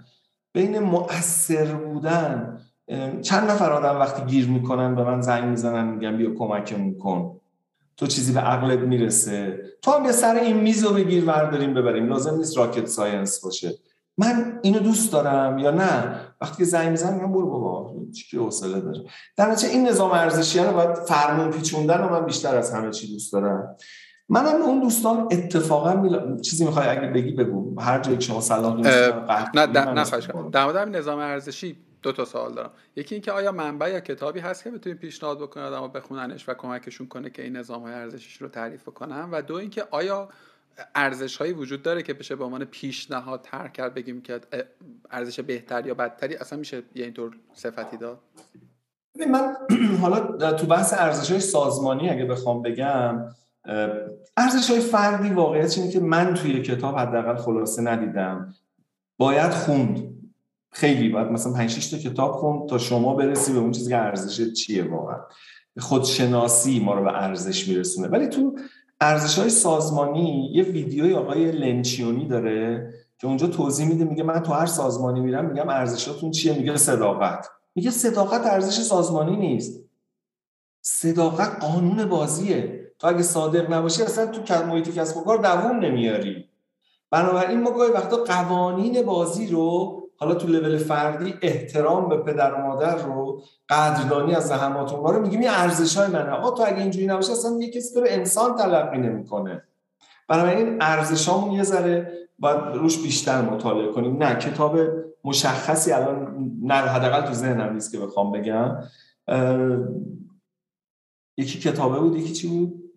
بین 0.53 0.79
مؤثر 0.79 1.65
بودن 1.65 2.59
چند 3.21 3.49
نفر 3.49 3.71
آدم 3.71 3.99
وقتی 3.99 4.25
گیر 4.25 4.47
می‌کنن 4.47 4.95
به 4.95 5.03
من 5.03 5.21
زنگ 5.21 5.43
می‌زنن 5.43 5.87
میگن 5.87 6.17
بیا 6.17 6.35
کمکمون 6.35 6.97
کن. 6.97 7.39
تو 7.97 8.07
چیزی 8.07 8.33
به 8.33 8.39
عقلت 8.39 8.79
می‌رسه. 8.79 9.59
تو 9.81 9.91
هم 9.91 10.05
یه 10.05 10.11
سر 10.11 10.35
این 10.35 10.57
میز 10.57 10.85
رو 10.85 10.93
بگیر 10.93 11.25
ورداریم 11.25 11.73
ببریم. 11.73 12.07
لازم 12.07 12.35
نیست 12.35 12.57
راکت 12.57 12.85
ساینس 12.85 13.39
باشه. 13.39 13.75
من 14.19 14.59
اینو 14.61 14.79
دوست 14.79 15.11
دارم 15.13 15.57
یا 15.57 15.71
نه؟ 15.71 16.15
وقتی 16.41 16.57
که 16.57 16.63
زنگ 16.63 16.89
می‌زنم 16.89 17.13
میگم 17.13 17.31
برو 17.31 17.49
بابا 17.49 17.95
چی 18.11 18.37
حوصله 18.37 18.79
داره. 18.79 19.03
در 19.37 19.51
نتیجه 19.51 19.73
این 19.73 19.87
نظام 19.87 20.11
ارزشی 20.11 20.59
رو 20.59 20.73
باید 20.73 20.95
فرمون 20.95 21.51
پیچوندن 21.51 21.97
رو 21.97 22.09
من 22.09 22.25
بیشتر 22.25 22.55
از 22.55 22.73
همه 22.73 22.91
چی 22.91 23.13
دوست 23.13 23.33
دارم. 23.33 23.75
منم 24.29 24.61
اون 24.61 24.79
دوستان 24.79 25.27
اتفاقا 25.31 25.93
میلا... 25.93 26.37
چیزی 26.37 26.65
می‌خوای 26.65 26.87
اگه 26.87 27.07
بگی 27.07 27.31
بگو. 27.31 27.81
هر 27.81 27.99
جایی 27.99 28.21
شما 28.21 28.41
صلاح 28.41 28.75
نه 28.79 29.65
نه 29.65 29.65
نه 29.65 30.49
در 30.51 30.65
مورد 30.65 30.77
نظام 30.77 31.19
ارزشی 31.19 31.77
دو 32.01 32.11
تا 32.11 32.25
سوال 32.25 32.53
دارم. 32.53 32.71
یکی 32.95 33.15
اینکه 33.15 33.31
آیا 33.31 33.51
منبع 33.51 33.89
یا 33.89 33.99
کتابی 33.99 34.39
هست 34.39 34.63
که 34.63 34.71
بتونیم 34.71 34.97
پیشنهاد 34.97 35.39
بکنیم 35.39 35.65
آدم‌ها 35.65 35.87
بخوننش 35.87 36.49
و 36.49 36.53
کمکشون 36.53 37.07
کنه 37.07 37.29
که 37.29 37.43
این 37.43 37.57
نظام 37.57 37.81
های 37.81 37.93
ارزشیش 37.93 38.41
رو 38.41 38.47
تعریف 38.47 38.83
کنن 38.83 39.29
و 39.31 39.41
دو 39.41 39.55
اینکه 39.55 39.83
آیا 39.91 40.29
ارزش 40.95 41.37
هایی 41.37 41.53
وجود 41.53 41.81
داره 41.81 42.03
که 42.03 42.13
بشه 42.13 42.35
به 42.35 42.43
عنوان 42.43 42.65
پیشنهاد 42.65 43.41
تر 43.41 43.67
کرد 43.67 43.93
بگیم 43.93 44.21
که 44.21 44.41
ارزش 45.11 45.39
بهتر 45.39 45.87
یا 45.87 45.93
بدتری 45.93 46.35
اصلا 46.35 46.59
میشه 46.59 46.83
یه 46.95 47.03
اینطور 47.03 47.37
صفتی 47.53 47.97
داد؟ 47.97 48.19
من 49.27 49.55
حالا 50.01 50.53
تو 50.53 50.67
بحث 50.67 50.93
ارزش 50.93 51.31
های 51.31 51.39
سازمانی 51.39 52.09
اگه 52.09 52.25
بخوام 52.25 52.61
بگم 52.61 53.25
ارزش 54.37 54.69
های 54.69 54.79
فردی 54.79 55.29
واقعیت 55.29 55.77
اینه 55.77 55.91
که 55.91 55.99
من 55.99 56.33
توی 56.33 56.61
کتاب 56.61 56.95
حداقل 56.95 57.35
خلاصه 57.35 57.81
ندیدم. 57.81 58.53
باید 59.17 59.51
خوند. 59.51 60.15
خیلی 60.71 61.09
باید 61.09 61.27
مثلا 61.27 61.53
5 61.53 61.69
6 61.69 61.89
تا 61.89 61.97
کتاب 61.97 62.31
خوند 62.31 62.69
تا 62.69 62.77
شما 62.77 63.15
برسی 63.15 63.53
به 63.53 63.59
اون 63.59 63.71
چیزی 63.71 63.89
که 63.89 63.97
ارزش 63.97 64.53
چیه 64.53 64.83
واقعا. 64.83 65.17
خودشناسی 65.79 66.79
ما 66.79 66.93
رو 66.93 67.03
به 67.03 67.23
ارزش 67.23 67.67
میرسونه. 67.67 68.07
ولی 68.07 68.27
تو 68.27 68.55
ارزش 69.01 69.39
های 69.39 69.49
سازمانی 69.49 70.51
یه 70.53 70.63
ویدیوی 70.63 71.13
آقای 71.13 71.51
لنچیونی 71.51 72.27
داره 72.27 72.93
که 73.17 73.27
اونجا 73.27 73.47
توضیح 73.47 73.87
میده 73.87 74.03
میگه 74.03 74.23
من 74.23 74.39
تو 74.39 74.53
هر 74.53 74.65
سازمانی 74.65 75.19
میرم 75.19 75.45
میگم 75.45 75.69
ارزشاتون 75.69 76.31
چیه؟ 76.31 76.57
میگه 76.57 76.77
صداقت. 76.77 77.49
میگه 77.75 77.91
صداقت 77.91 78.45
ارزش 78.45 78.81
سازمانی 78.81 79.35
نیست. 79.35 79.83
صداقت 80.81 81.63
قانون 81.63 82.05
بازیه. 82.05 82.79
تو 82.99 83.07
اگه 83.07 83.21
صادق 83.21 83.73
نباشی 83.73 84.03
اصلا 84.03 84.25
تو 84.25 84.65
محیط 84.65 84.89
کسب 84.95 85.17
و 85.17 85.23
کار 85.23 85.37
دووم 85.37 85.79
نمیاری. 85.79 86.49
بنابراین 87.11 87.61
ما 87.61 87.71
گاهی 87.71 87.91
وقتا 87.91 88.23
قوانین 88.23 89.01
بازی 89.01 89.47
رو 89.47 89.99
حالا 90.19 90.35
تو 90.35 90.47
لول 90.47 90.77
فردی 90.77 91.33
احترام 91.41 92.09
به 92.09 92.17
پدر 92.17 92.53
و 92.53 92.57
مادر 92.57 92.95
رو 92.95 93.43
قدردانی 93.69 94.35
از 94.35 94.47
زحمات 94.47 94.93
اونها 94.93 95.11
رو 95.11 95.21
میگیم 95.21 95.39
این 95.39 95.49
ارزش 95.49 95.97
های 95.97 96.07
منه. 96.07 96.29
آقا 96.29 96.51
تو 96.51 96.63
اگه 96.63 96.81
اینجوری 96.81 97.07
نباشه 97.07 97.31
اصلا 97.31 97.51
یه 97.59 97.71
کسی 97.71 97.93
تو 97.93 98.05
انسان 98.07 98.55
تلقی 98.55 98.97
نمی‌کنه. 98.97 99.63
این 100.29 100.77
ارزشامون 100.81 101.51
یه 101.51 101.63
ذره 101.63 102.11
باید 102.39 102.59
روش 102.75 103.03
بیشتر 103.03 103.41
مطالعه 103.41 103.91
کنیم. 103.91 104.23
نه 104.23 104.35
کتاب 104.35 104.79
مشخصی 105.23 105.91
الان 105.91 106.49
نه 106.61 106.73
حداقل 106.73 107.27
تو 107.27 107.33
ذهنم 107.33 107.73
نیست 107.73 107.91
که 107.91 107.99
بخوام 107.99 108.31
بگم. 108.31 108.77
یکی 111.37 111.59
کتابه 111.59 111.99
بود 111.99 112.15
یکی 112.15 112.33
چی 112.33 112.47
بود؟ 112.47 112.88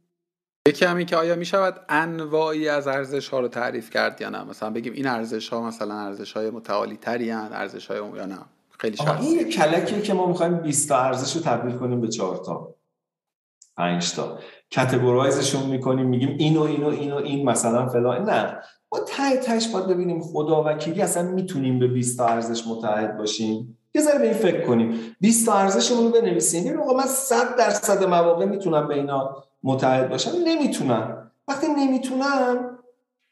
یکی 0.69 0.85
همین 0.85 1.07
که 1.07 1.17
آیا 1.17 1.37
می 1.37 1.45
شود 1.45 1.81
انواعی 1.89 2.69
از 2.69 2.87
ارزش 2.87 3.29
ها 3.29 3.41
رو 3.41 3.49
تعریف 3.49 3.91
کرد 3.91 4.21
یا 4.21 4.29
نه؟ 4.29 4.45
مثلا 4.45 4.71
بگیم 4.71 4.93
این 4.93 5.07
ارزش 5.07 5.49
ها 5.49 5.61
مثلا 5.61 5.95
ارزش 5.95 6.33
های 6.33 6.51
متعالی 6.51 6.97
تری 6.97 7.31
ارزش 7.31 7.87
های 7.87 7.99
یا 8.17 8.27
نه؟ 8.27 8.39
خیلی 8.79 8.97
این 9.21 9.51
کلکیه 9.51 10.03
که 10.03 10.15
ما 10.15 10.27
می‌خوایم 10.27 10.57
20 10.57 10.89
تا 10.89 10.99
ارزش 10.99 11.37
رو 11.37 11.43
تبدیل 11.43 11.77
کنیم 11.77 12.01
به 12.01 12.09
4 12.09 12.37
تا. 12.37 12.75
پنج 13.77 14.13
تا. 14.15 14.39
کتگورایزشون 14.71 15.63
می‌کنیم 15.63 16.07
میگیم 16.07 16.37
اینو 16.39 16.63
اینو 16.63 16.87
اینو 16.87 17.17
این 17.17 17.49
مثلا 17.49 17.89
فلان. 17.89 18.31
نه. 18.31 18.63
ما 18.93 18.99
ته 18.99 19.37
تش 19.37 19.69
باید 19.69 19.87
ببینیم 19.87 20.21
خدا 20.21 20.65
وکیلی 20.67 21.03
اصلا 21.03 21.23
می‌تونیم 21.23 21.79
به 21.79 21.87
20 21.87 22.19
تا 22.19 22.27
ارزش 22.27 22.67
متحد 22.67 23.17
باشیم. 23.17 23.79
یه 23.95 24.03
ذره 24.03 24.19
به 24.19 24.25
این 24.25 24.35
فکر 24.35 24.67
کنیم. 24.67 25.17
20 25.21 25.47
تا 25.47 25.55
ارزشمون 25.55 26.05
رو 26.05 26.21
بنویسیم. 26.21 26.65
ببین 26.65 26.81
آقا 26.81 26.93
من 26.93 27.07
100 27.07 27.57
درصد 27.57 28.05
مواقع 28.05 28.45
می‌تونم 28.45 28.89
به 28.89 28.95
اینا 28.95 29.45
متحد 29.63 30.09
باشم 30.09 30.31
نمی‌تونم 30.45 31.31
وقتی 31.49 31.67
نمی‌تونم 31.67 32.79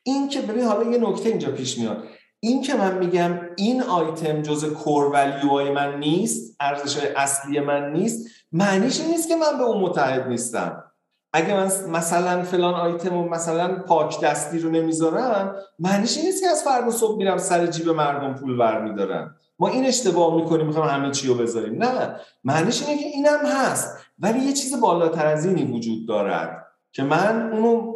این 0.03 0.29
که 0.29 0.41
ببین 0.41 0.65
حالا 0.65 0.91
یه 0.91 0.99
نکته 0.99 1.29
اینجا 1.29 1.51
پیش 1.51 1.79
میاد. 1.79 2.05
این 2.41 2.63
که 2.63 2.75
من 2.75 2.99
میگم 2.99 3.41
این 3.57 3.83
آیتم 3.83 4.43
جز 4.43 4.73
کور 4.73 5.05
ولیو 5.05 5.73
من 5.73 5.99
نیست 5.99 6.57
ارزش 6.61 6.99
های 6.99 7.09
اصلی 7.09 7.61
من 7.61 7.93
نیست 7.93 8.29
معنیش 8.53 9.01
نیست 9.01 9.29
که 9.29 9.37
من 9.37 9.59
به 9.59 9.65
اون 9.65 9.81
متحد 9.81 10.29
نیستم. 10.29 10.85
اگه 11.33 11.55
من 11.55 11.71
مثلا 11.91 12.43
فلان 12.43 12.75
آیتم 12.75 13.17
و 13.17 13.29
مثلا 13.29 13.83
پاک 13.87 14.21
دستی 14.21 14.59
رو 14.59 14.71
نمی‌ذارم 14.71 15.55
معنیش 15.79 16.19
نیست 16.19 16.43
که 16.43 16.49
از 16.49 16.63
فردا 16.63 16.91
صبح 16.91 17.17
میرم 17.17 17.39
سر 17.39 17.67
جیب 17.67 17.89
مردم 17.89 18.35
پول 18.35 18.59
ور 18.59 18.81
میدارم. 18.81 19.37
ما 19.59 19.69
این 19.69 19.87
اشتباه 19.87 20.37
می‌کنیم 20.37 20.67
می‌خوام 20.67 20.89
همه 20.89 21.11
چی 21.11 21.29
رو 21.29 21.35
بذاریم. 21.35 21.83
نه 21.83 22.17
معنیش 22.45 22.83
اینه 22.83 23.01
که 23.01 23.07
اینم 23.07 23.47
هست. 23.47 23.97
ولی 24.21 24.39
یه 24.39 24.53
چیز 24.53 24.81
بالاتر 24.81 25.27
از 25.27 25.47
اینی 25.47 25.65
وجود 25.65 26.09
دارد 26.09 26.67
که 26.93 27.03
من 27.03 27.53
اونو 27.53 27.93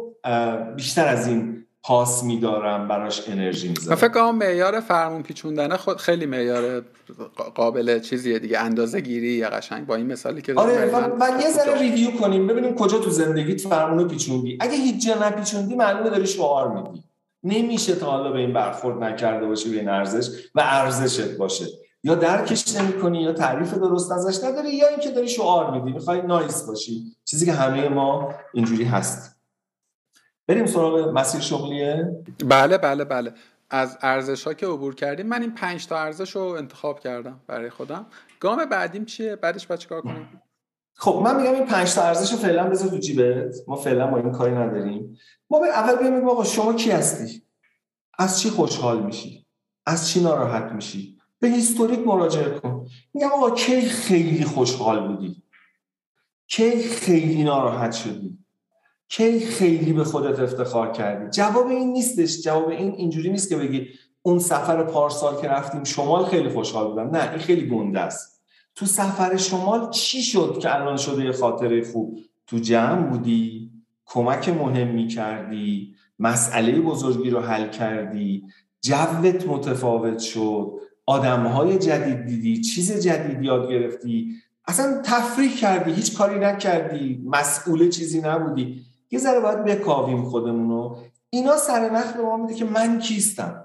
بیشتر 0.75 1.07
از 1.07 1.27
این 1.27 1.65
پاس 1.83 2.23
میدارم 2.23 2.87
براش 2.87 3.29
انرژی 3.29 3.67
می‌ذارم. 3.67 3.97
فکر 3.97 4.09
کنم 4.09 4.35
معیار 4.35 4.79
فرمون 4.79 5.23
پیچوندن 5.23 5.75
خود 5.75 5.97
خیلی 5.97 6.25
معیار 6.25 6.81
قابل 7.55 7.99
چیزیه 7.99 8.39
دیگه 8.39 8.59
اندازه 8.59 9.01
گیری 9.01 9.27
یا 9.27 9.49
قشنگ. 9.49 9.85
با 9.85 9.95
این 9.95 10.05
مثالی 10.05 10.41
که 10.41 10.53
آره 10.53 10.85
و, 11.19 11.41
یه 11.41 11.49
ذره 11.49 11.79
ریویو 11.79 12.11
کنیم 12.11 12.47
ببینیم 12.47 12.75
کجا 12.75 12.97
تو 12.97 13.09
زندگیت 13.09 13.61
فرمون 13.61 14.07
پیچوندی. 14.07 14.57
اگه 14.59 14.73
هیچ 14.73 15.07
جا 15.07 15.27
نپیچوندی 15.27 15.75
معلومه 15.75 16.09
داری 16.09 16.27
شعار 16.27 16.71
میدی. 16.71 17.03
نمیشه 17.43 17.95
تا 17.95 18.11
حالا 18.11 18.31
به 18.31 18.39
این 18.39 18.53
برخورد 18.53 19.03
نکرده 19.03 19.47
باشی 19.47 19.69
به 19.69 19.77
این 19.77 19.89
ارزش 19.89 20.29
و 20.55 20.61
ارزشت 20.65 21.37
باشه. 21.37 21.65
یا 22.05 22.15
درکش 22.15 22.75
نمی‌کنی 22.75 23.21
یا 23.21 23.33
تعریف 23.33 23.73
درست 23.73 24.11
ازش 24.11 24.43
نداری 24.43 24.75
یا 24.75 24.87
اینکه 24.87 25.11
داری 25.11 25.27
شعار 25.27 25.71
میدی 25.71 25.91
می‌خوای 25.91 26.21
نایس 26.21 26.63
باشی. 26.63 27.15
چیزی 27.25 27.45
که 27.45 27.51
همه 27.51 27.89
ما 27.89 28.33
اینجوری 28.53 28.83
هست. 28.83 29.35
بریم 30.47 30.65
سراغ 30.65 31.09
مسیر 31.09 31.41
شغلیه. 31.41 32.23
بله 32.45 32.77
بله 32.77 33.05
بله. 33.05 33.33
از 33.69 33.97
ارزش 34.01 34.43
ها 34.47 34.53
که 34.53 34.67
عبور 34.67 34.95
کردیم 34.95 35.25
من 35.25 35.41
این 35.41 35.55
پنج 35.55 35.87
تا 35.87 35.97
ارزش 35.97 36.35
رو 36.35 36.41
انتخاب 36.41 36.99
کردم 36.99 37.39
برای 37.47 37.69
خودم. 37.69 38.05
گام 38.39 38.65
بعدیم 38.65 39.05
چیه؟ 39.05 39.35
بعدش 39.35 39.67
باید 39.67 39.87
کار 39.87 40.01
کنیم؟ 40.01 40.41
خب 40.93 41.21
من 41.23 41.41
میگم 41.41 41.53
این 41.53 41.65
پنج 41.65 41.93
تا 41.93 42.03
ارزش 42.03 42.31
رو 42.31 42.37
فعلا 42.37 42.69
بذار 42.69 42.89
تو 42.89 42.97
جیبت. 42.97 43.55
ما 43.67 43.75
فعلا 43.75 44.07
با 44.07 44.17
این 44.17 44.31
کاری 44.31 44.55
نداریم. 44.55 45.17
ما 45.49 45.59
به 45.59 45.67
اول 45.67 45.95
بیایم 45.95 46.29
آقا 46.29 46.43
شما 46.43 46.73
کی 46.73 46.91
هستی؟ 46.91 47.43
از 48.19 48.39
چی 48.39 48.49
خوشحال 48.49 49.03
میشی؟ 49.03 49.45
از 49.85 50.09
چی 50.09 50.23
ناراحت 50.23 50.71
میشی؟ 50.71 51.14
به 51.39 51.47
هیستوریک 51.47 51.99
مراجعه 51.99 52.59
کن. 52.59 52.85
میگم 53.13 53.27
آقا 53.27 53.51
کی 53.51 53.81
خیلی 53.81 54.43
خوشحال 54.43 55.07
بودی؟ 55.07 55.43
کی 56.47 56.83
خیلی 56.83 57.43
ناراحت 57.43 57.91
شدی؟ 57.91 58.37
کی 59.09 59.39
خیلی 59.39 59.93
به 59.93 60.03
خودت 60.03 60.39
افتخار 60.39 60.91
کردی؟ 60.91 61.29
جواب 61.29 61.67
این 61.67 61.93
نیستش. 61.93 62.41
جواب 62.41 62.69
این 62.69 62.91
اینجوری 62.91 63.29
نیست 63.29 63.49
که 63.49 63.55
بگی 63.55 63.87
اون 64.21 64.39
سفر 64.39 64.83
پارسال 64.83 65.41
که 65.41 65.47
رفتیم 65.47 65.83
شمال 65.83 66.25
خیلی 66.25 66.49
خوشحال 66.49 66.87
بودم. 66.87 67.15
نه 67.15 67.29
این 67.29 67.39
خیلی 67.39 67.69
گنده 67.69 67.99
است. 67.99 68.41
تو 68.75 68.85
سفر 68.85 69.37
شمال 69.37 69.89
چی 69.89 70.21
شد 70.21 70.59
که 70.61 70.75
الان 70.75 70.97
شده 70.97 71.25
یه 71.25 71.31
خاطره 71.31 71.83
خوب؟ 71.83 72.19
تو 72.47 72.57
جمع 72.57 73.09
بودی 73.09 73.71
کمک 74.05 74.49
مهمی 74.49 75.07
کردی 75.07 75.95
مسئله 76.19 76.81
بزرگی 76.81 77.29
رو 77.29 77.39
حل 77.39 77.69
کردی 77.69 78.47
جوت 78.81 79.47
متفاوت 79.47 80.19
شد. 80.19 80.71
آدمهای 81.05 81.77
جدید 81.77 82.25
دیدی 82.25 82.61
چیز 82.61 83.01
جدید 83.01 83.43
یاد 83.43 83.69
گرفتی؟ 83.69 84.35
اصلا 84.67 85.01
تفریح 85.03 85.55
کردی 85.55 85.93
هیچ 85.93 86.17
کاری 86.17 86.39
نکردی 86.39 87.21
مسئول 87.25 87.89
چیزی 87.89 88.21
نبودی. 88.21 88.85
یه 89.11 89.19
ذره 89.19 89.39
باید 89.39 89.63
بکاویم 89.63 90.23
خودمونو 90.23 90.95
اینا 91.29 91.57
سر 91.57 91.89
نخ 91.89 92.13
به 92.13 92.21
ما 92.21 92.37
میده 92.37 92.53
که 92.53 92.65
من 92.65 92.99
کیستم؟ 92.99 93.61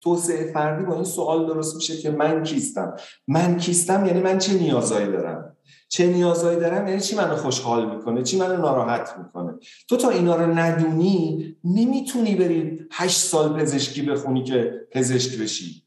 توسعه 0.00 0.52
فردی 0.52 0.84
با 0.84 0.94
این 0.94 1.04
سوال 1.04 1.46
درست 1.46 1.76
میشه 1.76 1.96
که 1.96 2.10
من 2.10 2.42
کیستم؟ 2.42 2.96
من 3.28 3.56
کیستم 3.56 4.06
یعنی 4.06 4.20
من 4.20 4.38
چه 4.38 4.52
نیازایی 4.52 5.06
دارم؟ 5.06 5.56
چه 5.88 6.06
نیازایی 6.06 6.60
دارم 6.60 6.88
یعنی 6.88 7.00
چی 7.00 7.16
منو 7.16 7.36
خوشحال 7.36 7.96
می‌کنه؟ 7.96 8.22
چی 8.22 8.38
منو 8.38 8.56
ناراحت 8.56 9.14
می‌کنه؟ 9.18 9.54
تو 9.88 9.96
تا 9.96 10.10
اینا 10.10 10.36
رو 10.36 10.58
ندونی 10.58 11.56
نمی‌تونی 11.64 12.34
بری 12.34 12.86
هشت 12.92 13.20
سال 13.20 13.60
پزشکی 13.60 14.02
بخونی 14.02 14.44
که 14.44 14.86
پزشک 14.92 15.38
بشی. 15.38 15.82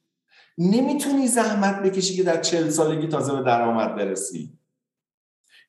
نمی‌تونی 0.57 1.27
زحمت 1.27 1.81
بکشی 1.81 2.15
که 2.15 2.23
در 2.23 2.41
چل 2.41 2.69
سالگی 2.69 3.07
تازه 3.07 3.35
به 3.35 3.43
درآمد 3.43 3.95
برسی. 3.95 4.53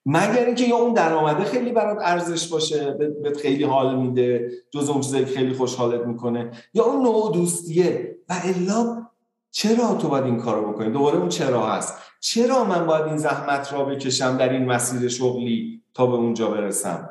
مگر 0.06 0.44
اینکه 0.46 0.64
یا 0.64 0.76
اون 0.76 0.92
درآمده 0.92 1.44
خیلی 1.44 1.72
برات 1.72 1.98
ارزش 2.00 2.48
باشه 2.48 2.90
به 3.22 3.32
خیلی 3.42 3.64
حال 3.64 3.96
میده 3.96 4.50
جز 4.70 4.88
اون 4.88 5.00
چیزایی 5.00 5.24
خیلی 5.24 5.54
خوشحالت 5.54 6.06
می‌کنه 6.06 6.50
یا 6.74 6.84
اون 6.84 7.02
نوع 7.02 7.32
دوستیه. 7.32 8.16
و 8.28 8.34
الا 8.44 9.06
چرا 9.50 9.94
تو 9.94 10.08
باید 10.08 10.24
این 10.24 10.36
کارو 10.36 10.72
بکنی؟ 10.72 10.90
دوباره 10.90 11.18
اون 11.18 11.28
چرا 11.28 11.66
هست. 11.66 11.94
چرا 12.20 12.64
من 12.64 12.86
باید 12.86 13.04
این 13.04 13.16
زحمت 13.16 13.72
را 13.72 13.84
بکشم 13.84 14.36
در 14.36 14.48
این 14.48 14.64
مسیر 14.64 15.08
شغلی 15.08 15.82
تا 15.94 16.06
به 16.06 16.14
اونجا 16.14 16.48
برسم؟ 16.48 17.08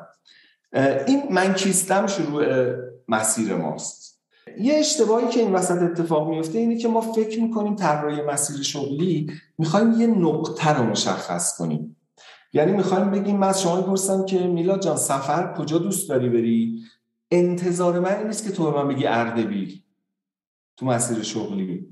این 1.06 1.22
من 1.30 1.54
کیستم 1.54 2.06
شروع 2.06 2.44
مسیر 3.08 3.54
ماست. 3.54 4.03
یه 4.58 4.74
اشتباهی 4.74 5.28
که 5.28 5.40
این 5.40 5.52
وسط 5.52 5.82
اتفاق 5.82 6.28
میفته 6.28 6.58
اینه 6.58 6.78
که 6.78 6.88
ما 6.88 7.00
فکر 7.00 7.42
می‌کنیم 7.42 7.74
طراحی 7.76 8.22
مسیر 8.22 8.62
شغلی 8.62 9.32
می‌خوایم 9.58 10.00
یه 10.00 10.06
نقطه 10.06 10.70
رو 10.70 10.84
مشخص 10.84 11.58
کنیم. 11.58 11.96
یعنی 12.52 12.72
می‌خوایم 12.72 13.10
بگیم 13.10 13.36
من 13.36 13.48
از 13.48 13.62
شما 13.62 13.76
می‌پرسم 13.76 14.24
که 14.24 14.38
میلاد 14.38 14.82
جان 14.82 14.96
سفر 14.96 15.54
کجا 15.58 15.78
دوست 15.78 16.08
داری 16.08 16.28
بری؟ 16.28 16.82
انتظار 17.30 18.00
من 18.00 18.18
این 18.18 18.26
نیست 18.26 18.44
که 18.44 18.52
تو 18.52 18.72
به 18.72 18.82
من 18.82 18.88
بگی 18.88 19.06
اردبیل 19.06 19.82
تو 20.76 20.86
مسیر 20.86 21.22
شغلی. 21.22 21.88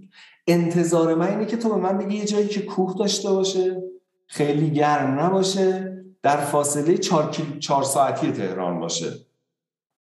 انتظار 0.47 1.15
من 1.15 1.29
اینه 1.29 1.47
که 1.47 1.57
تو 1.57 1.69
به 1.69 1.77
من 1.77 1.99
بگی 1.99 2.17
یه 2.17 2.25
جایی 2.25 2.49
که 2.49 2.63
کوه 2.63 2.95
داشته 2.99 3.31
باشه 3.31 3.83
خیلی 4.27 4.71
گرم 4.71 5.21
نباشه 5.21 5.99
در 6.23 6.37
فاصله 6.37 6.99
چهار, 6.99 7.37
چهار 7.61 7.83
ساعتی 7.83 8.33
تهران 8.33 8.81
باشه. 8.81 9.13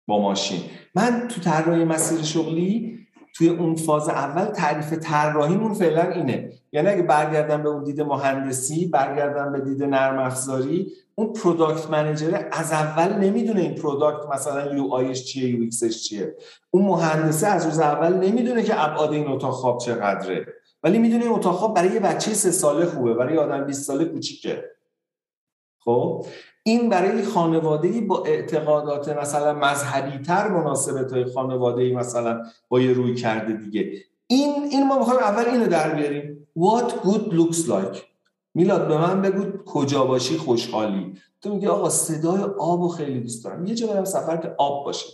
با 0.07 0.21
ماشین. 0.21 0.61
من 0.95 1.27
تو 1.27 1.41
طراحی 1.41 1.83
مسیر 1.83 2.21
شغلی 2.21 2.99
توی 3.33 3.49
اون 3.49 3.75
فاز 3.75 4.09
اول 4.09 4.45
تعریف 4.45 4.93
طراحیمون 4.93 5.73
فعلا 5.73 6.11
اینه. 6.11 6.51
یعنی 6.71 6.87
اگه 6.87 7.01
برگردم 7.01 7.63
به 7.63 7.69
اون 7.69 7.83
دید 7.83 8.01
مهندسی 8.01 8.87
برگردم 8.87 9.51
به 9.51 9.59
دید 9.59 9.83
نرم 9.83 10.19
افزاری 10.19 10.91
اون 11.15 11.33
product 11.33 11.89
manager 11.89 12.41
از 12.51 12.71
اول 12.71 13.13
نمی‌دونه 13.13 13.61
این 13.61 13.75
product 13.75 14.29
مثلا 14.33 14.75
UI 14.75 14.87
ش 14.91 15.23
چیه 15.23 15.49
UX 15.49 15.61
ش 15.61 16.03
چیه. 16.03 16.35
اون 16.71 16.85
مهندسه 16.85 17.47
از 17.47 17.65
روز 17.65 17.79
اول 17.79 18.13
نمی‌دونه 18.13 18.63
که 18.63 18.83
ابعاد 18.83 19.11
این 19.11 19.27
اتاق 19.27 19.53
خواب 19.53 19.77
چقدره. 19.77 20.45
ولی 20.83 20.97
می‌دونه 20.97 21.23
این 21.23 21.33
اتاق 21.33 21.55
خواب 21.55 21.75
برای 21.75 21.93
یه 21.93 21.99
بچه 21.99 22.33
سه 22.33 22.51
ساله 22.51 22.85
خوبه 22.85 23.13
برای 23.13 23.37
آدم 23.37 23.65
20 23.65 23.83
ساله 23.83 24.05
کوچیکه. 24.05 24.63
خب؟ 25.79 26.25
این 26.67 26.89
برای 26.89 27.23
خانواده 27.23 28.01
با 28.01 28.23
اعتقادات 28.25 29.09
مثلا 29.09 29.53
مذهبی 29.53 30.17
تر 30.17 30.47
مناسبه 30.47 31.03
تا 31.03 31.31
خانواده 31.33 31.93
مثلا 31.93 32.43
با 32.69 32.81
یه 32.81 32.93
روی 32.93 33.15
کرده 33.15 33.53
دیگه. 33.53 33.91
این 34.27 34.63
این 34.71 34.87
ما 34.87 34.99
می‌خوایم 34.99 35.19
اول 35.19 35.45
اینو 35.45 35.67
در 35.67 35.95
بیاریم. 35.95 36.47
What 36.59 36.91
good 36.91 37.33
looks 37.33 37.67
like? 37.67 37.97
میلاد 38.53 38.87
به 38.87 38.97
من 38.97 39.21
بگو 39.21 39.63
کجا 39.65 40.05
باشی 40.05 40.37
خوشحالی. 40.37 41.13
تو 41.41 41.53
میگی 41.53 41.67
آقا 41.67 41.89
صدای 41.89 42.43
آب 42.59 42.87
خیلی 42.87 43.19
دوست 43.19 43.43
دارم. 43.43 43.65
یه 43.65 43.75
جا 43.75 43.87
برم 43.87 44.05
سفر 44.05 44.37
که 44.37 44.55
آب 44.57 44.85
باشه. 44.85 45.05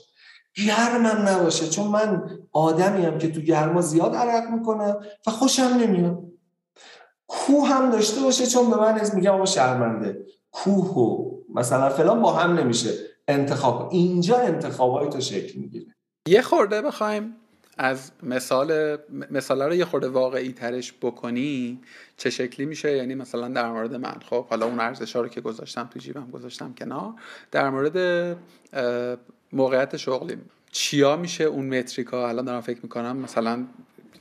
گرمم 0.68 1.28
نباشه 1.28 1.70
چون 1.70 1.88
من 1.88 2.30
آدمی 2.52 3.18
که 3.18 3.32
تو 3.32 3.41
گرما 3.41 3.82
زیاد 3.82 4.16
عرق 4.16 4.49
می‌کنم 4.49 4.97
و 5.28 5.32
خوشم 5.32 5.64
نمیاد. 5.64 6.20
کوه 7.28 7.68
هم 7.68 7.89
داشته 7.89 8.22
باشه 8.22 8.45
چون 8.47 8.70
به 8.70 8.78
من 8.78 8.99
از 8.99 9.16
میگم 9.16 9.32
آقا 9.32 9.45
شرمنده. 9.45 10.26
کوه 10.52 10.97
و 10.97 11.32
مثلا 11.60 11.89
فلان 11.89 12.22
با 12.22 12.34
هم 12.34 12.54
نمیشه. 12.54 12.93
انتخاب. 13.28 13.89
اینجا 13.91 14.38
انتخابای 14.38 15.10
تو 15.10 15.22
شکل 15.22 15.60
می‌گیره. 15.60 15.86
یه 16.28 16.41
خورده 16.41 16.82
بخوایم 16.82 17.36
از 17.78 18.12
مثال 18.24 18.97
مثال 19.32 19.62
رو 19.62 19.76
یه 19.76 19.86
خورده 19.86 20.08
واقعی 20.08 20.54
ترش 20.54 20.93
بکنی 21.02 21.80
چه 22.18 22.30
شکلی 22.30 22.66
میشه؟ 22.66 22.97
یعنی 22.97 23.16
مثلا 23.16 23.47
در 23.47 23.72
مورد 23.72 23.95
من. 23.95 24.16
خب 24.30 24.45
حالا 24.45 24.66
اون 24.66 24.80
ارزش 24.80 25.16
رو 25.16 25.28
که 25.28 25.41
گذاشتم 25.41 25.89
تو 25.93 25.99
جیبم 25.99 26.28
گذاشتم 26.32 26.74
کنار. 26.78 27.14
در 27.52 27.70
مورد 27.70 28.38
موقعیت 29.54 29.97
شغلی. 29.97 30.38
چیا 30.72 31.16
میشه 31.16 31.43
اون 31.43 31.80
متریکا؟ 31.80 32.30
الان 32.30 32.45
دارم 32.45 32.62
فکر 32.62 32.80
می‌کنم 32.84 33.18
مثلا 33.18 33.66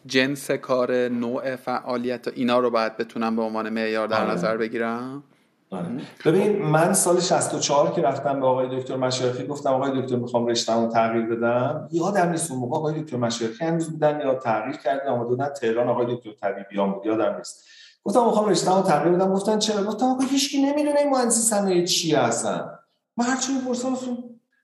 جنس 0.06 0.50
کار 0.50 1.08
نوع 1.08 1.56
فعالیت 1.56 2.28
اینا 2.28 2.58
رو 2.58 2.70
باید 2.70 2.96
بتونم 2.96 3.36
به 3.36 3.42
عنوان 3.42 3.68
معیار 3.68 4.08
در 4.08 4.22
آره. 4.22 4.32
نظر 4.32 4.56
بگیرم. 4.56 5.22
آره. 5.70 5.88
ببین 6.24 6.62
من 6.62 6.92
سال 6.92 7.20
64 7.20 7.92
که 7.92 8.02
رفتم 8.02 8.40
به 8.40 8.46
آقای 8.46 8.80
دکتر 8.80 8.96
مشایخی 8.96 9.46
گفتم 9.46 9.70
آقای 9.70 10.02
دکتر 10.02 10.16
می‌خوام 10.16 10.46
رشتهمو 10.46 10.88
تغییر 10.88 11.26
بدم. 11.26 11.88
یادم 11.92 12.30
نیست 12.30 12.50
اون 12.50 12.60
موقع 12.60 12.76
آقای 12.76 13.02
دکتر 13.02 13.16
مشایخی 13.16 13.64
هنوز 13.64 13.90
بودن 13.90 14.20
یا 14.20 14.34
تغییر 14.34 14.76
کردن 14.76 15.08
آمده 15.08 15.24
بودن 15.24 15.48
تهران 15.48 15.88
آقای 15.88 16.16
دکتر 16.16 16.32
طبیبیان 16.32 16.92
بود 16.92 17.06
یادم 17.06 17.36
نیست. 17.36 17.64
گفتم 18.04 18.24
می‌خوام 18.24 18.48
رشتهمو 18.48 18.82
تغییر 18.82 19.14
بدم 19.14 19.34
گفتن 19.34 19.58
چرا؟ 19.58 19.84
گفتم 19.84 20.06
آقا 20.06 20.24
هیچکی 20.24 20.62
نمی‌دونه 20.62 21.00
این 21.00 21.10
مهندسی 21.10 21.40
صنایع 21.40 21.84
چی 21.84 22.14
هستن. 22.14 22.78
من 23.16 23.24
هر 23.24 23.36
چی 23.36 23.52
می‌پرسم 23.52 23.94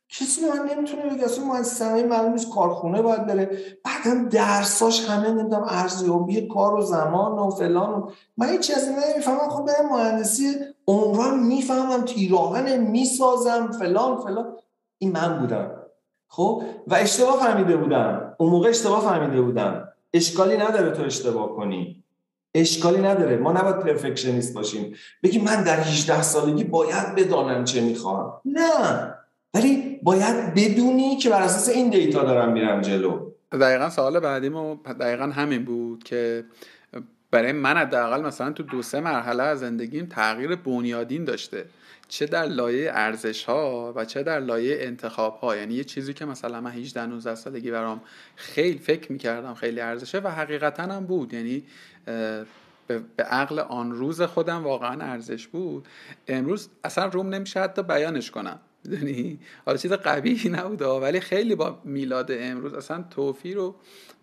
کسی 0.08 0.40
من 0.40 0.68
نمی‌تونه 0.70 1.14
بگه 1.14 1.24
اصلا 1.24 1.44
مهندسی 1.44 1.74
صنایع 1.74 2.06
معلوم 2.06 2.32
نیست 2.32 2.54
کارخونه 2.54 3.02
باید 3.02 3.26
بره. 3.26 3.58
بعدم 3.84 4.28
درساش 4.28 5.08
همه 5.08 5.30
نمی‌دونم 5.30 5.66
ارزیابی 5.68 6.48
کار 6.48 6.74
و 6.74 6.82
زمان 6.82 7.38
و 7.38 7.50
فلان 7.50 7.94
و 7.94 8.10
من 8.36 8.48
هیچ 8.48 8.60
چیزی 8.60 8.90
نمی‌فهمم. 8.90 9.48
خب 9.50 9.66
برم 9.66 9.88
مهندسی 9.92 10.54
عمران 10.86 11.40
می‌فهمم 11.40 12.04
تیراهن 12.04 12.76
می‌سازم 12.76 13.70
فلان 13.78 14.20
فلان. 14.20 14.56
این 14.98 15.12
من 15.12 15.38
بودم. 15.40 15.70
خب؟ 16.28 16.62
و 16.86 16.94
اشتباه 16.94 17.38
فهمیده 17.40 17.76
بودم. 17.76 18.34
اون 18.38 18.50
موقع 18.50 18.68
اشتباه 18.68 19.00
فهمیده 19.00 19.42
بودم. 19.42 19.88
اشکالی 20.12 20.56
نداره 20.56 20.90
تو 20.90 21.02
اشتباه 21.02 21.56
کنی. 21.56 22.02
اشکالی 22.54 23.02
نداره. 23.02 23.36
ما 23.36 23.52
نباید 23.52 23.78
پرفکشنیست 23.78 24.54
باشیم. 24.54 24.94
بگی 25.22 25.38
من 25.38 25.62
در 25.62 25.80
18 25.80 26.22
سالگی 26.22 26.64
باید 26.64 27.14
بدانم 27.14 27.64
چه 27.64 27.80
می‌خوام. 27.80 28.32
نه. 28.44 29.14
ولی 29.56 30.00
باید 30.02 30.54
بدونی 30.54 31.16
که 31.16 31.30
بر 31.30 31.42
اساس 31.42 31.68
این 31.68 31.90
دیتا 31.90 32.24
دارم 32.24 32.52
میرم 32.52 32.80
جلو. 32.80 33.30
دقیقا 33.52 33.90
سوال 33.90 34.20
بعدیمو 34.20 34.76
دقیقا 35.00 35.24
همین 35.24 35.64
بود 35.64 36.04
که 36.04 36.44
برای 37.30 37.52
من 37.52 37.76
حداقل 37.76 38.22
مثلا 38.22 38.52
تو 38.52 38.62
دو 38.62 38.82
سه 38.82 39.00
مرحله 39.00 39.42
از 39.42 39.60
زندگیم 39.60 40.06
تغییر 40.06 40.56
بنیادین 40.56 41.24
داشته. 41.24 41.64
چه 42.08 42.26
در 42.26 42.44
لایه 42.44 42.90
ارزش 42.94 43.44
ها 43.44 43.92
و 43.96 44.04
چه 44.04 44.22
در 44.22 44.40
لایه 44.40 44.76
انتخاب 44.80 45.36
ها 45.36 45.56
یعنی 45.56 45.74
یه 45.74 45.84
چیزی 45.84 46.14
که 46.14 46.24
مثلا 46.24 46.60
من 46.60 46.70
18 46.70 47.06
19 47.06 47.34
سالگی 47.34 47.70
برام 47.70 48.00
خیلی 48.36 48.78
فکر 48.78 49.12
می‌کردم 49.12 49.54
خیلی 49.54 49.80
ارزشه 49.80 50.18
و 50.18 50.28
حقیقتا 50.28 50.82
هم 50.82 51.06
بود. 51.06 51.34
یعنی 51.34 51.64
به 52.86 53.24
عقل 53.24 53.58
آن 53.58 53.92
روز 53.92 54.22
خودم 54.22 54.64
واقعا 54.64 55.04
ارزش 55.04 55.46
بود. 55.46 55.88
امروز 56.28 56.68
اصلا 56.84 57.06
روم 57.06 57.28
نمیشه 57.28 57.60
حتی 57.60 57.82
بیانش 57.82 58.30
کنم. 58.30 58.58
می‌دونی 58.88 59.38
حالا 59.66 59.78
چیز 59.78 59.92
قبیحی 59.92 60.48
نبود 60.48 60.82
ولی 60.82 61.20
خیلی 61.20 61.54
با 61.54 61.80
میلاد 61.84 62.30
امروز 62.32 62.74
اصلا 62.74 63.04
توفیر 63.10 63.58
و 63.58 63.74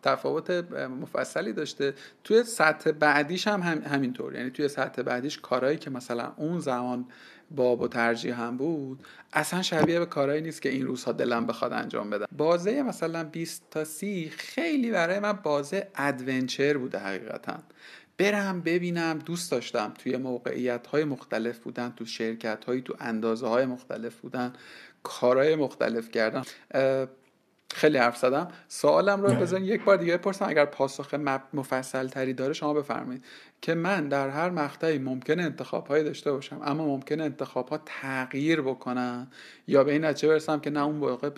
تفاوت 0.04 0.50
مفصلی 1.02 1.54
داشته. 1.54 1.94
توی 2.24 2.44
سطح 2.44 2.92
بعدیش 2.92 3.48
هم, 3.48 3.62
هم 3.62 3.82
همینطور. 3.82 4.36
یعنی 4.36 4.50
توی 4.50 4.68
سطح 4.68 5.02
بعدیش 5.02 5.40
کارهایی 5.40 5.78
که 5.78 5.90
مثلا 5.90 6.34
اون 6.38 6.60
زمان 6.60 7.06
باب 7.52 7.82
و 7.82 7.88
ترجیح 7.88 8.42
هم 8.42 8.58
بود 8.58 9.04
اصلا 9.34 9.62
شبیه 9.62 10.00
به 10.00 10.06
کارهایی 10.06 10.42
نیست 10.42 10.62
که 10.62 10.70
این 10.70 10.88
روزها 10.88 11.12
دلم 11.12 11.46
بخواد 11.46 11.74
انجام 11.74 12.10
بدم. 12.10 12.26
بازه 12.38 12.84
مثلا 12.84 13.24
20 13.24 13.64
تا 13.72 13.84
30 13.84 14.30
خیلی 14.30 14.92
برای 14.92 15.20
من 15.20 15.34
بازه 15.34 15.88
ادونچر 15.96 16.78
بوده 16.78 17.00
حقیقتا. 17.00 17.64
برم 18.18 18.62
ببینم 18.62 19.20
دوست 19.20 19.52
داشتم. 19.52 19.94
توی 19.98 20.18
موقعیت 20.18 20.88
های 20.88 21.04
مختلف 21.04 21.60
بودن 21.60 21.94
تو 21.98 22.06
شرکت 22.06 22.66
هایی 22.66 22.82
تو 22.82 22.96
اندازه 23.00 23.48
های 23.48 23.66
مختلف 23.66 24.16
بودن 24.16 24.54
کارهای 25.04 25.56
مختلف 25.56 26.12
کردن 26.12 26.44
خیلی 27.74 27.98
حرف 27.98 28.18
زدم. 28.18 28.48
سوالم 28.68 29.22
رو 29.22 29.34
بزن 29.34 29.64
یک 29.64 29.84
بار 29.84 29.98
دیگه 29.98 30.18
بپرسم 30.18 30.46
اگر 30.50 30.66
پاسخ 30.66 31.14
مفصل 31.54 32.08
تری 32.08 32.34
داره 32.34 32.54
شما 32.54 32.74
بفرمایید. 32.74 33.24
که 33.62 33.74
من 33.74 34.08
در 34.08 34.30
هر 34.30 34.50
مقطعی 34.50 34.98
ممکن 34.98 35.40
انتخاب 35.40 35.88
هایی 35.88 36.04
داشته 36.04 36.32
باشم 36.32 36.62
اما 36.64 36.86
ممکن 36.86 37.22
انتخاب 37.22 37.70
ها 37.70 37.82
تغییر 37.86 38.62
بکنن 38.62 39.28
یا 39.68 39.84
به 39.84 39.92
این 39.92 40.06
نتیجه 40.06 40.28
برسم 40.28 40.60
که 40.60 40.70
نه 40.70 40.84
اون 40.84 40.96
موقع 40.96 41.30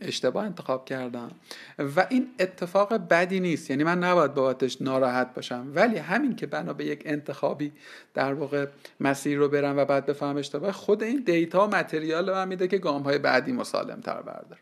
اشتباه 0.00 0.44
انتخاب 0.44 0.84
کردم. 0.84 1.30
و 1.78 2.06
این 2.10 2.26
اتفاق 2.40 2.94
بدی 2.94 3.40
نیست. 3.40 3.70
یعنی 3.70 3.84
من 3.84 3.98
نباید 3.98 4.34
بابتش 4.34 4.82
ناراحت 4.82 5.34
باشم. 5.34 5.72
ولی 5.74 5.98
همین 5.98 6.36
که 6.36 6.46
بنا 6.46 6.72
به 6.72 6.84
یک 6.84 7.02
انتخابی 7.04 7.72
در 8.14 8.34
واقع 8.34 8.66
مسیر 9.00 9.38
رو 9.38 9.48
برم 9.48 9.78
و 9.78 9.84
بعد 9.84 10.06
بفهم 10.06 10.36
اشتباه 10.36 10.72
خود 10.72 11.02
این 11.02 11.22
دیتا 11.26 11.66
و 11.66 11.70
متریال 11.70 12.32
من 12.32 12.48
میده 12.48 12.68
که 12.68 12.78
گام 12.78 13.02
های 13.02 13.18
بعدی 13.18 13.52
مسالم 13.52 14.00
تر 14.00 14.22
بردار 14.22 14.58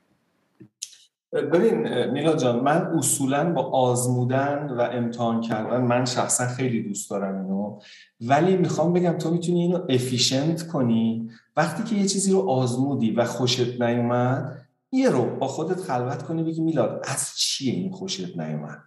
ببین 1.33 2.05
میلا 2.11 2.37
جان 2.37 2.61
من 2.61 2.87
اصولا 2.99 3.53
با 3.53 3.62
آزمودن 3.62 4.71
و 4.71 4.81
امتحان 4.81 5.41
کردن 5.41 5.81
من 5.81 6.05
شخصا 6.05 6.47
خیلی 6.47 6.83
دوست 6.83 7.11
دارم 7.11 7.45
اینو. 7.45 7.81
ولی 8.21 8.57
می‌خوام 8.57 8.93
بگم 8.93 9.12
تو 9.12 9.31
می‌تونی 9.31 9.61
اینو 9.61 9.87
افیشنت 9.89 10.66
کنی. 10.66 11.31
وقتی 11.57 11.83
که 11.83 12.01
یه 12.01 12.07
چیزی 12.07 12.33
رو 12.33 12.51
آزمودی 12.51 13.11
و 13.11 13.25
خوشت 13.25 13.83
نیومد 13.83 14.68
یه 14.93 15.11
رو 15.11 15.36
با 15.36 15.49
خودت 15.49 15.80
خلوت 15.80 16.22
کنی 16.22 16.43
بگی 16.43 16.61
میلاد 16.61 17.05
از 17.05 17.32
چیه 17.36 17.72
این 17.72 17.93
خوشت 17.93 18.39
نیومد؟ 18.39 18.82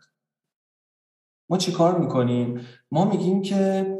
ما 1.49 1.57
چی 1.57 1.71
کار 1.71 1.99
می‌کنیم؟ 1.99 2.61
ما 2.91 3.05
میگیم 3.05 3.41
که 3.41 3.91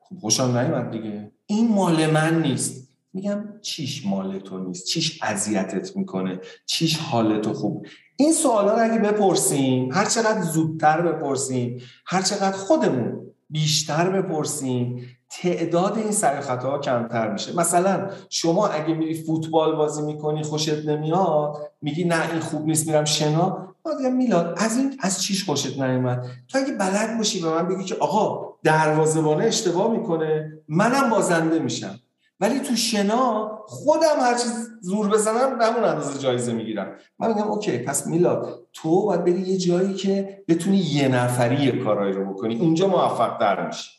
خوشم 0.00 0.58
نیومد 0.58 0.90
دیگه. 0.90 1.32
این 1.46 1.68
مال 1.68 2.10
من 2.10 2.42
نیست. 2.42 2.86
میگم 3.12 3.60
چیش 3.62 4.06
مال 4.06 4.38
تو 4.38 4.58
نیست؟ 4.58 4.86
چیش 4.86 5.18
اذیتت 5.22 5.96
می‌کنه؟ 5.96 6.40
چیش 6.66 6.98
حالتو 6.98 7.52
خوب؟ 7.52 7.86
این 8.16 8.32
سوالا 8.32 8.72
رو 8.72 8.92
اگه 8.92 8.98
بپرسیم 8.98 9.92
هر 9.92 10.04
چقدر 10.04 10.42
زودتر 10.42 11.12
بپرسیم 11.12 11.82
هر 12.06 12.22
چقدر 12.22 12.56
خودمون 12.56 13.26
بیشتر 13.50 14.22
بپرسیم 14.22 15.15
تعداد 15.30 15.98
این 15.98 16.12
سر 16.12 16.40
خطاها 16.40 16.78
کمتر 16.78 17.32
میشه. 17.32 17.56
مثلا 17.56 18.10
شما 18.30 18.68
اگه 18.68 18.94
میری 18.94 19.22
فوتبال 19.22 19.76
بازی 19.76 20.02
می‌کنی 20.02 20.42
خوشت 20.42 20.86
نمیاد 20.88 21.56
میگی 21.82 22.04
نه 22.04 22.30
این 22.32 22.40
خوب 22.40 22.66
نیست 22.66 22.86
میرم 22.86 23.04
شنا. 23.04 23.74
میگم 23.98 24.16
میلاد 24.16 24.54
از 24.56 24.76
این 24.76 24.96
از 25.00 25.22
چیش 25.22 25.44
خوشت 25.44 25.80
نیومد؟ 25.80 26.26
تو 26.48 26.58
اگه 26.58 26.72
بلد 26.72 27.16
باشی 27.18 27.42
به 27.42 27.48
من 27.48 27.68
بگی 27.68 27.84
که 27.84 27.94
آقا 28.00 28.54
دروازه‌بان 28.62 29.42
اشتباه 29.42 29.90
می‌کنه 29.90 30.52
منم 30.68 31.10
بازنده 31.10 31.58
میشم. 31.58 32.00
ولی 32.40 32.60
تو 32.60 32.76
شنا 32.76 33.58
خودم 33.66 34.20
هر 34.20 34.34
چیز 34.34 34.68
زور 34.80 35.08
بزنم 35.08 35.60
همون 35.60 35.84
اندازه 35.84 36.18
جایزه 36.18 36.52
می‌گیرم. 36.52 36.92
من 37.18 37.28
میگم 37.28 37.50
okay 37.50 37.78
پس 37.78 38.06
میلاد 38.06 38.58
تو 38.72 39.06
باید 39.06 39.24
بری 39.24 39.40
یه 39.40 39.56
جایی 39.56 39.94
که 39.94 40.44
بتونی 40.48 40.76
یه 40.76 41.08
نفری 41.08 41.84
کارایی 41.84 42.12
رو 42.12 42.32
بکنی. 42.32 42.58
اونجا 42.58 42.86
موفق‌تر 42.86 43.66
میشی. 43.66 43.90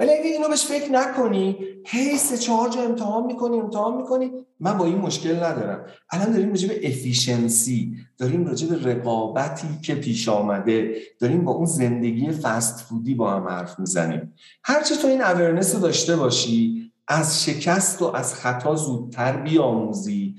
ولی 0.00 0.10
اگه 0.12 0.24
اینو 0.24 0.48
بهش 0.48 0.66
فکر 0.66 0.92
نکنی 0.92 1.56
هی 1.86 2.16
سه 2.16 2.36
چهار 2.36 2.68
جا 2.68 2.82
امتحان 2.82 3.26
می‌کنی 3.26 3.60
امتحان 3.60 3.96
می‌کنی. 3.96 4.30
من 4.60 4.78
با 4.78 4.84
این 4.84 4.98
مشکل 4.98 5.36
ندارم. 5.36 5.84
الان 6.10 6.32
داریم 6.32 6.48
راجع 6.48 6.68
به 6.68 6.88
efficiency 6.88 7.96
داریم 8.18 8.46
راجع 8.46 8.68
به 8.68 8.90
رقابتی 8.90 9.68
که 9.82 9.94
پیش 9.94 10.28
آمده 10.28 10.96
داریم 11.20 11.44
با 11.44 11.52
اون 11.52 11.66
زندگی 11.66 12.30
فست 12.30 12.80
فودی 12.80 13.14
با 13.14 13.30
هم 13.30 13.48
حرف 13.48 13.78
می‌زنیم. 13.78 14.34
هرچی 14.64 14.94
تو 14.96 15.08
این 15.08 15.22
اورنس 15.22 15.76
داشته 15.76 16.16
باشی 16.16 16.92
از 17.08 17.44
شکست 17.44 18.02
و 18.02 18.04
از 18.04 18.34
خطا 18.34 18.74
زودتر 18.74 19.36
بیاموزی. 19.36 20.34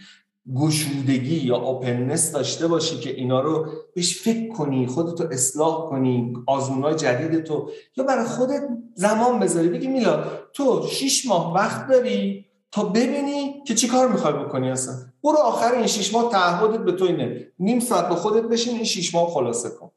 گشودگی 0.55 1.35
یا 1.35 1.55
اوپننس 1.55 2.31
داشته 2.31 2.67
باشی 2.67 2.99
که 2.99 3.09
اینا 3.15 3.41
رو 3.41 3.67
بهش 3.95 4.21
فکر 4.21 4.53
کنی 4.53 4.87
خودتو 4.87 5.23
اصلاح 5.31 5.89
کنی 5.89 6.33
آزمونای 6.47 6.95
جدید 6.95 7.43
تو 7.43 7.69
یا 7.97 8.03
برای 8.03 8.25
خودت 8.25 8.61
زمان 8.95 9.39
بذاری. 9.39 9.69
بگی 9.69 9.87
میلاد 9.87 10.49
تو 10.53 10.87
شیش 10.91 11.27
ماه 11.27 11.53
وقت 11.53 11.87
داری 11.87 12.45
تا 12.71 12.83
ببینی 12.83 13.63
که 13.67 13.75
چی 13.75 13.87
کار 13.87 14.07
می‌خوای 14.07 14.33
بکنی 14.33 14.71
اصلا. 14.71 14.95
برو 15.23 15.37
آخر 15.37 15.71
این 15.71 15.87
شیش 15.87 16.13
ماه 16.13 16.31
تعهدت 16.31 16.79
به 16.79 16.91
تو 16.91 17.05
اینه. 17.05 17.47
نیم 17.59 17.79
ساعت 17.79 18.09
با 18.09 18.15
خودت 18.15 18.43
بشین 18.43 18.75
این 18.75 18.83
شیش 18.83 19.15
ماه 19.15 19.29
خلاصه 19.29 19.69
کن. 19.69 19.91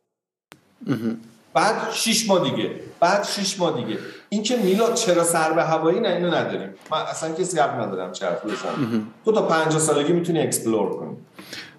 بعد 1.57 1.93
شیش 1.93 2.29
ماه 2.29 2.51
دیگه. 2.51 2.71
بعد 3.01 3.25
شیش 3.25 3.61
ماه 3.61 3.85
دیگه. 3.85 3.99
این 4.29 4.43
که 4.43 4.57
میلاد 4.57 4.95
چرا 4.95 5.25
سر 5.25 5.53
به 5.53 5.63
هوایی 5.63 6.01
نه 6.01 6.09
اینو 6.09 6.35
نداریم. 6.35 6.75
من 6.91 6.99
اصلا 6.99 7.35
کسی 7.35 7.59
حق 7.59 7.81
ندارم 7.81 8.13
چه 8.13 8.27
حرف 8.27 8.45
بزنم 8.45 9.07
تو 9.25 9.33
تا 9.33 9.43
50 9.43 9.79
سالگی 9.79 10.13
می‌تونی 10.13 10.41
explore 10.41 10.97
کنی. 10.97 11.17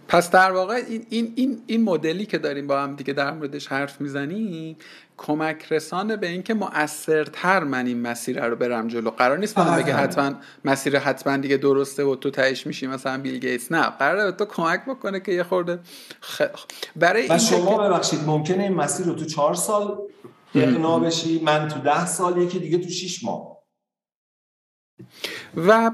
پس 0.08 0.32
در 0.32 0.52
واقع 0.52 0.74
این, 0.74 1.06
این, 1.10 1.34
این, 1.36 1.62
این 1.68 1.84
مدلی 1.84 2.26
که 2.26 2.38
داریم 2.38 2.68
با 2.68 2.82
هم 2.82 2.96
دیگه 2.96 3.14
در 3.14 3.32
موردش 3.32 3.68
حرف 3.68 4.02
می‌زنیم 4.02 4.78
کمک 5.18 5.66
رسانه 5.72 6.18
به 6.18 6.28
اینکه 6.28 6.54
مؤثرتر 6.54 7.64
من 7.64 7.88
این 7.88 8.02
مسیر 8.02 8.46
رو 8.46 8.56
برم 8.56 8.88
جلو. 8.88 9.10
قرار 9.10 9.38
نیست 9.38 9.58
من 9.60 9.84
بگه 9.84 9.94
حتما 9.94 10.34
مسیر 10.66 11.00
حتما 11.00 11.38
دیگه 11.38 11.58
درسته 11.58 12.04
و 12.04 12.16
تو 12.16 12.32
تهش 12.32 12.68
میشی 12.68 12.88
مثلا 12.88 13.22
بیل 13.22 13.40
گیتس. 13.40 13.72
نه 13.72 13.82
قراره 13.82 14.32
به 14.32 14.32
تو 14.32 14.46
کمک 14.46 14.86
بکنه 14.86 15.20
که 15.20 15.32
یه 15.32 15.44
خورده 15.44 15.80
خ... 16.22 16.42
برای 16.96 17.28
و 17.28 17.38
شما 17.38 17.78
ببخشید 17.78 18.20
ممکنه 18.26 18.64
این 18.64 18.74
مسیر 18.74 19.06
رو 19.06 19.14
تو 19.14 19.26
چهار 19.26 19.54
سال 19.54 19.98
اقناع 20.56 21.00
بشی 21.00 21.40
من 21.40 21.68
تو 21.68 21.80
ده 21.80 22.06
سال 22.06 22.42
یکی 22.42 22.60
دیگه 22.60 22.78
تو 22.78 22.90
شیش 22.90 23.24
ماه. 23.24 23.58
و 25.58 25.92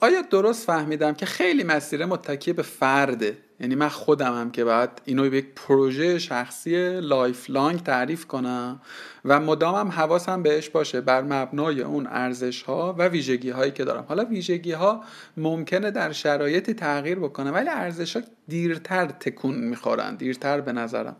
آیا 0.00 0.22
درست 0.22 0.66
فهمیدم 0.66 1.14
که 1.14 1.26
خیلی 1.26 1.64
مسیر 1.64 2.06
متکی 2.06 2.52
به 2.52 2.62
فرده؟ 2.62 3.38
یعنی 3.60 3.74
من 3.74 3.88
خودم 3.88 4.34
هم 4.40 4.50
که 4.50 4.64
باید 4.64 4.90
اینو 5.04 5.30
به 5.30 5.36
یک 5.36 5.46
پروژه 5.56 6.18
شخصی 6.18 7.00
lifelong 7.00 7.82
تعریف 7.82 8.26
کنم 8.26 8.80
و 9.24 9.40
مدامم 9.40 9.90
حواسم 9.90 10.42
بهش 10.42 10.68
باشه 10.68 11.00
بر 11.00 11.22
مبنای 11.22 11.82
اون 11.82 12.06
ارزش 12.06 12.62
ها 12.62 12.94
و 12.98 13.08
ویژگی 13.08 13.50
هایی 13.50 13.72
که 13.72 13.84
دارم. 13.84 14.04
حالا 14.08 14.24
ویژگی 14.24 14.72
ها 14.72 15.04
ممکنه 15.36 15.90
در 15.90 16.12
شرایطی 16.12 16.74
تغییر 16.74 17.18
بکنه 17.18 17.50
ولی 17.50 17.68
ارزش 17.68 18.16
ها 18.16 18.22
دیرتر 18.48 19.06
تکون 19.06 19.54
می‌خورن 19.54 20.14
دیرتر 20.16 20.60
به 20.60 20.72
نظرم. 20.72 21.16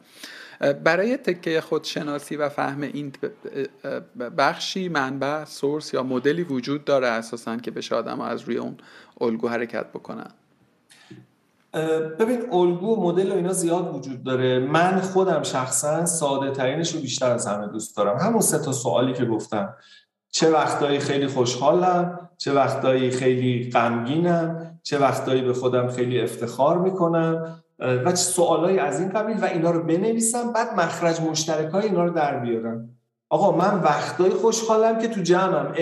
برای 0.73 1.17
تکه 1.17 1.61
خودشناسی 1.61 2.37
و 2.37 2.49
فهم 2.49 2.81
این 2.81 3.13
بخشی 4.39 4.89
منبع 4.89 5.45
سورس 5.45 5.95
یا 5.95 6.03
مدلی 6.03 6.43
وجود 6.43 6.85
داره 6.85 7.07
اساسا 7.07 7.57
که 7.57 7.71
بشه 7.71 7.95
آدم 7.95 8.21
از 8.21 8.43
روی 8.43 8.57
اون 8.57 8.77
الگو 9.21 9.49
حرکت 9.49 9.87
بکنن. 9.87 10.31
ببین 12.19 12.53
الگو 12.53 12.95
و 12.95 13.01
مدل 13.01 13.33
و 13.33 13.35
اینا 13.35 13.53
زیاد 13.53 13.95
وجود 13.95 14.25
داره. 14.25 14.59
من 14.59 15.01
خودم 15.01 15.43
شخصا 15.43 16.07
ساده 16.07 16.51
ترینش 16.51 16.95
رو 16.95 17.01
بیشتر 17.01 17.31
از 17.31 17.47
همه 17.47 17.67
دوست 17.67 17.97
دارم. 17.97 18.19
همون 18.19 18.41
سه 18.41 18.59
تا 18.59 18.73
سوالی 18.73 19.13
که 19.13 19.25
گفتم. 19.25 19.75
چه 20.31 20.51
وقتایی 20.51 20.99
خیلی 20.99 21.27
خوشحالم 21.27 22.29
چه 22.39 22.53
وقتایی 22.53 23.11
خیلی 23.11 23.71
غمگینم 23.71 24.79
چه 24.83 24.99
وقتایی 24.99 25.43
به 25.43 25.53
خودم 25.53 25.89
خیلی 25.89 26.21
افتخار 26.21 26.79
می‌کنم. 26.79 27.64
و 27.79 28.15
سوالایی 28.15 28.79
از 28.79 29.01
این 29.01 29.09
قبیل 29.09 29.39
و 29.39 29.45
اینا 29.45 29.71
رو 29.71 29.83
بنویسم 29.83 30.53
بعد 30.53 30.81
مخرج 30.81 31.21
مشترک 31.21 31.73
های 31.73 31.85
اینا 31.85 32.05
رو 32.05 32.11
در 32.11 32.39
بیارم. 32.39 32.89
آقا 33.29 33.57
من 33.57 33.81
وقتایی 33.81 34.33
خوشحالم 34.33 34.99
که 34.99 35.09
تو 35.09 35.21
جمعم. 35.21 35.75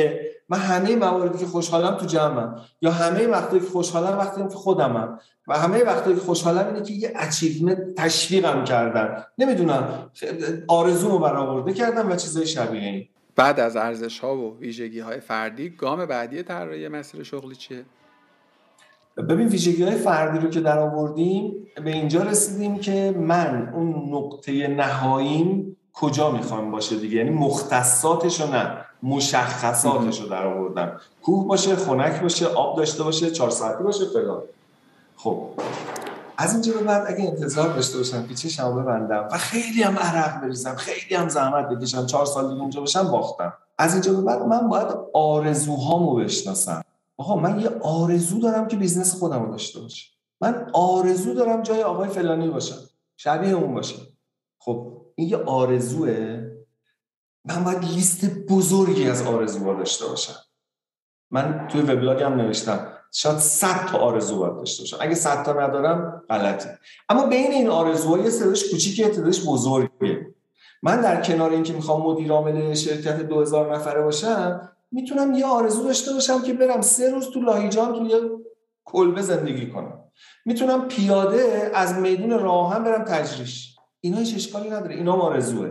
من 0.49 0.59
همه 0.59 0.97
مواردی 0.97 1.39
که 1.39 1.47
خوشحالم 1.47 1.97
تو 1.97 2.07
جمعم. 2.07 2.57
یا 2.81 2.91
همه 2.91 3.27
وقتی 3.27 3.61
که 3.61 3.67
خوشحالم 3.67 4.19
وقتی 4.19 4.43
که 4.43 4.49
خودمم. 4.49 5.19
و 5.49 5.59
همه 5.59 5.85
وقتی 5.85 6.15
که 6.15 6.21
خوشحالم 6.21 6.67
اینه 6.67 6.83
که 6.83 6.93
یه 6.93 7.13
اچیومنت 7.17 7.95
تشویقم 7.97 8.65
کردن. 8.65 9.25
نمی‌دونم 9.39 10.11
آرزومو 10.69 11.19
برآورده 11.19 11.73
کردم 11.73 12.11
و 12.11 12.17
چیزای 12.17 12.47
شبیه 12.47 12.83
این. 12.83 13.09
بعد 13.37 13.61
از 13.61 13.77
ارزش 13.77 14.19
ها 14.19 14.37
و 14.37 14.59
ویژگی 14.59 15.01
های 15.01 15.21
فردی 15.21 15.71
گام 15.71 16.07
بعدی 16.07 16.43
طراحی 16.43 16.89
مسیر 16.89 17.23
شغلی 17.23 17.55
چیه؟ 17.55 17.85
ببین 19.17 19.49
ویژگی 19.49 19.83
های 19.83 19.95
فردی 19.95 20.39
رو 20.39 20.51
که 20.51 20.61
در 20.61 20.79
آوردیم 20.79 21.55
به 21.85 21.91
اینجا 21.91 22.23
رسیدیم 22.23 22.79
که 22.79 23.15
من 23.19 23.73
اون 23.75 24.15
نقطه 24.15 24.69
نهاییم 24.69 25.77
کجا 25.93 26.31
می‌خوام 26.31 26.71
باشه 26.71 26.97
دیگه؟ 26.97 27.17
یعنی 27.17 27.31
مختصاتش 27.31 28.41
رو 28.41 28.47
نه 28.51 28.77
مشخصاتش 29.03 30.21
رو 30.21 30.29
در 30.29 30.47
آوردم. 30.47 31.01
کوه 31.23 31.49
باشه 31.49 31.77
خنک 31.77 32.23
باشه 32.23 32.47
آب 32.47 32.77
داشته 32.77 33.03
باشه 33.03 33.31
چهار 33.31 33.51
ساعتی 33.51 33.85
باشه 33.85 34.05
فلان. 34.05 34.43
خب 35.17 35.49
از 36.39 36.53
اینجا 36.53 36.73
به 36.73 36.83
بعد 36.83 37.05
اگه 37.09 37.25
انتظار 37.25 37.69
داشته 37.69 37.99
باشم 37.99 38.27
که 38.27 38.35
چشم 38.35 38.83
ببندم 38.83 39.29
و 39.33 39.39
خیلی 39.39 39.83
هم 39.83 39.99
عرق 39.99 40.41
بریزم 40.41 40.75
خیلی 40.75 41.15
هم 41.15 41.29
زحمت 41.29 41.69
بکشم 41.69 42.07
چهار 42.07 42.27
سال 42.27 42.49
دیگه 42.49 42.61
اونجا 42.61 42.81
باشم 42.81 43.11
باختم. 43.11 43.53
از 43.79 43.93
اینجا 43.93 44.13
به 44.13 44.23
بعد 44.23 44.43
من 44.43 44.69
باید 44.69 44.89
آرزوهامو 45.13 46.15
بشناسم. 46.15 46.83
آقا 47.23 47.37
من 47.37 47.61
یه 47.61 47.71
آرزو 47.83 48.39
دارم 48.41 48.69
که 48.69 48.77
business 48.77 49.19
خودم 49.19 49.43
رو 49.43 49.51
داشته 49.51 49.81
باشه 49.81 50.11
من 50.41 50.71
آرزو 50.73 51.35
دارم 51.35 51.63
جای 51.63 51.83
آقای 51.83 52.09
فلانی 52.09 52.49
باشم. 52.49 52.77
شبیه 53.17 53.53
اون 53.53 53.75
باشم. 53.75 54.03
خب 54.59 55.03
این 55.15 55.29
یه 55.29 55.37
آرزوه. 55.37 56.47
من 57.45 57.65
باید 57.65 57.85
لیست 57.85 58.25
بزرگی 58.25 59.09
از 59.09 59.27
آرزوها 59.27 59.75
داشته 59.75 60.07
باشم. 60.07 60.35
من 61.31 61.69
توی 61.69 61.81
وبلاگم 61.81 62.35
نوشتم. 62.35 62.93
شاید 63.13 63.39
100 63.39 63.87
تا 63.87 63.99
آرزو 63.99 64.39
باید 64.39 64.57
داشته 64.57 64.83
باشم. 64.83 64.97
اگه 65.01 65.15
100 65.15 65.45
تا 65.45 65.53
ندارم 65.53 66.23
غلطه. 66.31 66.79
اما 67.09 67.27
بین 67.27 67.53
این 67.53 67.69
آرزوها 67.69 68.19
یه 68.19 68.31
سرش 68.31 68.71
کوچیکه 68.71 69.09
تعدادش 69.09 69.47
بزرگه 69.47 70.35
من 70.83 71.01
در 71.01 71.23
کنار 71.23 71.51
اینکه 71.51 71.73
می‌خوام 71.73 72.03
مدیر 72.03 72.33
عامل 72.33 72.75
شرکت 72.75 73.21
2000 73.21 73.75
نفره 73.75 74.03
باشم 74.03 74.73
می‌تونم 74.93 75.35
یه 75.35 75.47
آرزو 75.47 75.85
داشته 75.85 76.13
باشم 76.13 76.43
که 76.43 76.53
برم 76.53 76.81
سه 76.81 77.11
روز 77.11 77.31
تو 77.31 77.41
لاهیجان 77.41 77.95
تو 77.95 78.07
یه 78.07 78.21
کلبه 78.85 79.23
زندگی 79.23 79.71
کنم. 79.71 79.99
می‌تونم 80.45 80.89
پیاده 80.89 81.71
از 81.75 81.99
میدون 81.99 82.31
راهن 82.31 82.85
برم 82.85 83.05
تجریش. 83.05 83.77
اینا 84.01 84.19
هیچ 84.19 84.35
اشکالی 84.35 84.71
نداره. 84.71 84.95
اینا 84.95 85.13
آرزوه. 85.13 85.71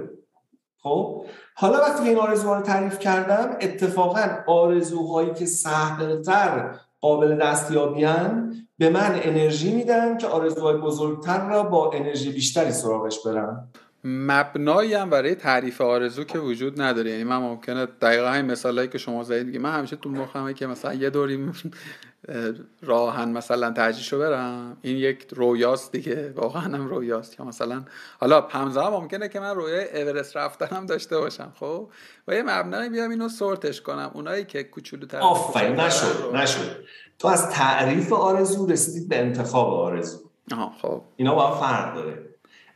خب؟ 0.83 1.25
حالا 1.55 1.77
وقتی 1.77 2.09
این 2.09 2.17
آرزوها 2.17 2.55
رو 2.55 2.61
تعریف 2.61 2.99
کردم 2.99 3.57
اتفاقا 3.61 4.27
آرزوهایی 4.47 5.33
که 5.33 5.45
سهلتر 5.45 6.75
قابل 7.01 7.37
دستیابیان 7.37 8.55
به 8.77 8.89
من 8.89 9.19
انرژی 9.23 9.73
میدن 9.73 10.17
که 10.17 10.27
آرزوهای 10.27 10.77
بزرگتر 10.77 11.49
را 11.49 11.63
با 11.63 11.91
انرژی 11.91 12.31
بیشتری 12.31 12.71
سراغش 12.71 13.19
برم. 13.25 13.71
مبنایی 14.03 14.93
هم 14.93 15.09
برای 15.09 15.35
تعریف 15.35 15.81
آرزو 15.81 16.23
که 16.23 16.39
وجود 16.39 16.81
نداره. 16.81 17.11
یعنی 17.11 17.23
من 17.23 17.37
ممکنه 17.37 17.85
دقیقا 17.85 18.33
این 18.33 18.45
مثالایی 18.45 18.87
که 18.87 18.97
شما 18.97 19.23
زدید 19.23 19.57
من 19.57 19.77
همیشه 19.77 19.95
تو 19.95 20.09
مخمه 20.09 20.53
که 20.53 20.67
مثلا 20.67 20.93
یه 20.93 21.09
دوری 21.09 21.51
راهن 22.81 23.29
مثلا 23.29 23.71
ترجیح 23.71 24.19
برم. 24.19 24.77
این 24.81 24.97
یک 24.97 25.27
رویاست 25.35 25.91
دیگه. 25.91 26.33
واقعا 26.35 26.61
هم 26.61 26.87
رویاست. 26.87 27.35
که 27.35 27.43
مثلا 27.43 27.83
حالا 28.19 28.41
همزمان 28.41 28.93
ممکنه 28.93 29.29
که 29.29 29.39
من 29.39 29.55
رویای 29.55 30.01
اورست 30.01 30.37
رفتنم 30.37 30.85
داشته 30.85 31.17
باشم 31.17 31.51
خب؟ 31.59 31.89
و 32.27 32.35
یه 32.35 32.43
مبنایی 32.43 32.89
بیام 32.89 33.11
اینو 33.11 33.29
سورتش 33.29 33.81
کنم. 33.81 34.11
اونایی 34.13 34.45
که 34.45 34.63
کوچولوتر 34.63 35.19
آفرین. 35.19 35.75
نشد. 35.75 36.35
نشد. 36.35 36.83
تو 37.19 37.27
از 37.27 37.49
تعریف 37.49 38.13
آرزو 38.13 38.67
رسیدید 38.67 39.09
به 39.09 39.19
انتخاب 39.19 39.73
آرزو. 39.73 40.17
آها 40.51 40.73
خب. 40.81 41.01
اینا 41.15 41.35
با 41.35 41.55
فرق 41.55 41.95
داره. 41.95 42.30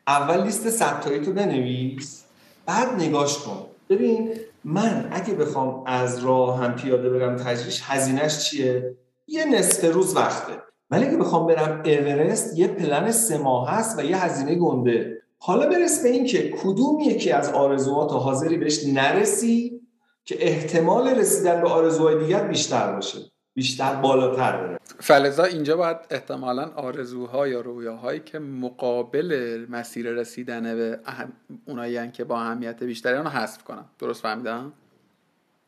اول 0.07 0.43
لیست 0.43 0.69
ستایی 0.69 1.19
تو 1.19 1.33
بنویس 1.33 2.23
بعد 2.65 3.01
نگاش 3.01 3.37
کن. 3.37 3.65
ببین 3.89 4.33
من 4.63 5.09
اگه 5.11 5.33
بخوام 5.33 5.83
از 5.85 6.19
راه 6.19 6.59
هم 6.59 6.75
پیاده 6.75 7.09
برم 7.09 7.35
تجریش 7.35 7.81
هزینهش 7.83 8.49
چیه؟ 8.49 8.95
یه 9.27 9.45
نصف 9.45 9.93
روز 9.93 10.15
وقته. 10.15 10.53
ولی 10.91 11.05
اگه 11.05 11.17
بخوام 11.17 11.47
برم 11.47 11.83
اورست 11.85 12.57
یه 12.57 12.67
پلن 12.67 13.11
سه 13.11 13.37
ماه 13.37 13.69
هست 13.69 13.99
و 13.99 14.03
یه 14.03 14.17
هزینه 14.17 14.55
گنده. 14.55 15.21
حالا 15.37 15.69
برس 15.69 16.03
به 16.03 16.09
این 16.09 16.25
که 16.25 16.51
کدوم 16.51 16.99
یکی 16.99 17.31
از 17.31 17.49
آرزوات 17.49 18.11
حاضری 18.11 18.57
بهش 18.57 18.85
نرسی 18.85 19.81
که 20.25 20.47
احتمال 20.47 21.07
رسیدن 21.07 21.61
به 21.61 21.69
آرزوهای 21.69 22.19
دیگر 22.23 22.47
بیشتر 22.47 22.91
باشه. 22.91 23.19
بیشتر 23.55 23.95
بالاتر 23.95 24.57
بره. 24.57 24.79
فلزا 24.99 25.43
اینجا 25.43 25.77
باید 25.77 25.97
احتمالا 26.09 26.71
آرزوها 26.75 27.47
یا 27.47 27.61
رویاهایی 27.61 28.19
که 28.19 28.39
مقابل 28.39 29.65
مسیر 29.69 30.11
رسیدن 30.11 30.75
به 30.75 30.99
اهم... 31.05 31.33
اونایی 31.65 32.11
که 32.11 32.23
با 32.23 32.39
اهمیت 32.39 32.83
بیشتری 32.83 33.17
رو 33.17 33.23
حذف 33.23 33.63
کنم 33.63 33.85
درست 33.99 34.21
فهمیدم؟ 34.21 34.73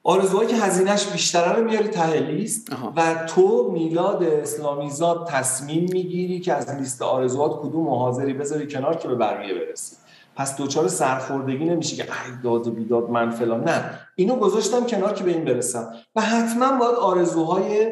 آرزوهایی 0.04 0.50
که 0.50 0.56
هزینهش 0.56 1.08
بیشتره 1.08 1.54
رو 1.54 1.64
میاری 1.64 1.88
ته 1.88 2.20
لیست 2.20 2.72
و 2.96 3.26
تو 3.28 3.72
میلاد 3.72 4.24
اسلامیزاد 4.24 5.28
تصمیم 5.28 5.90
می‌گیری 5.92 6.40
که 6.40 6.54
از 6.54 6.70
لیست 6.70 7.02
آرزوهات 7.02 7.62
کدوم 7.62 7.88
حاضری 7.90 8.34
بذاری 8.34 8.68
کنار 8.68 8.96
که 8.96 9.08
به 9.08 9.16
برمیه 9.16 9.54
برسی. 9.54 9.96
پس 10.38 10.58
دوچار 10.58 10.88
سرخوردگی 10.88 11.66
نمیشه 11.66 11.96
که 11.96 12.04
ای 12.04 12.42
داد 12.44 12.68
و 12.68 12.72
بیداد 12.72 13.10
من 13.10 13.30
فلان. 13.30 13.64
نه. 13.64 14.00
اینو 14.16 14.36
گذاشتم 14.36 14.86
کنار 14.86 15.14
که 15.14 15.24
به 15.24 15.32
این 15.32 15.46
برسم. 15.46 15.94
و 16.16 16.22
حتما 16.22 16.78
باید 16.80 16.96
آرزوهای 16.96 17.92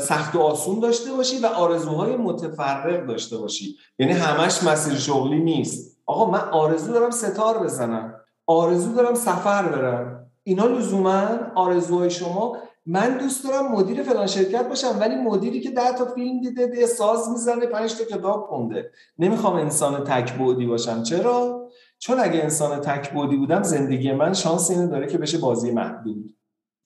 سخت 0.00 0.36
و 0.36 0.40
آسون 0.40 0.80
داشته 0.80 1.12
باشی 1.12 1.38
و 1.38 1.46
آرزوهای 1.46 2.16
متفرق 2.16 3.06
داشته 3.06 3.38
باشی. 3.38 3.76
یعنی 3.98 4.12
همش 4.12 4.62
مسیر 4.62 4.94
شغلی 4.94 5.40
نیست. 5.40 5.96
آقا 6.06 6.30
من 6.30 6.40
آرزو 6.40 6.92
دارم 6.92 7.10
ستار 7.10 7.58
بزنم. 7.58 8.14
آرزو 8.46 8.94
دارم 8.94 9.14
سفر 9.14 9.62
برم. 9.62 10.26
اینا 10.42 10.66
لزوما 10.66 11.26
آرزوهای 11.54 12.10
شما. 12.10 12.56
من 12.86 13.18
دوست 13.18 13.44
دارم 13.44 13.72
مدیر 13.72 14.02
فلان 14.02 14.26
شرکت 14.26 14.68
باشم 14.68 14.96
ولی 15.00 15.14
مدیری 15.14 15.60
که 15.60 15.70
ده 15.70 15.92
تا 15.92 16.04
فیلم 16.04 16.40
دیده 16.40 16.78
یه 16.78 16.86
ساز 16.86 17.28
می‌زنه 17.28 17.66
پنج 17.66 17.94
تا 17.94 18.04
کتاب 18.04 18.46
خونده. 18.48 18.90
نمی‌خوام 19.18 19.54
انسان 19.54 20.04
تک 20.04 20.38
بعدی 20.38 20.66
باشم. 20.66 21.02
چرا؟ 21.02 21.61
چون 22.02 22.20
اگه 22.20 22.42
انسان 22.42 22.80
تک 22.80 23.12
بعدی 23.12 23.36
بودم 23.36 23.62
زندگی 23.62 24.12
من 24.12 24.32
شانس 24.32 24.70
اینو 24.70 24.86
داره 24.86 25.06
که 25.06 25.18
بشه 25.18 25.38
بازی 25.38 25.70
محدود. 25.70 26.36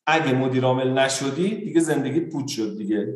اگه 0.07 0.33
مدیر 0.33 0.65
عامل 0.65 0.91
نشدی 0.91 1.65
دیگه 1.65 1.81
زندگی 1.81 2.21
پوچ 2.21 2.57
شد 2.57 2.79
دیگه. 2.79 3.15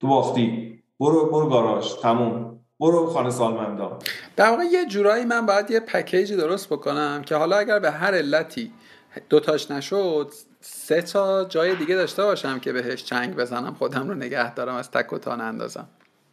تو 0.00 0.06
باختی. 0.06 0.78
برو 1.00 1.26
برو 1.30 1.48
گاراژ. 1.48 1.94
تموم. 2.02 2.60
برو 2.80 3.06
خانه 3.06 3.30
سالمندان 3.30 3.98
در 4.36 4.50
واقع 4.50 4.62
یه 4.64 4.86
جورایی 4.86 5.24
من 5.24 5.46
باید 5.46 5.70
یه 5.70 5.80
پکیجی 5.80 6.36
درست 6.36 6.68
بکنم 6.68 7.22
که 7.26 7.34
حالا 7.34 7.56
اگر 7.56 7.78
به 7.78 7.90
هر 7.90 8.14
علتی 8.14 8.72
دوتاش 9.28 9.70
نشد 9.70 10.32
سه 10.60 11.02
تا 11.02 11.44
جای 11.44 11.76
دیگه 11.76 11.94
داشته 11.94 12.22
باشم 12.22 12.58
که 12.58 12.72
بهش 12.72 13.04
چنگ 13.04 13.36
بزنم 13.36 13.74
خودم 13.74 14.08
رو 14.08 14.14
نگه 14.14 14.54
دارم 14.54 14.74
از 14.74 14.90
تک 14.90 15.12
و 15.12 15.18
تان 15.18 15.40
اندازم 15.40 15.88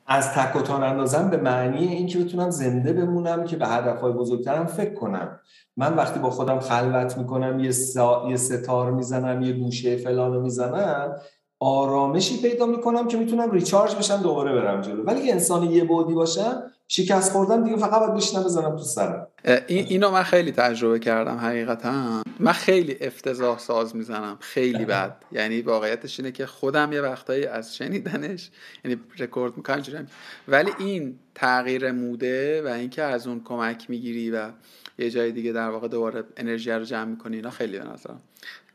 از 0.07 0.33
تک 0.33 0.69
و 0.69 0.71
اندازم 0.71 1.29
به 1.29 1.37
معنی 1.37 1.87
اینکه 1.87 2.19
بتونم 2.19 2.49
زنده 2.49 2.93
بمونم 2.93 3.43
که 3.43 3.55
به 3.55 3.67
هدفهای 3.67 4.13
بزرگترم 4.13 4.65
فکر 4.65 4.93
کنم. 4.93 5.39
من 5.77 5.93
وقتی 5.95 6.19
با 6.19 6.29
خودم 6.29 6.59
خلوت 6.59 7.17
می‌کنم 7.17 7.59
یه, 7.59 7.71
سا... 7.71 8.27
یه 8.29 8.37
ستار 8.37 8.91
می‌زنم 8.91 9.41
یه 9.41 9.53
گوشه 9.53 9.97
فلان 9.97 10.33
رو 10.33 10.41
می‌زنم 10.41 11.15
آرامشی 11.59 12.41
پیدا 12.41 12.65
می‌کنم 12.65 13.07
که 13.07 13.17
می‌تونم 13.17 13.51
ریچارج 13.51 13.95
بشم 13.95 14.17
دوباره 14.17 14.55
برم 14.55 14.81
جلو. 14.81 15.03
ولی 15.03 15.31
انسان 15.31 15.63
یه 15.63 15.83
بودی 15.83 16.13
باشم 16.13 16.63
شکست 16.87 17.31
خوردم 17.31 17.63
دیگه 17.63 17.77
فقط 17.77 17.99
باید 17.99 18.13
بشینم 18.13 18.43
بزنم 18.43 18.75
تو 18.75 18.83
سرم 18.83 19.27
این 19.67 19.85
اینو 19.85 20.11
من 20.11 20.23
خیلی 20.23 20.51
تجربه 20.51 20.99
کردم 20.99 21.37
حقیقتا. 21.37 22.21
من 22.39 22.51
خیلی 22.51 22.97
افتضاح 23.01 23.59
ساز 23.59 23.95
می‌زنم 23.95 24.37
خیلی 24.39 24.85
بد. 24.85 25.15
یعنی 25.31 25.61
واقعیتش 25.61 26.19
اینه 26.19 26.31
که 26.31 26.45
خودم 26.45 26.91
یه 26.91 27.01
وقتایی 27.01 27.45
از 27.45 27.75
شنیدنش 27.75 28.49
یعنی 28.85 29.01
recover 29.19 29.57
می‌کنم 29.57 30.07
ولی 30.47 30.71
این 30.79 31.19
تغییر 31.35 31.91
mood 31.91 32.47
ه 32.47 32.61
و 32.61 32.67
اینکه 32.67 33.01
از 33.01 33.27
اون 33.27 33.41
کمک 33.45 33.89
می‌گیری 33.89 34.31
و 34.31 34.49
یه 34.97 35.09
جای 35.09 35.31
دیگه 35.31 35.51
در 35.51 35.69
واقع 35.69 35.87
دوباره 35.87 36.23
انرژی 36.37 36.71
رو 36.71 36.83
جمع 36.83 37.05
می‌کنی 37.05 37.35
اینا 37.35 37.49
خیلی 37.49 37.79
به 37.79 37.85
نظرم 37.85 38.21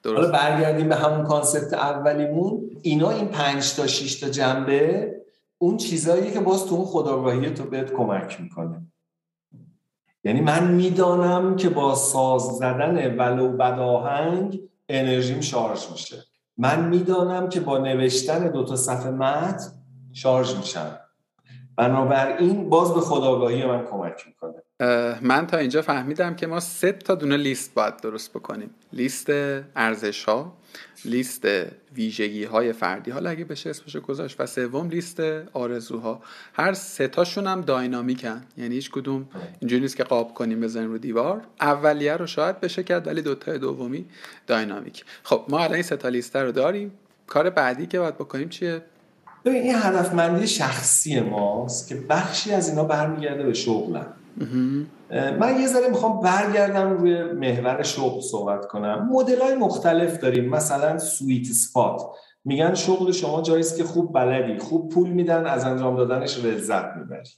حالا 0.04 0.30
برگردیم 0.30 0.88
به 0.88 0.96
همون 0.96 1.26
concept 1.26 1.72
اولیمون. 1.72 2.70
اینا 2.82 3.11
این 3.11 3.28
پنج 3.28 3.74
تا 3.74 3.86
6 3.86 4.20
تا 4.20 4.28
جنبه 4.28 5.14
اون 5.62 5.76
چیزایی 5.76 6.30
که 6.30 6.40
باز 6.40 6.66
تو 6.66 6.74
اون 6.74 6.84
خودآگاهی 6.84 7.51
تو 7.50 7.64
بهت 7.64 7.92
کمک 7.92 8.40
می‌کنه. 8.40 8.86
یعنی 10.24 10.40
من 10.40 10.74
می‌دانم 10.74 11.56
که 11.56 11.68
با 11.68 11.94
ساز 11.94 12.42
زدن 12.42 13.16
ولو 13.16 13.48
بدآهنگ 13.48 14.61
انرژیم 14.88 15.40
شارژ 15.40 15.90
میشه. 15.92 16.24
من 16.56 16.88
می‌دانم 16.88 17.48
که 17.48 17.61
با 17.61 17.78
نوشتن 17.78 18.48
دو 18.48 18.64
تا 18.64 18.76
صفحه 18.76 19.11
متن 19.11 19.72
شارژ 20.12 20.56
میشم. 20.56 20.98
بنابراین 21.76 22.68
باز 22.68 22.94
به 22.94 23.00
خداگاهی 23.00 23.66
من 23.66 23.84
کمک 23.84 24.26
می‌کنه. 24.26 24.59
من 25.20 25.47
تا 25.47 25.57
اینجا 25.57 25.83
فهمیدم 25.83 26.37
که 26.37 26.47
ما 26.47 26.61
سه 26.61 26.93
تا 26.93 27.14
دونه 27.14 27.37
لیست 27.37 27.74
باید 27.74 27.97
درست 27.97 28.33
بکنیم. 28.33 28.70
لیست 28.93 29.31
ارزش 29.76 30.24
ها 30.24 30.57
لیست 31.05 31.45
ویژگی 31.95 32.45
های 32.45 32.72
فردی. 32.72 33.11
حالا 33.11 33.31
اگه 33.31 33.45
بشه 33.45 33.70
اسمش 33.70 33.97
گذاشت 33.97 34.41
و 34.41 34.47
سوم 34.47 34.89
لیست 34.89 35.20
آرزوها. 35.53 36.20
هر 36.55 36.72
سه 36.72 37.09
تاشون 37.09 37.47
هم 37.47 37.61
داینامیکن. 37.61 38.43
یعنی 38.57 38.74
هیچ 38.74 38.91
کدوم 38.91 39.28
اینجوری 39.61 39.83
نیست 39.83 39.97
که 39.97 40.05
قاب 40.05 40.35
کنیم 40.35 40.61
بزنیم 40.61 40.91
رو 40.91 40.99
دیوار. 40.99 41.43
اولیه 41.61 42.16
رو 42.16 42.26
شاید 42.26 42.61
بشه 42.61 42.83
کرد 42.83 43.07
ولی 43.07 43.22
دوتای 43.22 43.59
دومی 43.59 44.05
dynamic. 44.46 45.05
خب 45.22 45.45
ما 45.49 45.59
الان 45.59 45.74
این 45.74 45.83
سه 45.83 45.97
تا 45.97 46.09
لیست 46.09 46.37
رو 46.37 46.53
داریم. 46.53 46.93
کار 47.26 47.51
بعدی 47.51 47.87
که 47.87 47.99
باید 47.99 48.14
بکنیم 48.14 48.49
چیه؟ 48.49 48.83
ببین 49.45 49.62
این 49.62 49.74
هدفمندی 49.74 50.47
شخصی 50.47 51.20
ماست 51.20 51.89
که 51.89 51.95
بخشی 51.95 52.53
از 52.53 52.68
اینا 52.68 52.85
برمیگرده 52.85 53.43
به 53.43 53.55
شغلم 53.55 54.07
من 55.41 55.61
یه 55.61 55.66
ذره 55.66 55.89
می‌خوام 55.89 56.20
برگردم 56.20 56.91
روی 56.91 57.22
محور 57.22 57.83
شغل 57.83 58.20
صحبت 58.20 58.66
کنم. 58.66 59.09
مدل 59.12 59.41
های 59.41 59.55
مختلف 59.55 60.18
داریم 60.18 60.49
مثلا 60.49 60.99
sweet 60.98 61.46
spot 61.46 62.03
میگن 62.45 62.74
شغل 62.74 63.12
شما 63.12 63.43
جاییست 63.43 63.76
که 63.76 63.85
خوب 63.85 64.14
بلدی 64.14 64.59
خوب 64.59 64.93
پول 64.93 65.11
میدن 65.11 65.47
از 65.47 65.64
انجام 65.64 65.97
دادنش 65.97 66.45
لذت 66.45 66.97
می‌بری. 66.97 67.31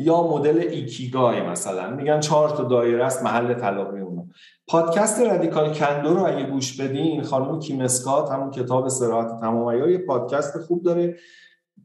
یا 0.00 0.22
مدل 0.22 0.58
ikigai 0.58 1.40
مثلا. 1.40 1.90
میگن 1.90 2.20
چهار 2.20 2.48
تا 2.48 2.62
دایره 2.62 3.04
است 3.04 3.22
محل 3.22 3.54
تلاقی 3.54 4.00
اونو 4.00 4.24
پادکست 4.68 5.20
Radical 5.20 5.74
Candor 5.74 6.14
رو 6.14 6.26
اگه 6.26 6.42
گوش 6.42 6.80
بدین 6.80 7.22
خانم 7.22 7.58
کیم 7.58 7.94
اسکات 7.94 8.30
همون 8.30 8.50
کتاب 8.50 8.88
صراحت 8.88 9.40
تمام 9.40 9.90
یه 9.90 9.98
پادکست 9.98 10.58
خوب 10.58 10.82
داره. 10.82 11.16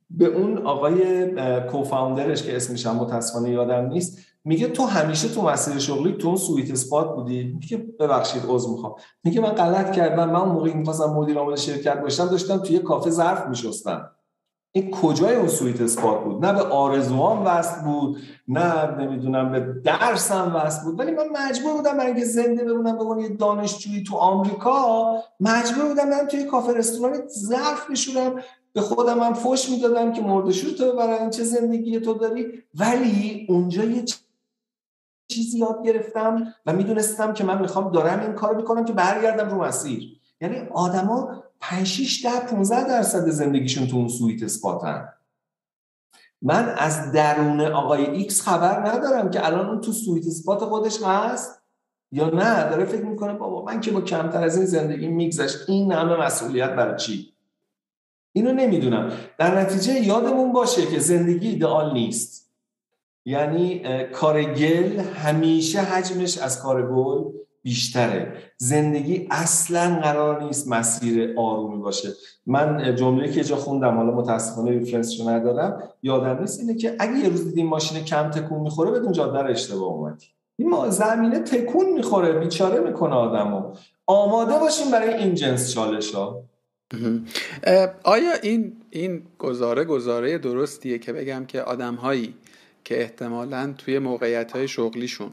به 0.09 0.25
اون 0.25 0.67
آقای 0.67 1.25
co-founder 1.59 2.29
ش 2.29 2.43
که 2.43 2.55
اسمش 2.55 2.87
هم 2.87 2.95
متاسفانه 2.95 3.49
یادم 3.49 3.85
نیست 3.85 4.32
میگه 4.45 4.67
تو 4.67 4.85
همیشه 4.85 5.29
تو 5.29 5.41
مسیر 5.41 5.79
شغلی 5.79 6.13
تو 6.13 6.27
اون 6.27 6.37
sweet 6.37 6.71
spot 6.71 7.15
بودی. 7.15 7.43
میگه 7.43 7.77
ببخشید 7.77 8.41
عذر 8.47 8.69
می‌خوام. 8.69 8.95
میگه 9.23 9.41
من 9.41 9.49
غلط 9.49 9.91
کردم. 9.91 10.29
من 10.29 10.35
اون 10.35 10.49
موقعی 10.49 10.73
می‌خواستم 10.73 11.05
مدیر 11.13 11.37
عامل 11.37 11.55
شرکت 11.55 12.01
باشم 12.01 12.25
داشتم 12.25 12.57
توی 12.57 12.79
کافه 12.79 13.09
ظرف 13.09 13.47
میشستم. 13.47 14.09
این 14.75 14.91
کجای 14.91 15.35
اون 15.35 15.47
sweet 15.47 15.81
spot 15.81 16.23
بود؟ 16.23 16.45
نه 16.45 16.53
به 16.53 16.61
آرزوام 16.61 17.45
وصل 17.45 17.81
بود 17.81 18.17
نه 18.47 18.95
نمی‌دونم 18.97 19.51
به 19.51 19.81
درسم 19.83 20.55
وصل 20.55 20.83
بود. 20.83 20.99
ولی 20.99 21.11
من 21.11 21.23
مجبور 21.33 21.73
بودم 21.73 21.91
برای 21.91 22.05
اینکه 22.05 22.25
زنده 22.25 22.63
بمونم 22.63 23.15
به 23.15 23.23
یه 23.23 23.29
دانشجویی 23.29 24.03
تو 24.03 24.15
آمریکا 24.15 25.13
مجبور 25.39 25.87
بودم 25.87 26.09
برم 26.09 26.27
توی 26.27 26.43
کافه 26.43 26.73
رستوران 26.73 27.27
ظرف 27.27 27.91
بشورم. 27.91 28.35
به 28.73 28.81
خودم 28.81 29.19
هم 29.19 29.33
فوش 29.33 29.69
می‌دادم 29.69 30.13
که 30.13 30.21
مردشور 30.21 30.71
تو 30.71 30.91
ببرن 30.93 31.29
چه 31.29 31.43
زندگی 31.43 31.99
تو 31.99 32.13
داری. 32.13 32.63
ولی 32.75 33.45
اونجا 33.49 33.83
یه 33.83 34.03
چیزی 35.27 35.59
یاد 35.59 35.85
گرفتم 35.85 36.53
و 36.65 36.73
می‌دونستم 36.73 37.33
که 37.33 37.43
من 37.43 37.61
می‌خوام 37.61 37.91
دارم 37.91 38.19
این 38.19 38.33
کار 38.33 38.55
می‌کنم 38.55 38.85
که 38.85 38.93
برگردم 38.93 39.49
رو 39.49 39.63
مسیر. 39.63 40.19
یعنی 40.41 40.57
آدما 40.73 41.43
5 41.59 41.87
6 41.87 42.25
10 42.25 42.39
15 42.39 42.87
درصد 42.87 43.29
زندگیشون 43.29 43.87
تو 43.87 43.97
اون 43.97 44.07
سویت 44.07 44.43
اسپاتن. 44.43 45.09
من 46.41 46.75
از 46.77 47.11
درون 47.11 47.61
آقای 47.61 48.05
ایکس 48.05 48.41
خبر 48.41 48.89
ندارم 48.89 49.29
که 49.29 49.45
الان 49.45 49.69
اون 49.69 49.81
تو 49.81 49.91
sweet 49.91 50.27
spot 50.27 50.59
خودش 50.59 51.03
هست 51.03 51.61
یا 52.11 52.29
نه. 52.29 52.69
داره 52.69 52.85
فکر 52.85 53.05
می‌کنه 53.05 53.33
بابا 53.33 53.65
من 53.65 53.81
که 53.81 53.91
با 53.91 54.01
کمتر 54.01 54.43
از 54.43 54.57
این 54.57 54.65
زندگی 54.65 55.07
میگذشت 55.07 55.69
این 55.69 55.91
همه 55.91 56.25
مسئولیت 56.25 56.69
برای 56.69 56.97
چی؟ 56.97 57.33
اینو 58.33 58.53
نمی‌دونم. 58.53 59.11
در 59.37 59.59
نتیجه 59.59 59.99
یادمون 59.99 60.51
باشه 60.53 60.85
که 60.85 60.99
زندگی 60.99 61.47
ایدئال 61.47 61.93
نیست. 61.93 62.42
یعنی 63.25 63.81
کار 64.13 64.43
گل 64.43 64.99
همیشه 64.99 65.79
حجمش 65.79 66.37
از 66.37 66.61
کار 66.61 66.93
گل 66.93 67.23
بیشتره. 67.63 68.33
زندگی 68.57 69.27
اصلا 69.31 69.99
قرار 70.03 70.43
نیست 70.43 70.67
مسیر 70.67 71.33
آرومی 71.37 71.77
باشه. 71.77 72.09
من 72.45 72.95
جمله 72.95 73.31
که 73.31 73.43
جا 73.43 73.55
خوندم 73.55 73.97
حالا 73.97 74.11
متاسفانه 74.11 74.71
ریفرنسشو 74.71 75.29
ندارم 75.29 75.83
یادم 76.03 76.39
نیست 76.39 76.59
اینه 76.59 76.75
که 76.75 76.95
اگه 76.99 77.17
یه 77.17 77.29
روز 77.29 77.45
دیدیم 77.45 77.67
ماشین 77.67 78.03
کم 78.03 78.29
تکون 78.29 78.59
می‌خوره 78.59 78.91
بدون 78.91 79.11
جاده 79.11 79.39
رو 79.39 79.49
اشتباه 79.49 79.83
اومدی 79.83 80.25
این 80.55 80.89
زمینه 80.89 81.39
تکون 81.39 81.93
می‌خوره 81.93 82.39
بیچاره 82.39 82.79
می‌کنه 82.79 83.15
آدمو. 83.15 83.73
آماده 84.05 84.59
باشیم 84.59 84.91
برای 84.91 85.13
این 85.13 85.35
جنس 85.35 85.73
چالش 85.73 86.15
ها 86.15 86.43
آیا 88.03 88.33
این 88.43 88.73
این 88.89 89.21
گزاره 89.39 89.83
گزاره 89.83 90.37
درستیه 90.37 90.99
که 90.99 91.13
بگم 91.13 91.45
که 91.45 91.61
آدم 91.61 91.95
هایی 91.95 92.33
که 92.83 93.01
احتمالا 93.01 93.73
توی 93.77 93.99
موقعیت 93.99 94.51
های 94.51 94.67
شغلیشون 94.67 95.31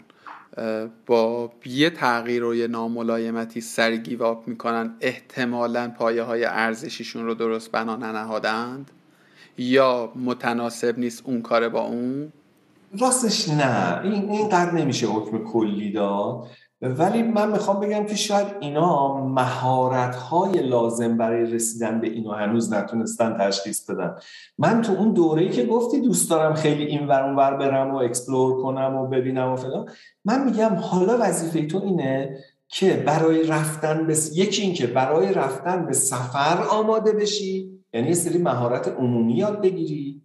با 1.07 1.53
یه 1.67 1.91
تغییر 1.91 2.45
و 2.45 2.55
یه 2.55 2.67
ناملایمتی 2.67 3.61
سر 3.61 3.97
گیواب 3.97 4.49
می‌کنن 4.49 4.95
احتمالا 5.01 5.93
پایه 5.99 6.23
های 6.23 6.45
ارزشیشون 6.45 7.27
رو 7.27 7.35
درست 7.35 7.73
بنا 7.73 7.97
ننهادند 7.97 8.91
یا 9.59 10.13
متناسب 10.17 10.99
نیست 10.99 11.23
اون 11.27 11.43
کار 11.43 11.69
با 11.69 11.81
اون؟ 11.81 12.33
راستش 13.01 13.49
نه. 13.49 14.01
این 14.05 14.31
اینقدر 14.31 14.71
نمیشه 14.71 15.07
حکم 15.07 15.45
کلی 15.45 15.93
داد. 15.93 16.47
ولی 16.83 17.23
من 17.23 17.53
می‌خوام 17.53 17.81
بگم 17.81 18.07
که 18.07 18.17
شاید 18.17 18.47
اینا 18.61 19.17
مهارت 19.25 20.15
های 20.15 20.53
لازم 20.63 21.17
برای 21.17 21.51
رسیدن 21.51 22.01
به 22.01 22.09
اینو 22.09 22.33
هنوز 22.33 22.73
نتونستن 22.73 23.37
تشخیص 23.39 23.91
بدن. 23.91 24.15
من 24.59 24.83
تو 24.83 24.93
اون 24.93 25.13
دوره‌ای 25.13 25.49
که 25.49 25.67
گفتی 25.67 26.01
دوست 26.01 26.31
دارم 26.31 26.55
خیلی 26.55 26.85
این 26.85 27.07
ور 27.09 27.25
اون 27.25 27.37
ور 27.37 27.57
برم 27.57 27.91
و 27.91 27.97
explore 27.97 28.63
کنم 28.63 28.97
و 28.97 29.07
ببینم 29.07 29.53
و 29.53 29.57
فلان 29.57 29.89
من 30.25 30.45
میگم 30.45 30.75
حالا 30.75 31.19
وظیفه 31.21 31.67
تو 31.67 31.83
اینه 31.85 32.39
که 32.69 33.03
برای 33.07 33.47
رفتن 33.47 34.07
به 34.07 34.17
یکی 34.33 34.63
این 34.63 34.75
که 34.75 34.87
برای 34.87 35.33
رفتن 35.33 35.87
به 35.87 35.93
سفر 35.93 36.63
آماده 36.71 37.13
بشی 37.13 37.71
یعنی 37.93 38.15
سری 38.15 38.39
مهارت 38.39 38.89
عمومی 38.89 39.33
یاد 39.33 39.63
بگیری 39.63 40.23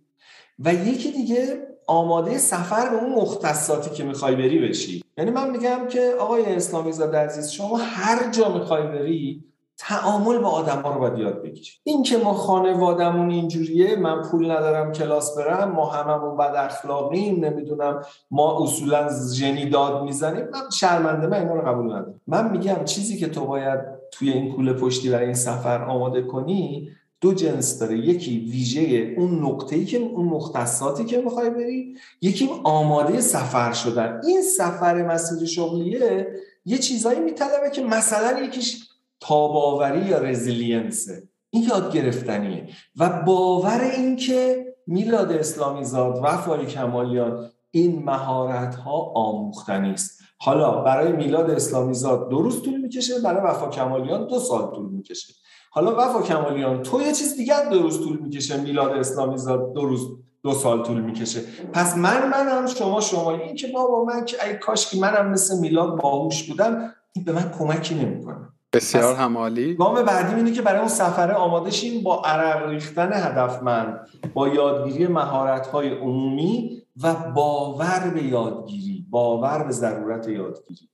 و 0.59 0.73
یکی 0.73 1.11
دیگه 1.11 1.67
آماده 1.87 2.37
سفر 2.37 2.89
به 2.89 2.95
اون 3.03 3.15
مختصاتی 3.15 3.89
که 3.89 4.03
می‌خوای 4.03 4.35
بری 4.35 4.67
بشی. 4.67 5.04
یعنی 5.17 5.31
من 5.31 5.49
میگم 5.49 5.87
که 5.89 6.13
آقای 6.19 6.55
اسلامی 6.55 6.91
زاده 6.91 7.17
عزیز 7.17 7.51
شما 7.51 7.77
هر 7.77 8.31
جا 8.31 8.49
می‌خوای 8.49 8.87
بری 8.87 9.43
تعامل 9.77 10.37
با 10.37 10.49
آدم 10.49 10.81
ها 10.81 10.93
رو 10.93 10.99
باید 10.99 11.17
یاد 11.17 11.41
بگیری. 11.41 11.69
این 11.83 12.03
که 12.03 12.17
ما 12.17 12.33
خانوادمون 12.33 13.29
اینجوریه 13.29 13.95
من 13.95 14.21
پول 14.21 14.51
ندارم 14.51 14.91
کلاس 14.91 15.37
برم 15.37 15.71
ما 15.71 15.89
هممون 15.89 16.37
بد 16.37 16.55
اخلاقیم 16.55 17.45
نمی‌دونم 17.45 18.01
ما 18.31 18.63
اصولا 18.63 19.09
ژنی 19.33 19.69
داد 19.69 20.03
می‌زنیم. 20.03 20.43
من 20.43 20.69
شرمنده 20.73 21.27
من 21.27 21.39
اینا 21.39 21.53
رو 21.53 21.61
قبول 21.61 21.85
ندارم. 21.85 22.21
من 22.27 22.51
میگم 22.51 22.85
چیزی 22.85 23.17
که 23.17 23.27
تو 23.27 23.45
باید 23.45 23.79
توی 24.11 24.31
این 24.31 24.55
کوله 24.55 24.73
پشتی 24.73 25.09
برای 25.09 25.25
این 25.25 25.33
سفر 25.33 25.83
آماده 25.83 26.21
کنی 26.21 26.89
دو 27.25 27.33
جنس 27.33 27.79
داره. 27.79 27.97
یکی 27.97 28.39
ویژه 28.39 29.15
اون 29.17 29.43
نقطه‌ای 29.43 29.85
که 29.85 29.97
اون 29.97 30.25
مختصاتی 30.25 31.05
که 31.05 31.17
می‌خوای 31.17 31.49
بری 31.49 31.97
یکی 32.21 32.49
آماده 32.63 33.21
سفر 33.21 33.73
شدن. 33.73 34.21
این 34.27 34.41
سفر 34.41 35.03
مسیر 35.03 35.47
شغلیه 35.47 36.27
یه 36.65 36.77
چیزایی 36.77 37.19
میطلبه 37.19 37.69
که 37.73 37.83
مثلا 37.83 38.43
یکیش 38.43 38.83
تاباوری 39.19 40.05
یا 40.05 40.17
رزیلینسه. 40.17 41.23
این 41.49 41.63
یاد 41.63 41.93
گرفتنیه. 41.93 42.67
و 42.97 43.23
باور 43.25 43.81
این 43.81 44.15
که 44.15 44.65
میلاد 44.87 45.31
اسلامی 45.31 45.85
زاد 45.85 46.19
وفای 46.23 46.65
کمالیان 46.65 47.49
این 47.71 48.03
مهارت 48.03 48.75
ها 48.75 49.11
آموختنی 49.15 49.91
است. 49.91 50.21
حالا 50.37 50.71
برای 50.71 51.11
میلاد 51.11 51.49
اسلامی 51.49 51.93
زاد 51.93 52.29
دو 52.29 52.41
روز 52.41 52.61
طول 52.61 52.81
می‌کشه 52.81 53.19
برای 53.19 53.41
وفا 53.43 53.69
کمالیان 53.69 54.27
دو 54.27 54.39
سال 54.39 54.75
طول 54.75 54.91
می‌کشه. 54.91 55.33
حالا 55.75 55.95
وفا 55.97 56.21
کمالیان 56.21 56.83
تو 56.83 57.01
یه 57.01 57.11
چیز 57.11 57.37
دیگه 57.37 57.69
دو 57.69 57.81
روز 57.81 58.03
طول 58.03 58.17
می‌کشه 58.17 58.61
میلاد 58.61 58.91
اسلامی 58.91 59.37
زاد 59.37 59.73
دو 59.73 59.85
روز 59.85 60.07
دو 60.43 60.51
سال 60.51 60.83
طول 60.83 61.01
می‌کشه. 61.01 61.41
پس 61.73 61.97
من 61.97 62.29
منم 62.29 62.67
شما 62.67 63.01
شما. 63.01 63.31
این 63.31 63.55
که 63.55 63.67
بابا 63.67 64.05
من 64.05 64.25
که 64.25 64.37
ای 64.45 64.57
کاش 64.57 64.89
که 64.89 64.99
منم 64.99 65.29
مثل 65.29 65.59
میلاد 65.59 66.01
باهوش 66.01 66.49
بودم 66.49 66.93
این 67.13 67.25
به 67.25 67.31
من 67.31 67.51
کمکی 67.59 67.95
نمی‌کنه. 67.95 68.37
بسیار 68.73 69.15
همالی 69.15 69.75
گام 69.75 70.03
بعدی 70.03 70.35
اینه 70.35 70.51
که 70.51 70.61
برای 70.61 70.79
اون 70.79 70.87
سفره 70.87 71.33
آماده 71.33 71.71
شیم 71.71 72.03
با 72.03 72.21
عرق 72.21 72.69
ریختن 72.69 73.13
هدفمند 73.13 73.99
با 74.33 74.47
یادگیری 74.47 75.07
مهارت 75.07 75.67
های 75.67 75.89
عمومی 75.89 76.81
و 77.03 77.13
باور 77.35 78.11
به 78.13 78.23
یادگیری 78.23 79.05
باور 79.09 79.63
به 79.63 79.71
ضرورت 79.71 80.27
یادگیری. 80.27 80.89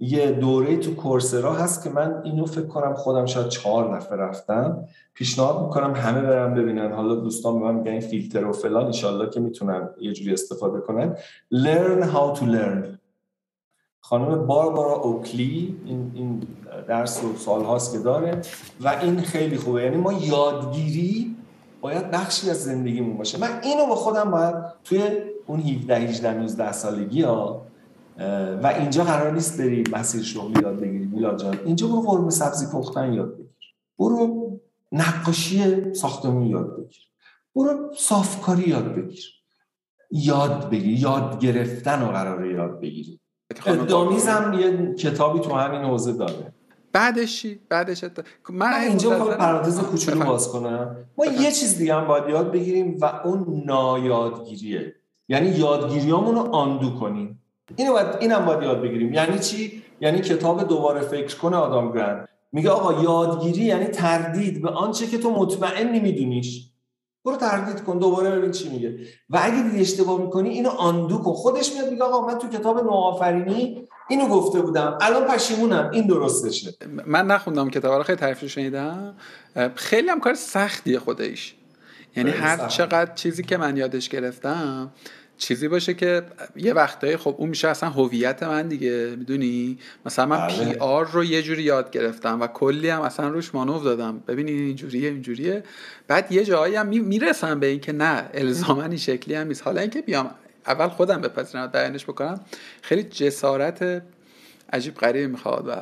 یه 0.00 0.30
دوره 0.30 0.76
تو 0.76 0.94
کورسرا 0.94 1.52
هست 1.52 1.84
که 1.84 1.90
من 1.90 2.20
اینو 2.24 2.46
فکر 2.46 2.66
کنم 2.66 2.94
خودم 2.94 3.26
شاید 3.26 3.48
چهار 3.48 3.96
نفر 3.96 4.16
رفتم. 4.16 4.84
پیشنهاد 5.14 5.62
می‌کنم 5.62 5.94
همه 5.94 6.20
برم 6.20 6.54
ببینن. 6.54 6.92
حالا 6.92 7.14
دوستان 7.14 7.60
به 7.60 7.64
من 7.64 7.74
میگن 7.74 8.00
فیلتر 8.00 8.44
و 8.44 8.52
فلان 8.52 8.84
انشالله 8.84 9.30
که 9.30 9.40
می‌تونن 9.40 9.88
یه 10.00 10.12
جوری 10.12 10.32
استفاده 10.32 10.80
کنن. 10.80 11.16
Learn 11.54 12.02
how 12.04 12.38
to 12.38 12.42
learn. 12.42 12.98
خانم 14.00 14.46
باربارا 14.46 14.94
اوکلی 14.94 15.76
این, 15.84 16.12
این 16.14 16.42
درس 16.88 17.24
و 17.24 17.36
سال 17.36 17.64
هاست 17.64 17.92
که 17.92 17.98
داره 17.98 18.40
و 18.80 18.88
این 19.02 19.20
خیلی 19.20 19.56
خوبه. 19.56 19.82
یعنی 19.82 19.96
ما 19.96 20.12
یادگیری 20.12 21.36
باید 21.80 22.10
بخشی 22.10 22.50
از 22.50 22.64
زندگیمون 22.64 23.16
باشه. 23.16 23.40
من 23.40 23.48
اینو 23.62 23.86
با 23.86 23.94
خودم 23.94 24.30
باید 24.30 24.54
توی 24.84 25.02
اون 25.46 25.60
17 25.60 25.96
18 25.96 26.34
19 26.34 26.72
سالگی 26.72 27.22
ها 27.22 27.67
و 28.62 28.74
اینجا 28.78 29.04
قرار 29.04 29.32
نیست 29.32 29.60
بری 29.60 29.84
مسیر 29.92 30.22
شغلی 30.22 30.62
یاد 30.62 30.80
بگیری. 30.80 31.06
میلاد 31.06 31.40
جان 31.40 31.58
اینجا 31.64 31.86
برو 31.86 32.00
قرمه 32.00 32.30
سبزی 32.30 32.66
پختن 32.72 33.12
یاد 33.12 33.34
بگیر. 33.34 33.74
برو 33.98 34.60
نقاشی 34.92 35.94
ساختمون 35.94 36.46
یاد 36.46 36.76
بگیر. 36.76 37.02
برو 37.54 37.92
صافکاری 37.96 38.68
یاد 38.68 38.94
بگیر. 38.94 39.24
یاد 40.10 40.70
بگیر. 40.70 40.98
یاد 40.98 41.40
گرفتن 41.40 42.00
رو 42.00 42.06
قراره 42.06 42.54
یاد 42.54 42.80
بگیری. 42.80 43.20
هم 44.28 44.52
یه 44.52 44.94
کتابی 44.94 45.40
تو 45.40 45.52
همین 45.52 45.80
حوزه 45.80 46.12
داره. 46.12 46.52
بعدش 46.92 47.42
چی؟ 47.42 47.60
بعدش 47.68 48.04
من 48.50 48.72
اینجا 48.72 49.10
می‌خوام 49.10 49.34
پرانتز 49.34 49.80
کوچولو 49.80 50.24
باز 50.24 50.48
کنم. 50.48 50.96
ما 51.18 51.26
یه 51.26 51.52
چیز 51.52 51.78
دیگه 51.78 51.94
هم 51.94 52.06
باید 52.06 52.28
یاد 52.28 52.52
بگیریم 52.52 52.98
و 53.00 53.04
اون 53.24 53.62
نایادگیریه. 53.66 54.94
یعنی 55.28 55.48
یادگیریامون 55.48 56.34
رو 56.34 56.54
آندو 56.54 56.90
کنیم. 56.90 57.42
اینو 57.76 57.92
باید 57.92 58.06
اینم 58.20 58.44
باید 58.46 58.62
یاد 58.62 58.82
بگیریم. 58.82 59.12
یعنی 59.12 59.38
چی؟ 59.38 59.82
یعنی 60.00 60.20
کتاب 60.20 60.68
دوباره 60.68 61.00
فکر 61.00 61.36
کنه 61.36 61.56
آدم 61.56 61.92
گرند 61.92 62.28
میگه 62.52 62.70
آقا 62.70 63.02
یادگیری 63.02 63.64
یعنی 63.64 63.84
تردید 63.84 64.62
به 64.62 64.68
آنچه 64.68 65.06
که 65.06 65.18
تو 65.18 65.30
مطمئن 65.30 65.88
نمیدونیش. 65.88 66.64
برو 67.24 67.36
تردید 67.36 67.84
کن 67.84 67.98
دوباره 67.98 68.30
ببین 68.30 68.50
چی 68.50 68.68
میگه. 68.68 68.98
و 69.30 69.38
اگه 69.42 69.62
دیگه 69.62 69.80
اشتباه 69.80 70.20
می‌کنی 70.20 70.48
اینو 70.48 70.68
آندو 70.68 71.18
کن. 71.18 71.32
خودش 71.32 71.72
میاد 71.72 71.90
میگه 71.90 72.04
آقا 72.04 72.26
من 72.26 72.38
تو 72.38 72.48
کتاب 72.48 72.84
نوآفرینی 72.84 73.88
اینو 74.10 74.28
گفته 74.28 74.60
بودم. 74.60 74.98
الان 75.00 75.24
پشیمونم. 75.24 75.90
این 75.92 76.06
درستشه. 76.06 76.74
من 77.06 77.26
نخوندم 77.26 77.70
کتاب 77.70 77.92
رو. 77.92 78.02
خیلی 78.02 78.18
تعریف 78.18 78.46
شنیدم. 78.46 79.14
خیلی 79.74 80.08
هم 80.08 80.20
کار 80.20 80.34
سختیه 80.34 80.98
خودش. 80.98 81.54
یعنی 82.16 82.30
هر 82.30 82.68
چقدر 82.68 83.14
چیزی 83.14 83.42
که 83.42 83.56
من 83.56 83.76
یادش 83.76 84.08
گرفتم 84.08 84.92
چیزی 85.38 85.68
باشه 85.68 85.94
که 85.94 86.22
یه 86.56 86.72
وقتایی 86.72 87.16
خب 87.16 87.34
اون 87.38 87.48
میشه 87.48 87.68
اصلا 87.68 87.90
هویت 87.90 88.42
من 88.42 88.68
دیگه 88.68 89.14
می‌دونی؟ 89.18 89.78
مثلا 90.06 90.26
من 90.26 90.46
پی 90.46 90.64
بله. 90.64 90.78
آر 90.78 91.10
رو 91.10 91.24
یه 91.24 91.42
جوری 91.42 91.62
یاد 91.62 91.90
گرفتم 91.90 92.40
و 92.40 92.46
کلی 92.46 92.88
هم 92.88 93.00
اصلا 93.00 93.28
روش 93.28 93.54
مانو 93.54 93.80
دادم. 93.80 94.18
ببینید 94.28 94.60
اینجوریه 94.60 95.08
اینجوریه 95.08 95.62
بعد 96.08 96.32
یه 96.32 96.44
جایی 96.44 96.74
هم 96.74 96.86
می‌رسم 96.86 97.60
به 97.60 97.66
این 97.66 97.80
که 97.80 97.92
نه 97.92 98.30
الزاما 98.34 98.82
این 98.82 98.96
شکلی 98.96 99.34
هم 99.34 99.46
نیست. 99.46 99.62
حالا 99.62 99.80
اینکه 99.80 100.02
بیام 100.02 100.30
اول 100.66 100.88
خودم 100.88 101.20
بپذیرم 101.20 101.66
بیانش 101.66 102.04
بکنم. 102.04 102.40
خیلی 102.82 103.02
جسارت 103.02 104.02
عجیب 104.72 104.94
غریب 104.94 105.30
می‌خواد 105.30 105.68
و 105.68 105.72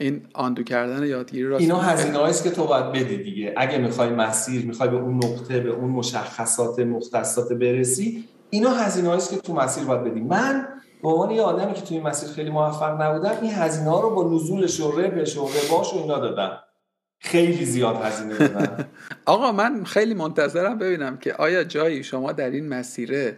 این 0.00 0.22
آندو 0.34 0.62
کردن 0.62 1.06
یادگیری 1.06 1.44
راست 1.44 1.60
اینا 1.60 1.78
هزینه 1.78 2.22
است 2.22 2.44
که 2.44 2.50
تو 2.50 2.66
باید 2.66 2.92
بدی 2.92 3.16
دیگه. 3.16 3.54
اگه 3.56 3.78
می‌خوای 3.78 4.08
مسیر 4.08 4.66
می‌خوای 4.66 4.88
به 4.88 4.96
اون 4.96 5.16
نقطه 5.16 5.60
به 5.60 5.70
اون 5.70 5.90
مشخصات 5.90 6.78
مختصات 6.78 7.52
برسی 7.52 8.24
اینا 8.50 8.70
هزینه 8.70 9.10
است 9.10 9.30
که 9.30 9.36
تو 9.36 9.54
مسیر 9.54 9.84
باید 9.84 10.04
بدی 10.04 10.20
من 10.20 10.68
به 11.02 11.08
عنوان 11.08 11.30
یه 11.30 11.42
آدمی 11.42 11.74
که 11.74 11.80
توی 11.80 12.00
مسیر 12.00 12.28
خیلی 12.28 12.50
موفق 12.50 13.02
نبودم 13.02 13.38
این 13.42 13.52
هزینه 13.52 13.90
ها 13.90 14.00
رو 14.00 14.10
با 14.10 14.34
نزول 14.34 14.66
شوره 14.66 15.08
به 15.08 15.24
شوره 15.24 15.60
باش 15.70 15.94
و 15.94 15.96
اینا 15.96 16.18
دادم. 16.18 16.58
خیلی 17.18 17.64
زیاد 17.64 17.96
هزینه 17.96 18.38
دادم. 18.38 18.84
آقا 19.26 19.52
من 19.52 19.84
خیلی 19.84 20.14
منتظرم 20.14 20.78
ببینم 20.78 21.16
که 21.16 21.34
آیا 21.34 21.64
جایی 21.64 22.04
شما 22.04 22.32
در 22.32 22.50
این 22.50 22.68
مسیره 22.68 23.36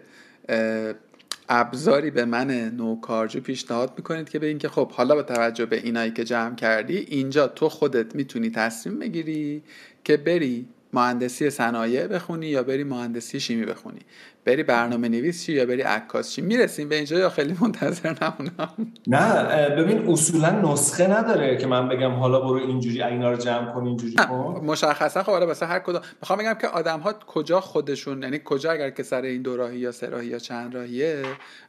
ابزاری 1.49 2.11
به 2.11 2.25
من 2.25 2.51
نوکارجو 2.51 3.41
پیشنهاد 3.41 3.93
می‌کنید 3.97 4.29
که 4.29 4.39
به 4.39 4.47
اینکه 4.47 4.69
خب 4.69 4.91
حالا 4.91 5.15
با 5.15 5.23
توجه 5.23 5.67
به 5.67 5.77
اینایی 5.77 6.11
که 6.11 6.25
جمع 6.25 6.55
کردی 6.55 6.97
اینجا 6.99 7.49
تو 7.49 7.69
خودت 7.69 8.15
می‌تونی 8.15 8.51
تصمیم 8.51 8.99
بگیری 8.99 9.63
که 10.05 10.17
بری 10.17 10.69
مهندسی 10.93 11.51
صنایع 11.51 12.07
بخونی 12.07 12.47
یا 12.47 12.63
بری 12.63 12.85
مهندسی 12.85 13.41
شیمی 13.41 13.67
بخونی. 13.67 14.01
بری 14.49 14.63
برنامه 14.63 15.09
نویس 15.09 15.45
چی 15.45 15.53
یا 15.53 15.67
بری 15.67 15.83
عکاس 15.83 16.31
چی؟ 16.31 16.43
می‌رسیم 16.43 16.89
به 16.89 16.97
اینجا 16.97 17.19
یا 17.19 17.31
خیلی 17.31 17.57
منتظر 17.61 18.15
نمونم 18.23 18.93
نه 19.07 19.69
ببین 19.69 20.09
اصولا 20.09 20.51
نسخه 20.51 21.07
نداره 21.07 21.57
که 21.57 21.67
من 21.67 21.89
بگم 21.89 22.11
حالا 22.11 22.41
برو 22.41 22.57
اینجوری 22.57 23.03
اینا 23.03 23.31
رو 23.31 23.37
جمع 23.37 23.73
کن 23.73 23.87
اینجوری 23.87 24.15
کن. 24.15 24.61
مشخصا 24.65 25.23
خب 25.23 25.29
واسه 25.29 25.67
هر 25.67 25.79
کدوم. 25.79 26.01
می‌خوام 26.23 26.39
بگم 26.39 26.55
که 26.55 26.69
آدم 26.69 27.01
ها 27.01 27.13
کجا 27.13 27.61
خودشون 27.61 28.23
یعنی 28.23 28.41
کجا 28.45 28.71
اگر 28.71 28.91
که 28.91 29.03
سر 29.03 29.23
این 29.23 29.43
دو 29.43 29.57
راهی 29.57 29.79
یا 29.79 29.93
سه 29.93 30.07
راهی 30.07 30.27
یا 30.27 30.39
چند 30.39 30.75
راهیه 30.75 31.23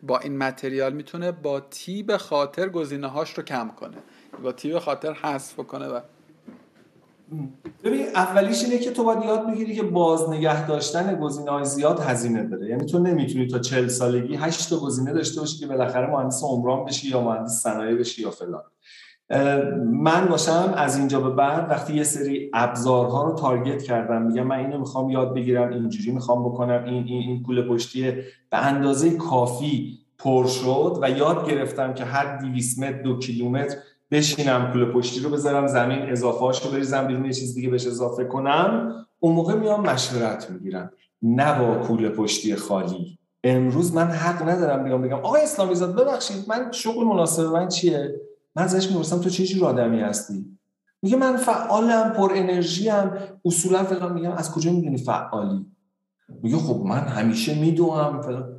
با 0.03 0.19
این 0.19 0.37
متریال 0.37 0.93
می‌تونه 0.93 1.31
با 1.31 1.59
تیب 1.59 2.17
خاطر 2.17 2.69
گزینه 2.69 3.07
هاش 3.07 3.33
رو 3.33 3.43
کم 3.43 3.69
کنه. 3.79 3.97
با 4.43 4.51
تیب 4.51 4.79
خاطر 4.79 5.13
حذف 5.13 5.55
کنه 5.55 5.87
و 5.87 5.99
ببین 7.83 8.05
اولیش 8.15 8.63
اینه 8.63 8.77
که 8.77 8.91
تو 8.91 9.03
باید 9.03 9.23
یاد 9.23 9.51
بگیری 9.51 9.75
که 9.75 9.83
باز 9.83 10.29
نگه 10.29 10.67
داشتن 10.67 11.19
گزینه 11.19 11.51
های 11.51 11.65
زیاد 11.65 11.99
هزینه 11.99 12.43
داره. 12.43 12.69
یعنی 12.69 12.85
تو 12.85 12.99
نمی‌تونی 12.99 13.47
تا 13.47 13.59
چل 13.59 13.87
سالگی 13.87 14.35
هشت 14.35 14.69
تا 14.69 14.79
گزینه 14.79 15.13
داشته 15.13 15.39
باشی 15.39 15.59
که 15.59 15.67
بالاخره 15.67 16.11
مهندس 16.11 16.43
عمران 16.43 16.85
بشی 16.85 17.09
یا 17.09 17.21
مهندس 17.21 17.51
صنایع 17.51 17.95
بشی 17.95 18.21
یا 18.21 18.31
فلان. 18.31 18.63
من 19.85 20.25
باشم 20.29 20.73
از 20.77 20.97
اینجا 20.97 21.19
به 21.19 21.29
بعد 21.29 21.69
وقتی 21.69 21.93
یه 21.93 22.03
سری 22.03 22.51
ابزارها 22.53 23.23
رو 23.23 23.35
تارگت 23.35 23.83
کردم 23.83 24.21
میگم 24.21 24.47
من 24.47 24.59
اینو 24.59 24.79
می‌خوام 24.79 25.09
یاد 25.09 25.33
بگیرم 25.35 25.69
اینجوری 25.69 26.11
می‌خوام 26.11 26.49
بکنم 26.49 26.83
این 26.85 27.03
این 27.03 27.21
این 27.21 27.43
پول 27.43 27.69
پشتی 27.69 28.11
به 28.49 28.57
اندازه 28.57 29.11
کافی 29.17 29.99
پر 30.17 30.47
شد 30.47 30.99
و 31.01 31.09
یاد 31.09 31.49
گرفتم 31.49 31.93
که 31.93 32.05
هر 32.05 32.37
200 32.37 32.79
متر 32.79 33.01
دو 33.01 33.19
کیلومتر 33.19 33.77
بشینم 34.11 34.71
کوله 34.71 34.85
پشتی 34.85 35.19
رو 35.19 35.29
بذارم 35.29 35.67
زمین 35.67 35.99
اضافه 35.99 36.65
رو 36.65 36.71
بریزم 36.71 37.07
بیرون 37.07 37.25
یه 37.25 37.33
چیز 37.33 37.55
دیگه 37.55 37.69
بهش 37.69 37.87
اضافه 37.87 38.25
کنم. 38.25 39.05
اون 39.19 39.35
موقع 39.35 39.53
میام 39.53 39.81
مشورت 39.81 40.49
می‌گیرم 40.51 40.91
نه 41.21 41.59
با 41.59 41.75
کوله 41.75 42.09
پشتی 42.09 42.55
خالی. 42.55 43.19
امروز 43.43 43.93
من 43.95 44.07
حق 44.07 44.49
ندارم 44.49 44.83
بیام 44.83 45.01
بگم 45.01 45.17
آقای 45.17 45.41
اسلامی 45.41 45.75
زاد 45.75 45.95
ببخشید 45.95 46.45
من 46.47 46.71
شغل 46.71 47.03
مناسب 47.03 47.43
من 47.43 47.67
چیه؟ 47.67 48.21
من 48.55 48.63
ازش 48.63 48.89
می‌پرسم 48.89 49.19
تو 49.19 49.29
چه 49.29 49.45
جور 49.45 49.65
آدمی 49.65 49.99
هستی؟ 49.99 50.45
میگه 51.01 51.17
من 51.17 51.37
فعالم 51.37 52.13
پر 52.17 52.31
انرژی 52.35 52.89
ام 52.89 53.17
اصولا 53.45 53.83
فلان 53.83 54.13
میگم 54.13 54.31
از 54.31 54.51
کجا 54.51 54.71
می‌دونی 54.71 54.97
فعالی؟ 54.97 55.65
میگه 56.43 56.57
خب 56.57 56.83
من 56.85 56.99
همیشه 56.99 57.59
میدوام 57.59 58.21
فلان 58.21 58.58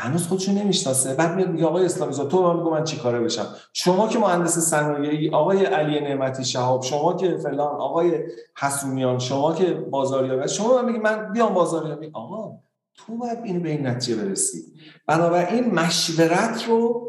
هنوز 0.00 0.26
خودشو 0.26 0.52
نمی‌شناسه. 0.52 1.14
بعد 1.14 1.36
میاد 1.36 1.48
میگه 1.48 1.66
آقای 1.66 1.84
اسلامی 1.84 2.12
زاد 2.12 2.28
تو 2.28 2.54
من 2.54 2.70
من 2.70 2.84
چیکاره 2.84 3.20
بشم؟ 3.20 3.46
شما 3.72 4.08
که 4.08 4.18
مهندس 4.18 4.58
صنایعی 4.58 5.30
آقای 5.30 5.64
علی 5.64 6.00
نعمتی 6.00 6.44
شهاب 6.44 6.82
شما 6.82 7.16
که 7.16 7.36
فلان 7.36 7.80
آقای 7.80 8.22
حسونیان 8.58 9.18
شما 9.18 9.54
که 9.54 9.74
بازاریابی 9.74 10.48
شما 10.48 10.82
من 10.82 10.84
میگی 10.84 10.98
من 10.98 11.32
بیام 11.32 11.54
بازاریابی؟ 11.54 12.10
آقا 12.12 12.52
تو 12.94 13.16
باید 13.16 13.38
اینو 13.44 13.60
به 13.60 13.68
این 13.70 13.86
نتیجه 13.86 14.22
برسی. 14.22 14.62
بنابراین 15.06 15.74
مشورت 15.74 16.64
رو 16.68 17.08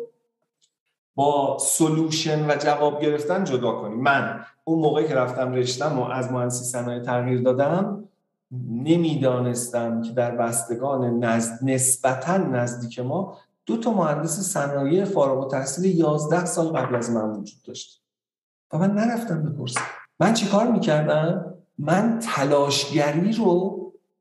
با 1.16 1.58
سلوشن 1.60 2.52
و 2.52 2.56
جواب 2.56 3.02
گرفتن 3.02 3.44
جدا 3.44 3.72
کنیم 3.72 4.00
من 4.00 4.46
اون 4.64 4.80
موقعی 4.80 5.08
که 5.08 5.16
رفتم 5.16 5.54
رشتم 5.54 6.00
و 6.00 6.04
از 6.04 6.32
مهندسی 6.32 6.66
صنایع 6.66 7.04
تغییر 7.04 7.42
دادم 7.42 8.09
نمی‌دانستم 8.52 10.02
که 10.02 10.12
در 10.12 10.36
بستگان 10.36 11.24
نزد 11.24 11.60
نسبتا 11.62 12.38
نزدیک 12.38 13.00
ما 13.00 13.38
دو 13.66 13.78
تا 13.78 13.92
مهندس 13.92 14.40
صنایع 14.40 15.06
فارغ 15.06 15.40
التحصیل 15.40 16.00
11 16.00 16.46
سال 16.46 16.68
قبل 16.68 16.96
از 16.96 17.12
من 17.12 17.30
وجود 17.30 17.62
داشت. 17.68 18.04
و 18.74 18.78
من 18.78 18.92
نرفتم 18.92 19.44
بپرسم 19.44 19.82
من 20.20 20.34
چیکار 20.34 20.68
می‌کردم؟ 20.68 21.54
من 21.78 22.20
تلاشگری 22.20 23.34
رو 23.34 23.80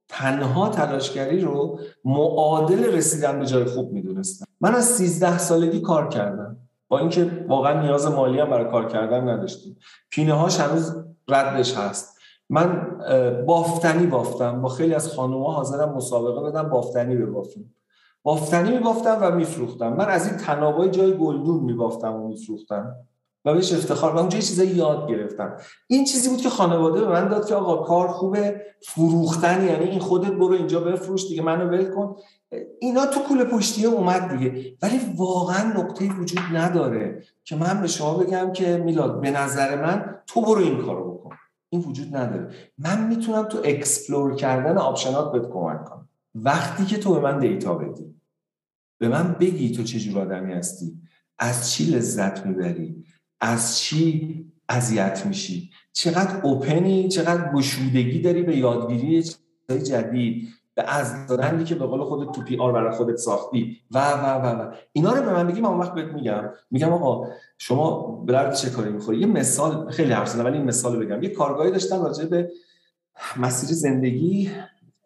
تنها 0.09 0.69
تلاشگری 0.69 1.41
رو 1.41 1.81
معادل 2.05 2.85
رسیدن 2.85 3.39
به 3.39 3.47
جای 3.47 3.65
خوب 3.65 3.93
می‌دونستم. 3.93 4.47
من 4.61 4.75
از 4.75 4.85
13 4.85 5.39
سالگی 5.39 5.81
کار 5.81 6.09
کردم. 6.09 6.57
با 6.89 6.99
اینکه 6.99 7.45
واقعا 7.49 7.83
نیاز 7.83 8.07
مالی 8.07 8.41
هم 8.41 8.51
برای 8.51 8.71
کار 8.71 8.89
کردن 8.89 9.29
نداشتیم. 9.29 9.77
پینه 10.11 10.33
هاش 10.33 10.61
هنوز 10.61 10.97
ردش 11.29 11.77
هست. 11.77 12.18
من 12.51 12.99
بافتنی 13.47 14.07
بافتم. 14.07 14.63
با 14.63 14.69
خیلی 14.69 14.95
از 14.95 15.15
خانوما 15.15 15.53
حاضرم 15.53 15.95
مسابقه 15.95 16.51
بدم 16.51 16.69
بافتنی 16.69 17.17
ببافیم 17.17 17.75
بافتنی 18.23 18.71
میبافتم 18.71 19.19
و 19.21 19.31
میفروختم. 19.31 19.93
من 19.93 20.09
از 20.09 20.27
این 20.27 20.37
تنابای 20.37 20.91
جای 20.91 21.17
گلدون 21.17 21.65
میبافتم 21.65 22.15
و 22.15 22.29
میفروختم. 22.29 22.97
و 23.45 23.55
بهش 23.55 23.73
افتخار 23.73 24.15
و 24.15 24.19
اونجا 24.19 24.39
چیزایی 24.39 24.71
یاد 24.71 25.09
گرفتم. 25.09 25.57
این 25.87 26.05
چیزی 26.05 26.29
بود 26.29 26.39
که 26.39 26.49
خانواده 26.49 27.01
به 27.01 27.09
من 27.09 27.29
داد 27.29 27.47
که 27.47 27.55
آقا 27.55 27.77
کار 27.77 28.09
خوبه. 28.09 28.61
فروختن 28.87 29.65
یعنی 29.65 29.85
این 29.85 30.01
خودت 30.01 30.33
برو 30.33 30.53
اینجا 30.53 30.81
بفروش 30.81 31.29
دیگه 31.29 31.43
منو 31.43 31.69
ول 31.69 31.91
کن. 31.91 32.17
اینا 32.81 33.07
تو 33.07 33.21
کوله 33.21 33.45
پشتی 33.45 33.87
اومد 33.87 34.39
دیگه. 34.39 34.77
ولی 34.83 35.01
واقعا 35.17 35.73
نقطه 35.73 36.13
وجود 36.21 36.41
نداره 36.55 37.23
که 37.45 37.57
من 37.57 37.81
به 37.81 37.87
شما 37.87 38.15
بگم 38.15 38.53
که 38.53 38.77
میلاد 38.77 39.21
به 39.21 39.31
نظر 39.31 39.83
من 39.83 40.15
تو 40.27 40.41
برو 40.41 40.61
این 40.63 40.83
کارو 40.83 41.15
بکن. 41.15 41.37
این 41.71 41.83
وجود 41.83 42.17
نداره. 42.17 42.55
من 42.79 43.09
می‌تونم 43.09 43.43
تو 43.43 43.59
explore 43.65 44.37
کردن 44.37 44.79
option 44.79 45.25
ات 45.25 45.33
بهت 45.33 45.51
کمک 45.53 45.85
کنم. 45.85 46.09
وقتی 46.35 46.85
که 46.85 46.99
تو 46.99 47.15
به 47.15 47.21
من 47.21 47.39
data 47.39 47.75
بدی 47.75 48.15
به 49.01 49.09
من 49.09 49.33
بگی 49.33 49.71
تو 49.73 49.83
چه 49.83 50.01
جور 50.01 50.19
آدمی 50.19 50.53
هستی 50.53 51.01
از 51.39 51.73
چی 51.73 51.85
لذت 51.85 52.47
می‌بری 52.47 53.05
از 53.41 53.79
چی 53.79 54.45
اذیت 54.69 55.27
میشی 55.27 55.71
چقدر 55.93 56.41
open 56.41 56.95
ی 56.95 57.09
چقدر 57.09 57.53
گشودگی 57.53 58.21
داری 58.21 58.43
به 58.43 58.57
یادگیری 58.57 59.23
چیزهای 59.23 59.83
جدید. 59.87 60.49
به 60.79 60.85
از 60.89 61.27
دادنی 61.27 61.65
که 61.65 61.75
به 61.75 61.87
قول 61.87 62.05
خودت 62.05 62.33
تو 62.33 62.43
PR 62.43 62.73
برای 62.73 62.97
خودت 62.97 63.17
ساختی. 63.17 63.77
و 63.91 63.99
و 63.99 64.27
و 64.27 64.63
و. 64.63 64.73
اینا 64.93 65.13
رو 65.13 65.23
به 65.23 65.33
من 65.33 65.47
بگی 65.47 65.61
من 65.61 65.79
وقت 65.79 65.95
بهت 65.95 66.13
میگم. 66.13 66.45
میگم 66.71 66.93
آقا 66.93 67.27
شما 67.59 68.01
برای 68.27 68.57
چه 68.57 68.71
کاری 68.71 68.91
می‌خوری؟ 68.91 69.19
یه 69.19 69.27
مثال 69.27 69.91
خیلی 69.91 70.13
حرف 70.13 70.37
ولی 70.37 70.57
این 70.59 70.67
مثال 70.67 70.97
بگم. 70.97 71.23
یه 71.23 71.29
کارگاهی 71.29 71.71
داشتم 71.71 72.03
راجع 72.03 72.25
به 72.25 72.51
مسیر 73.37 73.69
زندگی. 73.77 74.51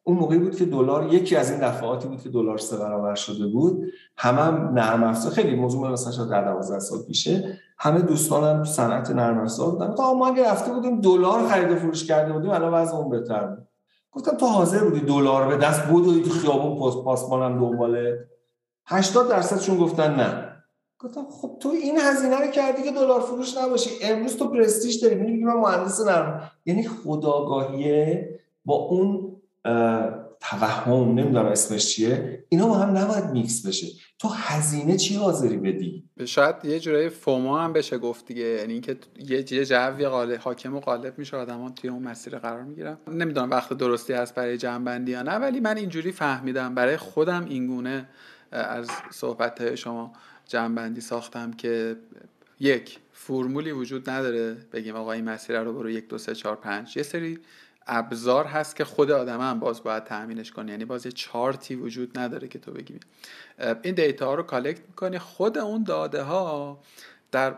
اون 0.05 0.19
موقعی 0.19 0.39
بود 0.39 0.57
که 0.57 0.65
دلار 0.65 1.15
یکی 1.15 1.37
از 1.37 1.51
این 1.51 1.61
دفعاتی 1.61 2.09
بود 2.09 2.23
که 2.23 2.29
دلار 2.29 2.59
سه 2.59 2.77
برابر 2.77 3.15
شده 3.15 3.47
بود. 3.47 3.85
همه 4.17 4.43
هم 4.43 4.71
نرم 4.75 5.03
افزار 5.03 5.33
خیلی 5.33 5.57
موضوع 5.57 5.91
مثلا 5.91 6.13
شاید 6.13 6.29
12 6.29 6.79
سال 6.79 6.99
پیشه. 7.03 7.59
همه 7.79 8.01
دوستانم 8.01 8.65
صنعت 8.65 9.11
نرم 9.11 9.39
افزار 9.39 9.71
بودن. 9.71 9.95
تا 9.95 10.15
ما 10.15 10.27
اگه 10.27 10.51
رفته 10.51 10.73
بودیم 10.73 11.01
دلار 11.01 11.49
خرید 11.49 11.71
و 11.71 11.77
فروش 11.77 12.07
کرده 12.07 12.33
بودیم 12.33 12.51
الان 12.51 12.75
وضع 12.75 12.97
اون 12.97 13.11
بهتر 13.11 13.47
بود. 13.47 13.72
گفتم 14.13 14.37
تو 14.37 14.47
حاضر 14.47 14.85
بودی 14.85 15.01
دلار 15.01 15.49
به 15.49 15.57
دست 15.57 15.83
بدوی 15.83 16.23
تو 16.23 16.31
خیابون 16.31 16.81
پست 16.81 17.05
پاسمانم 17.05 17.61
دنباله؟ 17.61 18.29
80 18.87 19.29
درصدشون 19.29 19.79
گفتن 19.79 20.15
نه. 20.15 20.53
گفتم 20.99 21.27
خب 21.31 21.57
تو 21.61 21.69
این 21.69 21.99
هزینه 21.99 22.37
رو 22.37 22.47
کردی 22.47 22.83
که 22.83 22.91
دلار 22.91 23.21
فروش 23.21 23.57
نباشی 23.57 23.91
امروز 24.03 24.37
تو 24.37 24.49
پرستیژ 24.49 25.03
داری. 25.03 25.15
میگی 25.15 25.45
من 25.45 25.57
مهندس 25.57 26.01
نرم. 26.01 26.51
یعنی 26.67 26.89
خداگاهیه 26.89 28.29
با 28.65 28.75
اون 28.75 29.37
توهم 30.51 31.09
نمی‌دونم 31.09 31.47
اسمش 31.47 31.87
چیه. 31.87 32.45
اینا 32.49 32.67
با 32.67 32.75
هم 32.75 32.97
نباید 32.99 33.25
میکس 33.25 33.67
بشه. 33.67 33.87
تو 34.19 34.29
هزینه 34.29 34.97
چی 34.97 35.15
حاضری 35.15 35.57
بدی؟ 35.57 36.05
شاید 36.25 36.57
یه 36.65 36.81
جورای 36.81 37.09
فوما 37.09 37.61
هم 37.61 37.73
بشه 37.73 37.99
گفت 37.99 38.27
دیگه. 38.27 38.45
یعنی 38.45 38.73
اینکه 38.73 38.97
یه 39.19 39.53
یه 39.53 39.65
جوی 39.65 40.07
غالب 40.07 40.41
حاکم 40.41 40.77
و 40.77 40.81
غالب 40.81 41.19
میشه 41.19 41.37
آدما 41.37 41.71
توی 41.71 41.91
اون 41.91 42.03
مسیر 42.03 42.39
قرار 42.39 42.63
می‌گیرن. 42.63 42.97
نمی‌دونم 43.09 43.51
وقت 43.51 43.73
درستی 43.73 44.13
هست 44.13 44.35
برای 44.35 44.59
جنبندی 44.59 45.13
یا 45.13 45.23
نه 45.23 45.35
ولی 45.35 45.61
من 45.61 45.77
اینجوری 45.77 46.13
فهمیدم. 46.13 46.75
برای 46.75 46.97
خودم 46.97 47.47
اینگونه 47.49 48.09
از 48.53 48.89
صحبت 49.11 49.75
شما 49.75 50.13
جنبندی 50.49 51.01
ساختم 51.01 51.53
که 51.53 51.97
یک 52.61 52.99
فرمولی 53.13 53.73
وجود 53.73 54.11
نداره. 54.11 54.57
بگیم 54.73 54.97
آقا 54.97 55.13
این 55.13 55.25
مسیر 55.25 55.63
رو 55.63 55.73
برو 55.73 55.91
یک 55.91 56.09
دو 56.09 56.19
سه 56.19 56.35
چهار 56.35 56.57
پنج. 56.57 56.97
یه 56.97 57.03
سری 57.03 57.39
ابزار 57.87 58.45
هست 58.45 58.77
که 58.77 58.85
خود 58.85 59.11
آدم 59.11 59.41
هم 59.41 59.59
باز 59.61 59.83
باید 59.83 60.05
تامینش 60.05 60.53
کنی 60.53 60.71
یعنی 60.71 60.85
باز 60.85 61.07
یه 61.07 61.13
چارتی 61.13 61.75
وجود 61.75 62.19
نداره 62.19 62.49
که 62.49 62.59
تو 62.59 62.73
بگی. 62.73 63.01
این 63.83 63.95
دیتا 63.95 64.27
ها 64.27 64.35
رو 64.35 64.43
کالکت 64.43 64.81
می‌کنی. 64.89 65.19
خود 65.19 65.59
اون 65.59 65.83
داده 65.83 66.23
ها 66.23 66.81
در 67.33 67.55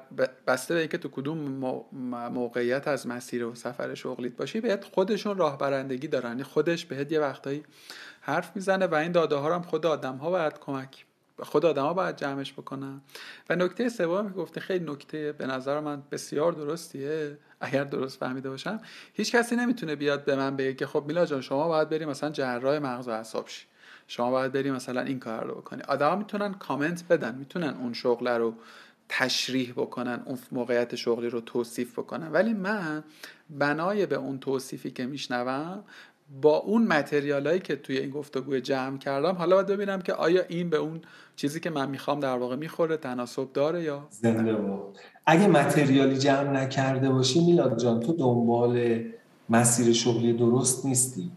بسته 0.47 0.75
به 0.75 0.81
اینکه 0.81 0.99
تو 0.99 1.09
کدوم 1.09 1.39
موقعیت 2.33 2.89
از 2.89 3.07
مسیر 3.07 3.45
و 3.45 3.55
سفر 3.55 3.95
شغلیت 3.95 4.37
باشی 4.37 4.61
بهت 4.61 4.85
خودشون 4.85 5.39
راهبرندگی 5.39 6.09
دارن. 6.09 6.29
یعنی 6.29 6.43
خودش 6.43 6.85
بهت 6.85 7.12
یه 7.12 7.20
وقتایی 7.20 7.64
حرف 8.20 8.51
می‌زنه 8.55 8.87
و 8.87 8.95
این 8.95 9.12
داده 9.12 9.37
ها 9.37 9.49
رو 9.49 9.55
هم 9.55 9.62
خود 9.62 9.87
آدم 9.87 10.16
ها 10.16 10.31
باید 10.31 10.59
کمک 10.59 11.07
خود 11.43 11.66
آدم 11.66 11.82
ها 11.82 11.95
باید 11.95 12.16
جمعش 12.16 12.53
بکنن. 12.53 13.01
و 13.51 13.57
نکته 13.57 13.89
سوم 13.89 14.28
که 14.28 14.35
گفته 14.35 14.61
خیلی 14.61 14.93
نکته 14.93 15.32
به 15.32 15.47
نظر 15.47 15.80
من 15.80 16.03
بسیار 16.11 16.53
درستیه 16.53 17.39
اگر 17.61 17.85
درست 17.85 18.18
فهمیده 18.18 18.51
باشم 18.51 18.80
هیچ 19.12 19.32
کسی 19.32 19.57
نمی‌تونه 19.57 19.97
بیاد 19.97 20.24
به 20.24 20.37
من 20.37 20.57
بگه 20.57 20.74
که 20.74 20.87
خب 20.87 21.05
میلا 21.07 21.26
جان 21.26 21.41
شما 21.41 21.68
باید 21.68 21.89
بری 21.89 22.05
مثلا 22.05 22.30
جراح 22.30 22.78
مغز 22.78 23.09
و 23.09 23.11
اعصاب 23.11 23.49
شی. 23.49 23.66
شما 24.09 24.30
باید 24.30 24.53
بری 24.53 24.70
مثلا 24.70 25.01
این 25.01 25.18
کار 25.18 25.45
رو 25.45 25.55
بکنی. 25.55 25.82
آدما 25.82 26.16
می‌تونن 26.16 26.55
کامنت 26.55 27.05
بدن 27.09 27.35
می‌تونن 27.35 27.74
اون 27.80 27.93
شغل 27.93 28.28
رو 28.28 28.55
تشریح 29.09 29.72
بکنن 29.72 30.22
اون 30.24 30.39
موقعیت 30.53 30.95
شغلی 30.95 31.30
رو 31.30 31.41
توصیف 31.41 31.99
بکنن. 31.99 32.32
ولی 32.32 32.55
من 32.55 33.05
بنای 33.51 34.07
به 34.07 34.16
اون 34.16 34.39
توصیفی 34.39 34.91
که 34.91 35.07
میشنوم 35.07 35.85
با 36.43 36.57
اون 36.57 36.87
متریال 36.87 37.47
هایی 37.47 37.61
که 37.61 37.76
توی 37.76 37.99
این 37.99 38.11
گفتگو 38.11 38.59
جمع 38.59 38.99
کردم 38.99 39.35
حالا 39.35 39.57
باید 39.57 39.66
ببینم 39.66 40.01
که 40.01 40.12
آیا 40.12 40.43
این 40.49 40.70
به 40.70 40.76
اون 40.76 41.01
چیزی 41.37 41.61
که 41.61 41.70
من 41.70 41.91
می‌خوام 41.91 42.20
در 42.20 42.37
واقع 42.39 42.57
می‌خوره 42.57 42.97
تناسب 42.97 43.53
داره 43.53 43.82
یا؟ 43.82 44.07
زنده 44.11 44.55
بود 44.55 44.99
اگه 45.26 45.49
متریالی 45.49 46.18
جمع 46.18 46.51
نکرده 46.51 47.11
باشی 47.11 47.47
میلاد 47.47 47.78
جان 47.78 48.01
تو 48.01 48.12
دنبال 48.12 49.05
مسیر 49.49 49.93
شغلی 49.93 50.32
درست 50.32 50.87
نیستی. 50.87 51.30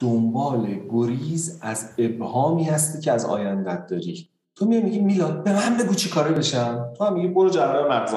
دنبال 0.00 0.80
گریز 0.90 1.58
از 1.62 1.90
ابهامی 1.98 2.64
هستی 2.64 3.00
که 3.00 3.12
از 3.12 3.24
آیندت 3.24 3.86
داری. 3.86 4.28
تو 4.56 4.66
میگی 4.66 4.98
میلاد 4.98 5.44
به 5.44 5.52
من 5.52 5.76
بگو 5.76 5.94
چی 5.94 6.10
کاره 6.10 6.32
بشم؟ 6.32 6.92
تو 6.98 7.04
هم 7.04 7.14
میگی 7.14 7.28
برو 7.28 7.48
جراح 7.48 7.86
مغز 7.86 8.14
و 8.14 8.16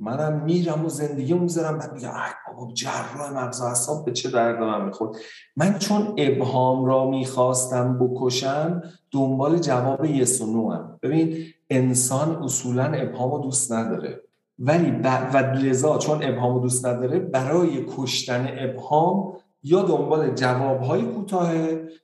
منم 0.00 0.42
میرم 0.44 0.86
و 0.86 0.88
زندگی 0.88 1.34
می‌ذارم 1.34 1.78
بعد 1.78 1.92
میگم 1.92 2.08
ای 2.08 2.52
بابا 2.54 2.72
جراح 2.72 3.32
مغز 3.34 3.60
اعصاب 3.60 4.04
به 4.04 4.12
چه 4.12 4.30
درد 4.30 4.58
من 4.58 4.84
می‌خورد؟ 4.84 5.16
من 5.56 5.78
چون 5.78 6.14
ابهام 6.18 6.84
را 6.84 7.10
می‌خواستم 7.10 7.98
بکشم 7.98 8.82
دنبال 9.10 9.58
جواب 9.58 10.04
یس 10.04 10.40
و 10.40 10.52
نو 10.52 10.72
هم. 10.72 10.98
ببین 11.02 11.36
انسان 11.70 12.42
اصولا 12.42 12.84
ابهام 12.84 13.32
رو 13.32 13.38
دوست 13.38 13.72
نداره. 13.72 14.20
ولی 14.58 14.90
ب... 14.90 15.04
و 15.34 15.36
لذا 15.36 15.98
چون 15.98 16.18
ابهام 16.22 16.54
رو 16.54 16.60
دوست 16.60 16.86
نداره 16.86 17.18
برای 17.18 17.86
کشتن 17.96 18.48
ابهام 18.58 19.32
یا 19.62 19.82
دنبال 19.82 20.34
جوابهای 20.34 21.02
کوتاه 21.02 21.52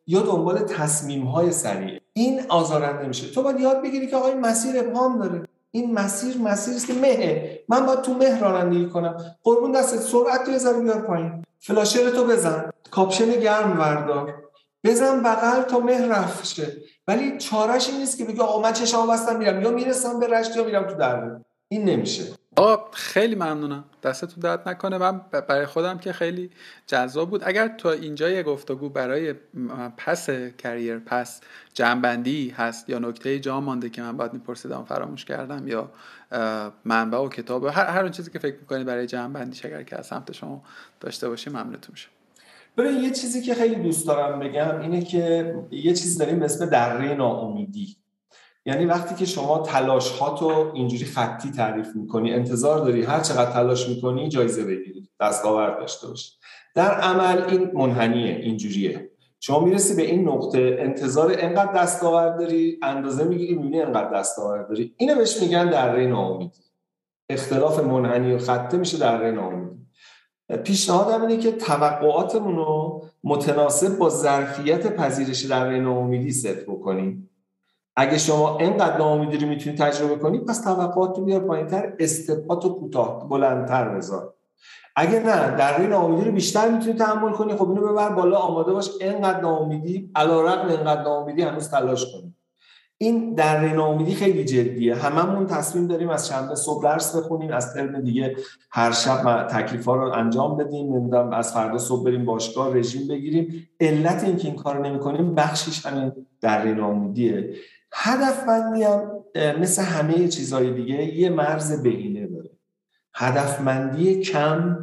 یا 0.07 0.23
دنبال 0.23 0.59
تصمیمهای 0.59 1.53
سریع 1.53 2.01
این 2.13 2.41
آزارنده 2.49 3.09
میشه. 3.09 3.31
تو 3.31 3.43
باید 3.43 3.61
یاد 3.61 3.83
بگیری 3.83 4.07
که 4.07 4.17
آقای 4.17 4.35
مسیر 4.35 4.79
ابهام 4.79 5.19
داره. 5.19 5.43
این 5.77 5.93
مسیر 5.93 6.39
مسیری 6.39 6.77
است 6.77 6.87
که 6.87 6.93
مهه 6.93 7.61
من 7.69 7.87
باید 7.87 8.01
تو 8.01 8.15
مه 8.15 8.41
رانندگی 8.41 8.87
کنم. 8.87 9.17
قربون 9.43 9.73
دستت 9.73 9.99
سرعت 9.99 10.45
تو 10.45 10.59
ذره 10.59 10.81
بیار 10.81 11.01
پایین. 11.01 11.45
فلاشر 11.61 12.11
تو 12.11 12.25
بزن. 12.25 12.71
کاپشن 12.91 13.31
گرم 13.41 13.79
وردار 13.81 14.35
بزن 14.85 15.23
بغل 15.23 15.63
تا 15.63 15.79
مه 15.79 16.09
رفت 16.09 16.45
شه. 16.45 16.73
ولی 17.09 17.39
چارش 17.39 17.89
این 17.89 17.99
نیست 17.99 18.19
که 18.19 18.25
بگی 18.25 18.41
آقا 18.41 18.63
من 18.63 18.73
چشام 18.73 19.11
بستم 19.11 19.37
میرم. 19.37 19.63
یا 19.63 19.71
می‌رسم 19.71 20.21
به 20.21 20.27
رشت 20.27 20.57
یا 20.57 20.65
میرم 20.65 20.87
تو 20.87 20.95
دره 20.95 21.45
این 21.69 21.85
نمیشه. 21.85 22.25
آقا 22.57 22.91
خیلی 22.93 23.35
ممنونم. 23.35 23.85
دستتون 24.03 24.41
درد 24.41 24.69
نکنه. 24.69 24.99
من 24.99 25.21
برای 25.49 25.67
خودم 25.67 25.99
که 25.99 26.13
خیلی 26.13 26.51
جذاب 26.87 27.31
بود. 27.31 27.43
اگر 27.45 27.69
تو 27.69 27.89
اینجا 27.89 28.31
یه 28.31 28.43
گفتگو 28.43 28.89
برای 28.89 29.35
پس 29.97 30.31
کریر 30.59 30.99
پس 30.99 31.41
جنبندی 31.75 32.51
هست 32.51 32.91
یا 32.91 32.99
نکته 32.99 33.39
جا 33.39 33.61
مانده 33.61 33.91
که 33.91 34.03
من 34.03 34.17
باید 34.17 34.33
میپرسیدم 34.33 34.85
فراموش 34.85 35.25
کردم 35.25 35.69
یا 35.69 35.91
منبع 36.85 37.19
و 37.19 37.29
کتاب 37.29 37.65
هر, 37.65 37.87
هر 37.87 38.03
اون 38.03 38.11
چیزی 38.11 38.31
که 38.31 38.39
فکر 38.39 38.57
می‌کنید 38.61 38.87
برای 38.87 39.07
جنبندی 39.07 39.61
اگر 39.65 39.83
که 39.83 39.99
از 39.99 40.07
سمت 40.07 40.33
شما 40.33 40.63
داشته 41.01 41.29
باشی 41.29 41.51
ممنونتون 41.51 41.93
میشه 41.93 42.09
ببین 42.77 42.97
یه 42.97 43.11
چیزی 43.11 43.43
که 43.43 43.55
خیلی 43.55 43.75
دوست 43.75 44.07
دارم 44.07 44.39
بگم 44.39 44.81
اینه 44.81 45.03
که 45.03 45.55
یه 45.71 45.95
چیزی 45.95 46.19
داریم 46.19 46.43
اسم 46.43 46.67
دره 46.67 47.15
ناامیدی. 47.15 47.97
یعنی 48.67 48.85
وقتی 48.85 49.15
که 49.15 49.25
شما 49.25 49.59
تلاش 49.59 50.11
تو 50.11 50.71
اینجوری 50.75 51.05
خطی 51.05 51.51
تعریف 51.51 51.97
می‌کنی 51.97 52.33
انتظار 52.33 52.79
داری 52.79 53.03
هر 53.03 53.21
چقدر 53.21 53.51
تلاش 53.51 53.89
می‌کنی 53.89 54.29
جایزه 54.29 54.65
بگیری 54.65 55.09
دستاورد 55.21 55.79
داشته 55.79 56.09
باشی. 56.09 56.33
در 56.75 56.91
عمل 56.91 57.43
این 57.43 57.71
منحنیه 57.75 58.37
اینجوریه. 58.37 59.11
شما 59.41 59.61
می‌رسی 59.61 59.97
به 59.97 60.03
این 60.03 60.29
نقطه 60.29 60.77
انتظار 60.79 61.37
انقدر 61.39 61.73
دستاورد 61.73 62.39
داری 62.39 62.79
اندازه 62.83 63.25
می‌گیری 63.25 63.55
می‌بینی 63.55 63.81
انقدر 63.81 64.19
دستاورد 64.19 64.69
داری. 64.69 64.95
اینو 64.97 65.15
بهش 65.15 65.43
میگن 65.43 65.71
دره 65.71 66.07
ناامیدی. 66.07 66.61
اختلاف 67.31 67.81
منحنی 67.81 68.33
و 68.33 68.39
خطه 68.39 68.77
میشه 68.77 68.99
دره 68.99 69.31
ناامیدی. 69.31 69.87
پیشنهادم 70.65 71.27
اینه 71.27 71.37
که 71.37 71.53
توقعاتمون 71.53 72.57
رو 72.57 73.05
متناسب 73.25 73.99
با 73.99 74.11
ظرفیت 74.11 74.97
پذیرش 74.97 75.45
دره 75.45 75.81
ناامیدی 75.81 76.33
ست 76.33 76.67
بکنیم. 76.67 77.31
اگه 77.97 78.19
شما 78.19 78.59
اینقدر 78.59 78.99
ناامیدی 78.99 79.37
رو 79.37 79.49
می‌تونی 79.49 79.77
تجربه 79.77 80.17
کنی 80.17 80.39
پس 80.39 80.61
توقعات 80.61 81.19
رو 81.19 81.25
بیار 81.25 81.41
پایینتر 81.41 81.93
استپات 81.99 82.65
رو 82.65 82.71
کوتاه 82.71 83.29
بلندتر 83.29 83.89
بذار. 83.89 84.35
اگه 84.97 85.21
نه 85.21 85.57
در 85.57 85.81
این 85.81 85.91
ناامیدی 85.91 86.25
رو 86.25 86.33
بیشتر 86.33 86.69
می‌تونی 86.69 86.95
تحمل 86.95 87.33
کنی 87.33 87.53
خب 87.53 87.69
اینو 87.69 87.93
ببر 87.93 88.09
بالا 88.09 88.39
آماده 88.39 88.73
باش 88.73 88.91
اینقدر 89.01 89.41
ناامیدی 89.41 90.11
علیرغم 90.15 90.69
اینقدر 90.69 91.03
ناامیدی 91.03 91.43
هنوز 91.43 91.71
تلاش 91.71 92.05
کنی. 92.13 92.35
این 92.99 93.35
در 93.35 93.75
ناامیدی 93.75 94.15
خیلی 94.15 94.45
جدیه. 94.45 94.95
هممون 94.95 95.47
تصمیم 95.47 95.87
داریم 95.87 96.11
از 96.11 96.29
شنبه 96.29 96.55
صبح 96.55 96.83
درس 96.83 97.17
بخونیم 97.17 97.53
از 97.53 97.75
ترم 97.75 98.01
دیگه 98.01 98.37
هر 98.71 98.93
شب 98.93 99.47
تکلیف 99.47 99.85
ها 99.85 99.97
رو 99.97 100.13
انجام 100.13 100.57
بدیم 100.57 100.97
نمی‌دونم 100.97 101.33
از 101.33 101.53
فردا 101.53 101.79
صبح 101.79 102.05
بریم 102.05 102.25
باشگاه 102.25 102.77
رژیم 102.77 103.09
بگیریم. 103.09 103.69
علت 103.81 104.25
اینکه 104.25 104.49
این 104.49 104.57
کارو 104.57 104.83
نمی‌کنیم 104.83 105.35
بخشش 105.35 105.87
همین 105.87 106.13
در 106.41 106.65
ناامیدیه. 106.65 107.55
هدفمندی 107.99 108.83
هم 108.83 109.11
مثل 109.61 109.83
همه 109.83 110.29
چیزهای 110.29 110.75
دیگه 110.75 111.05
یه 111.05 111.31
مرز 111.31 111.83
بهینه 111.83 112.27
داره. 112.27 112.51
هدفمندی 113.15 114.21
کم 114.21 114.79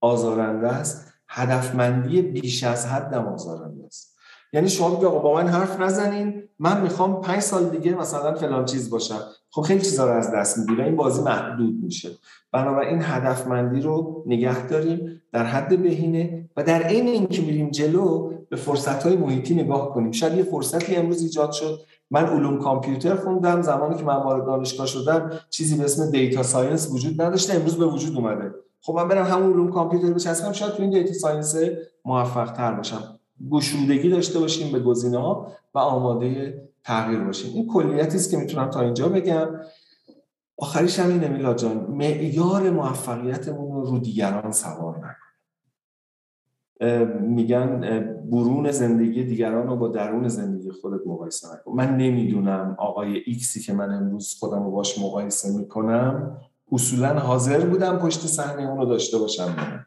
آزارنده 0.00 0.68
است 0.68 1.12
هدفمندی 1.28 2.22
بیش 2.22 2.64
از 2.64 2.86
حد 2.86 3.14
آزارنده 3.14 3.84
است. 3.86 4.14
یعنی 4.52 4.68
شما 4.68 4.86
آقا 4.86 5.18
با 5.18 5.34
من 5.34 5.48
حرف 5.48 5.80
نزنین 5.80 6.42
من 6.58 6.80
می‌خوام 6.80 7.20
پنج 7.20 7.40
سال 7.40 7.68
دیگه 7.68 7.94
مثلا 7.94 8.34
فلان 8.34 8.64
چیز 8.64 8.90
باشم. 8.90 9.20
خب 9.50 9.62
خیلی 9.62 9.80
چیزا 9.80 10.06
رو 10.06 10.12
از 10.12 10.32
دست 10.32 10.58
میدی 10.58 10.74
و 10.74 10.80
این 10.80 10.96
بازی 10.96 11.22
محدود 11.22 11.84
میشه. 11.84 12.10
بنابراین 12.52 13.02
هدفمندی 13.02 13.80
رو 13.80 14.24
نگه 14.26 14.66
داریم 14.66 15.22
در 15.32 15.44
حد 15.44 15.82
بهینه 15.82 16.50
و 16.56 16.62
در 16.62 16.82
عین 16.82 17.08
اینکه 17.08 17.42
میریم 17.42 17.70
جلو 17.70 18.32
به 18.50 18.56
فرصت 18.56 19.02
های 19.02 19.16
محیطی 19.16 19.54
نگاه 19.54 19.94
کنیم. 19.94 20.12
شاید 20.12 20.38
یه 20.38 20.42
فرصتی 20.42 20.96
امروز 20.96 21.22
ایجاد 21.22 21.52
شد 21.52 21.80
من 22.14 22.26
علوم 22.26 22.58
کامپیوتر 22.58 23.14
خوندم 23.14 23.62
زمانی 23.62 23.96
که 23.96 24.04
من 24.04 24.16
وارد 24.16 24.46
دانشگاه 24.46 24.86
شدم 24.86 25.30
چیزی 25.50 25.76
به 25.76 25.84
اسم 25.84 26.10
data 26.10 26.42
science 26.42 26.90
وجود 26.92 27.22
نداشته 27.22 27.54
امروز 27.54 27.78
به 27.78 27.86
وجود 27.86 28.16
اومده. 28.16 28.54
خب 28.80 28.94
من 28.94 29.08
برم 29.08 29.26
همون 29.26 29.52
علوم 29.52 29.70
کامپیوتر 29.70 30.12
بچسبم 30.12 30.52
شاید 30.52 30.72
تو 30.72 30.82
این 30.82 30.90
data 30.90 31.12
science 31.12 31.56
موفق 32.04 32.52
تر 32.52 32.72
باشم. 32.72 33.18
گشودگی 33.50 34.10
داشته 34.10 34.38
باشیم 34.38 34.72
به 34.72 34.80
گزینه 34.80 35.18
ها 35.18 35.52
و 35.74 35.78
آماده 35.78 36.62
تغییر 36.84 37.20
باشیم. 37.20 37.54
این 37.54 37.66
کلیتی 37.66 38.16
است 38.16 38.30
که 38.30 38.36
می‌تونم 38.36 38.70
تا 38.70 38.80
اینجا 38.80 39.08
بگم. 39.08 39.48
آخریش 40.58 40.98
هم 40.98 41.08
اینه 41.08 41.28
میلا 41.28 41.54
جان 41.54 41.86
معیار 41.90 42.70
موفقیتمون 42.70 43.74
رو 43.74 43.84
رو 43.84 43.98
دیگران 43.98 44.52
سوار 44.52 44.96
نکن. 44.96 45.23
میگن 47.20 47.80
برون 48.30 48.70
زندگی 48.70 49.24
دیگران 49.24 49.66
رو 49.66 49.76
با 49.76 49.88
درون 49.88 50.28
زندگی 50.28 50.70
خودت 50.70 51.06
مقایسه 51.06 51.48
نکن. 51.54 51.72
من 51.72 51.96
نمی‌دونم 51.96 52.76
آقای 52.78 53.22
ایکسی 53.26 53.60
که 53.60 53.72
من 53.72 53.94
امروز 53.94 54.36
خودم 54.40 54.64
رو 54.64 54.70
باش 54.70 54.98
مقایسه 54.98 55.58
می‌کنم 55.58 56.36
اصولا 56.72 57.18
حاضر 57.18 57.66
بودم 57.66 57.98
پشت 57.98 58.20
صحنه 58.20 58.68
اون 58.68 58.78
رو 58.78 58.86
داشته 58.86 59.18
باشم 59.18 59.84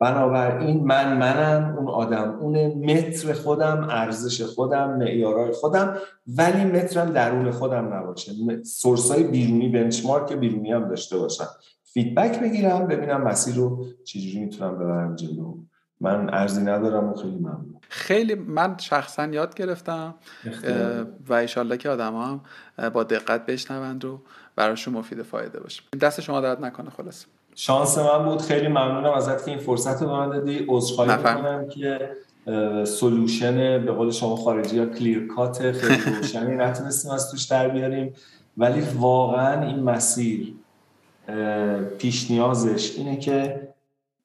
بنابراین 0.00 0.84
من 0.84 1.16
منم 1.18 1.76
اون 1.78 1.88
آدم 1.88 2.38
اون 2.40 2.66
متر 2.66 3.32
خودم 3.32 3.86
ارزش 3.90 4.42
خودم 4.42 4.96
معیارهای 4.96 5.52
خودم 5.52 5.96
ولی 6.26 6.64
مترم 6.64 7.10
درون 7.10 7.50
خودم 7.50 7.94
نباشه. 7.94 8.32
سورسای 8.64 9.24
بیرونی 9.24 9.68
بنچمارک 9.68 10.32
بیرونی 10.32 10.72
هم 10.72 10.88
داشته 10.88 11.18
باشم. 11.18 11.46
فیدبک 11.84 12.40
بگیرم 12.40 12.86
ببینم 12.86 13.22
مسیر 13.22 13.54
رو 13.54 13.84
چجوری 14.04 14.44
می‌تونم 14.44 14.78
ببرم 14.78 15.16
جلو. 15.16 15.54
من 16.04 16.34
ارزی 16.34 16.62
ندارم 16.62 17.08
و 17.08 17.14
خیلی 17.14 17.36
ممنون. 17.36 17.74
خیلی 17.88 18.34
من 18.34 18.76
شخصا 18.78 19.26
یاد 19.26 19.54
گرفتم 19.54 20.14
و 21.28 21.32
ایشالله 21.32 21.76
که 21.76 21.88
آدم 21.88 22.14
هم 22.16 22.40
با 22.90 23.04
دقت 23.04 23.46
بشنوند 23.46 24.04
و 24.04 24.20
براشون 24.56 24.94
مفید 24.94 25.22
فایده 25.22 25.60
باشه. 25.60 25.82
دست 26.00 26.20
شما 26.20 26.40
درد 26.40 26.64
نکنه 26.64 26.90
خلاص. 26.90 27.24
شانس 27.54 27.98
من 27.98 28.24
بود. 28.24 28.42
خیلی 28.42 28.68
ممنونم 28.68 29.12
ازت 29.12 29.44
که 29.44 29.50
این 29.50 29.60
فرصت 29.60 30.02
رو 30.02 30.08
به 30.08 30.14
من 30.14 30.28
دادی. 30.28 30.64
عذرخواهی 30.68 31.16
می‌کنم 31.16 31.68
که 31.68 32.10
سولوشن 32.84 33.84
به 33.84 33.92
قول 33.92 34.10
شما 34.10 34.36
خارجی 34.36 34.76
یا 34.76 34.86
کلیر 34.86 35.26
کات 35.26 35.72
خیلی 35.72 36.16
روشنی 36.16 36.56
نتونستیم 36.64 37.10
از 37.10 37.30
توش 37.30 37.42
در 37.42 37.68
بیاریم. 37.68 38.14
ولی 38.56 38.80
واقعا 38.80 39.66
این 39.66 39.82
مسیر 39.82 40.54
پیش 41.98 42.30
نیازش 42.30 42.96
اینه 42.96 43.16
که 43.16 43.68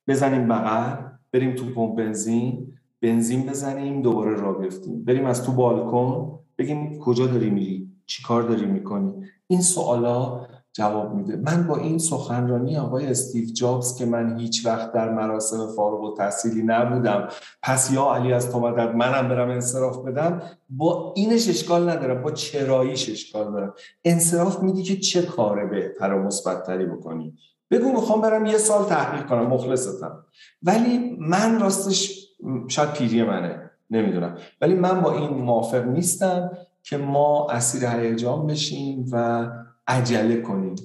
بزنیم 0.07 0.47
بغل. 0.47 1.08
بریم 1.31 1.55
تو 1.55 1.65
پمپ 1.65 1.95
بنزین 1.95 2.73
بنزین 3.01 3.45
بزنیم 3.45 4.01
دوباره 4.01 4.35
را 4.35 4.53
بیفتیم. 4.53 5.03
بریم 5.03 5.25
از 5.25 5.43
تو 5.43 5.51
بالکن 5.51 6.39
بگیم 6.57 6.99
کجا 6.99 7.27
داری 7.27 7.49
میری؟ 7.49 7.91
چی 8.05 8.23
کار 8.23 8.43
داری 8.43 8.65
می‌کنی؟ 8.65 9.13
این 9.47 9.61
سوالا 9.61 10.47
جواب 10.73 11.15
میده. 11.15 11.35
من 11.35 11.67
با 11.67 11.77
این 11.77 11.97
سخنرانی 11.97 12.77
آقای 12.77 13.07
استیو 13.07 13.53
جابز 13.53 13.95
که 13.97 14.05
من 14.05 14.39
هیچ 14.39 14.65
وقت 14.65 14.91
در 14.91 15.13
مراسم 15.13 15.67
فارغ 15.75 16.03
و 16.03 16.15
تحصیلی 16.17 16.63
نبودم 16.63 17.27
پس 17.63 17.91
یا 17.93 18.13
علی 18.13 18.33
از 18.33 18.51
تو 18.51 18.59
مدد 18.59 18.95
منم 18.95 19.29
برم 19.29 19.49
انصراف 19.49 20.05
بدم 20.05 20.41
با 20.69 21.13
اینش 21.15 21.49
اشکال 21.49 21.89
ندارم 21.89 22.21
با 22.21 22.31
چراییش 22.31 23.09
اشکال 23.09 23.51
دارم. 23.51 23.73
انصراف 24.05 24.63
میدی 24.63 24.83
که 24.83 24.97
چه 24.97 25.21
کار 25.21 25.65
بهتر 25.65 26.13
و 26.13 26.23
مثبتتری 26.23 26.85
بکنی؟ 26.85 27.33
بگو 27.71 27.91
می‌خوام 27.91 28.21
برم 28.21 28.45
یه 28.45 28.57
سال 28.57 28.85
تحقیق 28.85 29.25
کنم 29.25 29.47
مخلصتم. 29.47 30.25
ولی 30.63 31.17
من 31.19 31.59
راستش 31.59 32.27
شاید 32.67 32.93
پیری 32.93 33.23
منه 33.23 33.69
نمی‌دونم. 33.89 34.37
ولی 34.61 34.73
من 34.73 35.01
با 35.01 35.13
این 35.13 35.29
موافق 35.29 35.85
نیستم 35.85 36.51
که 36.83 36.97
ما 36.97 37.47
اسیر 37.49 37.85
هیجان 37.85 38.47
بشیم 38.47 39.05
و 39.11 39.47
عجله 39.87 40.41
کنیم. 40.41 40.75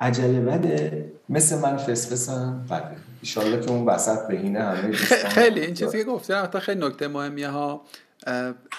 عجله 0.00 0.40
بده 0.40 1.12
مثل 1.28 1.58
من 1.58 1.76
فسفسم 1.76 2.66
بده 2.70 2.96
ایشالله 3.20 3.60
که 3.60 3.70
اون 3.70 3.84
وسط 3.84 4.28
بهینه 4.28 4.60
همه 4.60 4.92
خیلی 4.92 5.60
این 5.60 5.74
چیزی 5.74 5.98
که 5.98 6.04
گفتم 6.04 6.42
حتی 6.42 6.58
خیلی 6.58 6.86
نکته 6.86 7.08
مهمیه 7.08 7.48
ها. 7.48 7.82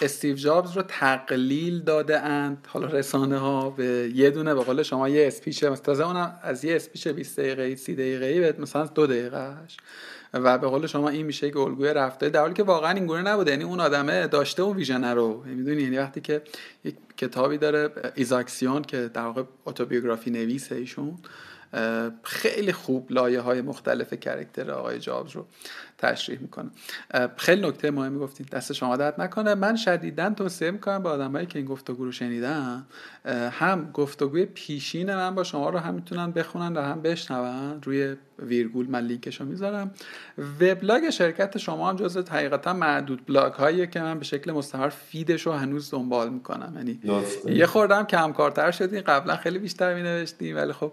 استیو 0.02 0.36
جابز 0.36 0.72
رو 0.72 0.82
تقلیل 0.82 1.80
داده 1.80 2.20
اند. 2.20 2.68
حالا 2.70 2.88
رسانه 2.88 3.38
ها 3.38 3.70
به 3.70 4.12
یه 4.16 4.30
دونه 4.30 4.54
به 4.54 4.64
قول 4.64 4.84
شما 4.84 5.10
یه 5.10 5.28
اسپیچ 5.28 5.64
مثلا 5.64 6.08
اونم 6.08 6.40
از 6.44 6.66
یه 6.66 6.76
اسپیچ 6.76 7.08
20 7.08 7.40
دقیقه 7.40 7.76
30 7.76 7.96
دقیقه 7.96 8.52
به 8.52 8.62
مثلا 8.62 8.86
دو 8.86 9.08
دقیقهش 9.08 9.78
و 10.34 10.58
به 10.58 10.68
قول 10.68 10.88
شما 10.88 11.10
این 11.10 11.26
میشه 11.26 11.52
که 11.52 11.60
الگوی 11.60 11.94
رفته 11.94 12.30
در 12.30 12.42
حالی 12.42 12.54
که 12.54 12.64
واقعا 12.64 12.92
این 12.92 13.06
گونه 13.06 13.22
نبوده. 13.22 13.52
یعنی 13.52 13.64
اون 13.64 13.80
آدمه 13.80 14.28
داشته 14.28 14.64
اون 14.64 14.78
ویژن 14.78 15.04
رو. 15.04 15.44
می‌دونی 15.46 15.82
یعنی 15.82 15.98
وقتی 15.98 16.22
که 16.22 16.42
یک 16.84 16.96
کتابی 17.18 17.58
داره 17.58 17.90
آیزاکسون 18.16 18.82
که 18.82 19.10
در 19.14 19.22
واقع 19.22 19.44
autobiography 19.66 20.32
نویسه 20.32 20.76
ایشون 20.76 21.18
خیلی 22.24 22.74
خوب 22.74 23.12
لایه 23.12 23.40
های 23.40 23.62
مختلف 23.62 24.14
character 24.14 24.72
آقای 24.72 25.00
جابز 25.00 25.32
رو. 25.32 25.46
تشریح 25.98 26.40
می‌کنه. 26.40 26.70
خیلی 27.38 27.68
نکته 27.68 27.92
مهمی 27.92 28.20
گفتید 28.20 28.50
دست 28.50 28.74
شما 28.74 28.98
درد 28.98 29.22
نکنه. 29.22 29.56
من 29.56 29.76
شدیدا 29.76 30.30
توصیه 30.30 30.72
می‌کنم 30.72 31.04
به 31.04 31.10
آدمایی 31.10 31.46
که 31.46 31.60
این 31.60 31.68
گفتگو 31.68 32.06
رو 32.06 32.12
شنیدن 32.12 32.86
هم 33.26 33.92
گفتگوی 33.92 34.46
پیشین 34.46 35.16
من 35.16 35.36
با 35.36 35.44
شما 35.44 35.70
رو 35.70 35.80
هم 35.80 35.94
می‌تونن 35.94 36.32
بخونن 36.32 36.78
و 36.78 36.82
هم 36.82 37.02
بشنون. 37.02 37.82
روی 37.84 38.16
ویرگول 38.40 38.88
من 38.90 39.06
لینکش 39.06 39.42
رو 39.42 39.46
می‌ذارم. 39.46 39.92
وبلاگ 40.62 41.10
شرکت 41.10 41.58
شما 41.58 41.90
هم 41.90 41.96
جزو 41.96 42.24
حقیقتا 42.32 42.74
معدود 42.74 43.26
بلاگ 43.26 43.54
هایی 43.54 43.88
که 43.88 44.02
من 44.02 44.20
به 44.20 44.26
شکل 44.26 44.52
مستمر 44.52 44.90
feed 44.90 45.24
ش 45.24 45.42
رو 45.42 45.52
هنوز 45.52 45.92
دنبال 45.92 46.30
می‌کنم. 46.30 46.74
یعنی 46.76 47.00
یه 47.46 47.66
خوردم 47.66 48.04
کمکارتر 48.04 48.72
شدیم 48.72 49.02
قبلا 49.02 49.36
خیلی 49.36 49.60
بیشتر 49.60 49.96
مینوشتیم 49.96 50.56
ولی 50.56 50.74
خب 50.74 50.92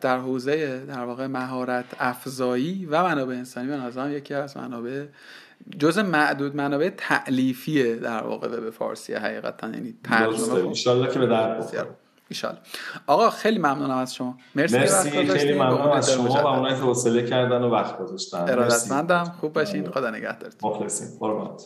در 0.00 0.18
حوزه 0.18 0.84
در 0.86 1.04
واقع 1.04 1.26
مهارت 1.26 1.84
افزایی 1.98 2.86
و 2.86 3.02
منابع 3.02 3.34
انسانی 3.34 3.68
به 3.68 3.76
نظرم 3.76 4.12
یکی 4.12 4.34
از 4.34 4.56
منابع 4.56 5.04
جز 5.78 5.98
معدود 5.98 6.56
منابع 6.56 6.90
تعلیفیه 6.96 7.96
در 7.96 8.22
واقع 8.22 8.48
به 8.48 8.70
فارسی 8.70 9.14
حقیقتا. 9.14 9.68
یعنی 9.68 9.94
ترجمه 10.04 11.08
که 11.12 11.18
به 11.18 11.26
در 11.26 11.60
ایشالله. 12.28 12.58
آقا 13.06 13.30
خیلی 13.30 13.58
ممنونم 13.58 13.96
از 13.96 14.14
شما. 14.14 14.38
مرسی, 14.54 14.78
مرسی 14.78 15.10
خیلی 15.10 15.52
ممنونم. 15.52 15.90
از 15.90 16.12
شما 16.12 16.28
و 16.28 16.46
اونایی 16.46 16.74
که 16.74 16.80
حوصله 16.80 17.26
کردن 17.26 17.62
و 17.62 17.70
وقت 17.70 17.98
گذاشتن. 17.98 18.38
ارادتمندم 18.38 19.24
خوب 19.40 19.52
باشین. 19.52 19.90
خدا 19.90 20.10
نگهدارتون. 20.10 20.70
مخلصیم. 20.70 21.18
قربانت. 21.20 21.62